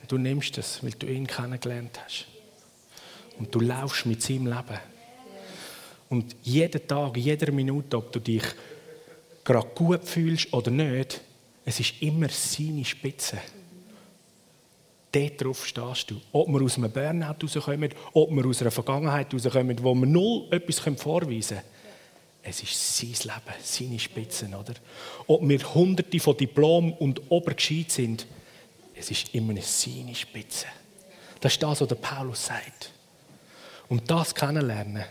Und 0.00 0.12
du 0.12 0.16
nimmst 0.16 0.56
es, 0.56 0.82
weil 0.82 0.92
du 0.92 1.06
ihn 1.06 1.26
kennengelernt 1.26 2.00
hast. 2.02 2.26
Und 3.38 3.54
du 3.54 3.60
laufst 3.60 4.06
mit 4.06 4.22
seinem 4.22 4.46
Leben. 4.46 4.80
Und 6.08 6.36
jeden 6.42 6.86
Tag, 6.86 7.18
jede 7.18 7.52
Minute, 7.52 7.98
ob 7.98 8.12
du 8.12 8.20
dich 8.20 8.44
gerade 9.44 9.68
gut 9.74 10.04
fühlst 10.04 10.52
oder 10.54 10.70
nicht, 10.70 11.20
es 11.66 11.80
ist 11.80 12.00
immer 12.00 12.28
seine 12.30 12.84
Spitze 12.84 13.38
dort 15.16 15.42
drauf 15.42 15.66
stehst 15.66 16.10
du. 16.10 16.20
Ob 16.32 16.48
wir 16.48 16.62
aus 16.62 16.76
einem 16.76 16.90
Burnout 16.90 17.36
rauskommen, 17.42 17.90
ob 18.12 18.30
wir 18.30 18.46
aus 18.46 18.60
einer 18.60 18.70
Vergangenheit 18.70 19.32
rauskommen, 19.32 19.82
wo 19.82 19.94
wir 19.94 20.06
null 20.06 20.46
etwas 20.50 20.78
vorweisen 20.78 21.58
können. 21.58 21.76
Es 22.42 22.62
ist 22.62 22.96
sein 22.96 23.34
Leben, 23.34 23.56
seine 23.62 23.98
Spitzen, 23.98 24.54
oder? 24.54 24.74
Ob 25.26 25.48
wir 25.48 25.74
hunderte 25.74 26.20
von 26.20 26.36
Diplomen 26.36 26.92
und 26.92 27.20
obergescheit 27.28 27.90
sind, 27.90 28.26
es 28.94 29.10
ist 29.10 29.34
immer 29.34 29.54
seine 29.60 30.14
Spitze. 30.14 30.66
Das 31.40 31.52
ist 31.52 31.62
das, 31.62 31.80
was 31.80 31.88
der 31.88 31.96
Paulus 31.96 32.46
sagt. 32.46 32.92
Und 33.88 34.10
das 34.10 34.34
kennenlernen 34.34 35.04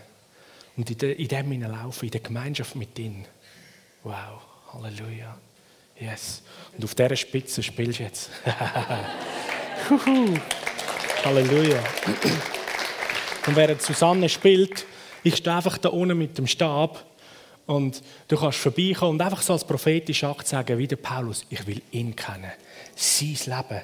und 0.78 0.90
in 0.90 1.28
dem 1.28 1.52
hineinlaufen, 1.52 2.08
in 2.08 2.12
der 2.12 2.22
Gemeinschaft 2.22 2.76
mit 2.76 2.98
ihm. 3.00 3.26
Wow, 4.04 4.42
Halleluja. 4.74 5.38
Yes. 6.00 6.42
Und 6.76 6.84
auf 6.84 6.96
dieser 6.96 7.16
Spitze 7.16 7.64
spielst 7.64 8.00
du 8.00 8.04
jetzt. 8.04 8.30
Halleluja. 11.24 11.80
Und 13.48 13.56
während 13.56 13.82
Susanne 13.82 14.30
spielt, 14.30 14.86
ich 15.24 15.38
stehe 15.38 15.56
einfach 15.56 15.78
da 15.78 15.90
unten 15.90 16.18
mit 16.18 16.38
dem 16.38 16.48
Stab 16.48 17.04
und 17.66 18.02
du 18.28 18.38
kannst 18.38 18.60
vorbeikommen 18.60 19.14
und 19.14 19.22
einfach 19.22 19.42
so 19.42 19.54
als 19.54 19.66
prophetischer 19.66 20.30
Akt 20.30 20.48
sagen, 20.48 20.78
wie 20.78 20.88
der 20.88 20.98
Paulus, 20.98 21.46
ich 21.50 21.66
will 21.66 21.82
ihn 21.92 22.16
kennen. 22.16 22.52
Sein 22.96 23.38
Leben 23.46 23.82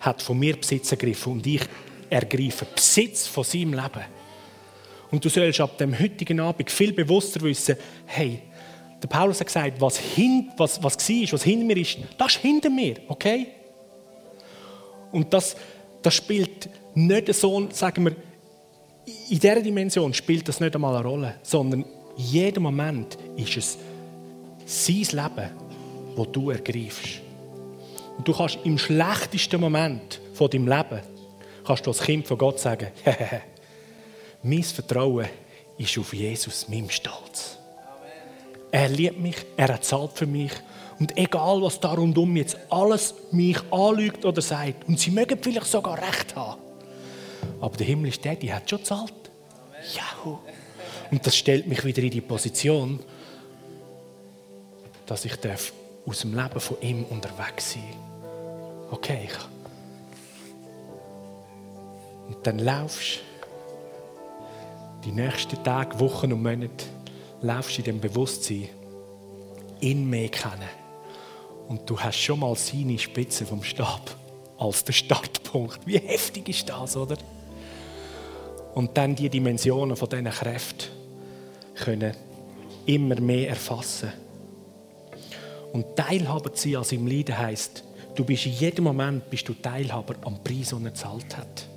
hat 0.00 0.22
von 0.22 0.38
mir 0.38 0.56
Besitz 0.56 0.90
ergriffen 0.90 1.34
und 1.34 1.46
ich 1.46 1.62
ergreife 2.10 2.66
Besitz 2.74 3.26
von 3.26 3.44
seinem 3.44 3.74
Leben. 3.74 4.04
Und 5.10 5.24
du 5.24 5.28
sollst 5.28 5.60
ab 5.60 5.78
dem 5.78 5.98
heutigen 5.98 6.40
Abend 6.40 6.70
viel 6.70 6.92
bewusster 6.92 7.40
wissen, 7.42 7.76
hey, 8.06 8.42
der 9.02 9.08
Paulus 9.08 9.40
hat 9.40 9.46
gesagt, 9.46 9.80
was, 9.80 9.98
hin, 9.98 10.50
was, 10.56 10.82
was 10.82 10.96
war, 10.96 11.32
was 11.32 11.42
hinter 11.44 11.64
mir 11.64 11.76
ist, 11.76 11.98
das 12.18 12.34
ist 12.34 12.42
hinter 12.42 12.70
mir, 12.70 12.96
okay? 13.08 13.46
Und 15.16 15.32
das, 15.32 15.56
das 16.02 16.12
spielt 16.12 16.68
nicht 16.94 17.32
so, 17.32 17.68
sagen 17.70 18.04
wir, 18.04 18.16
in 19.30 19.38
dieser 19.38 19.62
Dimension 19.62 20.12
spielt 20.12 20.46
das 20.46 20.60
nicht 20.60 20.74
einmal 20.74 20.94
eine 20.94 21.08
Rolle, 21.08 21.34
sondern 21.42 21.86
in 22.18 22.24
jedem 22.24 22.64
Moment 22.64 23.16
ist 23.34 23.56
es 23.56 23.78
sein 24.66 25.24
Leben, 25.24 25.50
wo 26.16 26.26
du 26.26 26.50
ergreifst. 26.50 27.22
Und 28.18 28.28
du 28.28 28.34
kannst 28.34 28.58
im 28.64 28.76
schlechtesten 28.76 29.58
Moment 29.58 30.20
von 30.34 30.50
deinem 30.50 30.68
Leben, 30.68 31.00
kannst 31.64 31.86
du 31.86 31.90
als 31.92 32.02
Kind 32.02 32.26
von 32.26 32.36
Gott 32.36 32.60
sagen, 32.60 32.88
mein 34.42 34.62
Vertrauen 34.62 35.28
ist 35.78 35.96
auf 35.96 36.12
Jesus, 36.12 36.68
meinem 36.68 36.90
Stolz. 36.90 37.56
Er 38.70 38.90
liebt 38.90 39.18
mich, 39.18 39.36
er 39.56 39.68
hat 39.72 39.84
zahlt 39.86 40.12
für 40.12 40.26
mich. 40.26 40.52
Und 40.98 41.16
egal, 41.18 41.60
was 41.60 41.78
da 41.78 41.92
rundum 41.92 42.36
jetzt 42.36 42.56
alles 42.70 43.14
mich 43.30 43.58
anlügt 43.70 44.24
oder 44.24 44.40
sagt, 44.40 44.88
und 44.88 44.98
sie 44.98 45.10
mögen 45.10 45.38
vielleicht 45.40 45.66
sogar 45.66 45.98
recht 45.98 46.34
haben, 46.34 46.60
aber 47.60 47.76
der 47.76 47.86
himmlische 47.86 48.20
Daddy 48.20 48.48
hat 48.48 48.68
schon 48.68 48.82
zahlt. 48.84 49.12
Jahu. 49.94 50.38
Und 51.10 51.26
das 51.26 51.36
stellt 51.36 51.66
mich 51.66 51.84
wieder 51.84 52.02
in 52.02 52.10
die 52.10 52.20
Position, 52.20 52.98
dass 55.04 55.24
ich 55.24 55.36
darf 55.36 55.72
aus 56.06 56.20
dem 56.20 56.34
Leben 56.34 56.60
von 56.60 56.80
ihm 56.80 57.04
unterwegs 57.04 57.72
sein 57.74 58.06
Okay. 58.90 59.28
Und 62.28 62.46
dann 62.46 62.58
laufst 62.58 63.20
die 65.04 65.12
nächsten 65.12 65.62
Tage, 65.62 65.98
Wochen 66.00 66.32
und 66.32 66.42
Monate 66.42 66.86
laufst 67.40 67.78
in 67.78 67.84
dem 67.84 68.00
Bewusstsein, 68.00 68.68
ihn 69.80 70.08
mehr 70.08 70.28
kennen. 70.28 70.68
Und 71.68 71.88
du 71.88 71.98
hast 71.98 72.16
schon 72.16 72.40
mal 72.40 72.54
seine 72.54 72.98
Spitze 72.98 73.44
vom 73.44 73.62
Stab 73.62 74.16
als 74.58 74.84
der 74.84 74.92
Startpunkt. 74.92 75.86
Wie 75.86 75.98
heftig 75.98 76.48
ist 76.48 76.68
das, 76.68 76.96
oder? 76.96 77.16
Und 78.74 78.96
dann 78.96 79.14
die 79.14 79.28
Dimensionen 79.28 79.96
von 79.96 80.08
diesen 80.08 80.30
Kräften 80.30 80.90
können 81.74 82.14
immer 82.84 83.20
mehr 83.20 83.50
erfassen. 83.50 84.12
Und 85.72 85.96
Teilhaber 85.96 86.52
zu 86.52 86.68
sein 86.68 86.76
an 86.76 86.84
seinem 86.84 87.06
Leiden 87.06 87.36
heisst, 87.36 87.84
du 88.14 88.24
bist 88.24 88.46
in 88.46 88.52
jedem 88.52 88.84
Moment 88.84 89.28
bist 89.28 89.48
du 89.48 89.54
Teilhaber 89.54 90.14
am 90.24 90.42
Preis, 90.42 90.70
den 90.70 90.84
er 90.84 90.90
gezahlt 90.90 91.36
hat. 91.36 91.68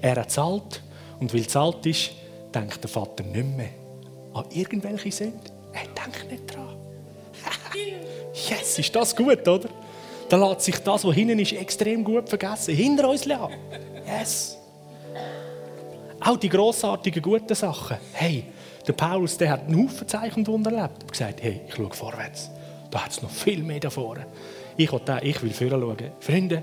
Er 0.00 0.16
hat 0.16 0.30
zahlt 0.30 0.82
und 1.20 1.34
weil 1.34 1.46
zahlt 1.46 1.84
ist, 1.86 2.12
denkt 2.54 2.82
der 2.82 2.90
Vater 2.90 3.24
nicht 3.24 3.56
mehr 3.56 3.70
an 4.34 4.44
irgendwelche 4.50 5.10
Sünden. 5.10 5.40
Er 5.72 5.86
denkt 6.04 6.30
nicht 6.30 6.54
dran. 6.54 6.85
Yes, 8.32 8.78
ist 8.78 8.94
das 8.94 9.14
gut, 9.14 9.46
oder? 9.46 9.68
Dann 10.28 10.40
lässt 10.40 10.62
sich 10.62 10.78
das, 10.78 11.04
was 11.04 11.14
hinten 11.14 11.38
ist, 11.38 11.52
extrem 11.52 12.02
gut 12.02 12.28
vergessen. 12.28 12.74
Hinter 12.74 13.08
uns 13.08 13.24
lassen. 13.24 13.54
Yes. 14.06 14.58
Auch 16.20 16.36
die 16.36 16.48
grossartigen, 16.48 17.22
guten 17.22 17.54
Sachen. 17.54 17.98
Hey, 18.12 18.44
der 18.86 18.92
Paulus 18.92 19.36
der 19.36 19.50
hat 19.50 19.66
einen 19.66 19.84
Haufen 19.84 20.08
Zeichen 20.08 20.46
Wunder 20.46 20.72
erlebt. 20.72 21.02
Er 21.02 21.10
gesagt, 21.10 21.42
hey, 21.42 21.60
ich 21.68 21.74
schaue 21.74 21.92
vorwärts. 21.92 22.50
Da 22.90 23.04
hat 23.04 23.10
es 23.10 23.22
noch 23.22 23.30
viel 23.30 23.62
mehr 23.62 23.80
davor. 23.80 24.16
Ich 24.76 24.92
will, 24.92 25.00
ich 25.22 25.42
will 25.42 25.52
vorher 25.52 25.78
schauen. 25.78 26.10
Freunde, 26.20 26.62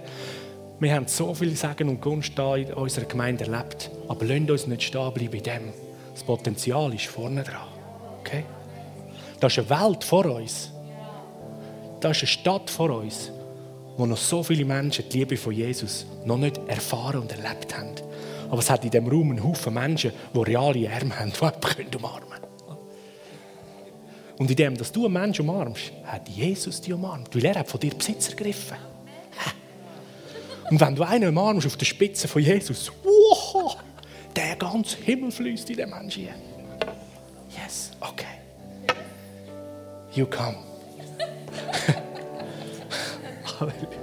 wir 0.80 0.94
haben 0.94 1.08
so 1.08 1.34
viel 1.34 1.56
Segen 1.56 1.90
und 1.90 2.02
Gunst 2.02 2.34
da 2.36 2.56
in 2.56 2.74
unserer 2.74 3.06
Gemeinde 3.06 3.46
erlebt. 3.46 3.90
Aber 4.08 4.26
lasst 4.26 4.50
uns 4.50 4.68
nicht 4.68 4.84
stehen 4.84 5.14
bleiben 5.14 5.32
bei 5.32 5.40
dem. 5.40 5.74
Das 6.14 6.24
Potenzial 6.24 6.94
ist 6.94 7.06
vorne 7.06 7.44
dran. 7.44 7.68
Okay? 8.20 8.44
Da 9.40 9.48
ist 9.48 9.60
eine 9.60 9.70
Welt 9.70 10.04
vor 10.04 10.26
uns. 10.26 10.72
Da 12.04 12.12
ist 12.12 12.20
eine 12.20 12.28
Stadt 12.28 12.70
vor 12.70 12.90
uns, 12.90 13.32
wo 13.96 14.06
noch 14.06 14.18
so 14.18 14.44
viele 14.44 14.66
Menschen 14.66 15.06
die 15.08 15.20
Liebe 15.20 15.38
von 15.38 15.54
Jesus 15.54 16.06
noch 16.26 16.38
nicht 16.38 16.60
erfahren 16.68 17.22
und 17.22 17.32
erlebt 17.32 17.78
haben. 17.78 17.96
Aber 18.50 18.60
es 18.60 18.70
hat 18.70 18.84
in 18.84 18.92
diesem 18.92 19.08
Raum 19.08 19.32
einen 19.32 19.42
Haufen 19.42 19.74
Menschen, 19.74 20.12
die 20.36 20.40
reale 20.40 20.92
Arme 20.92 21.18
haben, 21.18 21.32
die 21.32 21.40
jemanden 21.78 21.96
umarmen 21.96 22.30
können. 22.30 22.78
Und 24.38 24.50
in 24.50 24.56
dem, 24.58 24.76
dass 24.76 24.92
du 24.92 25.06
einen 25.06 25.14
Menschen 25.14 25.48
umarmst, 25.48 25.94
hat 26.04 26.28
Jesus 26.28 26.82
dich 26.82 26.92
umarmt, 26.92 27.34
weil 27.34 27.46
er 27.46 27.56
hat 27.56 27.70
von 27.70 27.80
dir 27.80 27.94
Besitz 27.94 28.28
ergriffen. 28.28 28.76
Und 30.70 30.82
wenn 30.82 30.96
du 30.96 31.04
einen 31.04 31.30
umarmst 31.30 31.68
auf 31.68 31.78
der 31.78 31.86
Spitze 31.86 32.28
von 32.28 32.42
Jesus, 32.42 32.92
wow, 33.02 33.78
der 34.36 34.58
ganze 34.58 34.98
Himmel 34.98 35.32
fließt 35.32 35.70
in 35.70 35.78
den 35.78 35.90
Menschen. 35.90 36.28
Yes, 37.50 37.92
okay. 38.02 38.26
You 40.14 40.26
come. 40.26 40.73
Halleluja. 43.60 44.03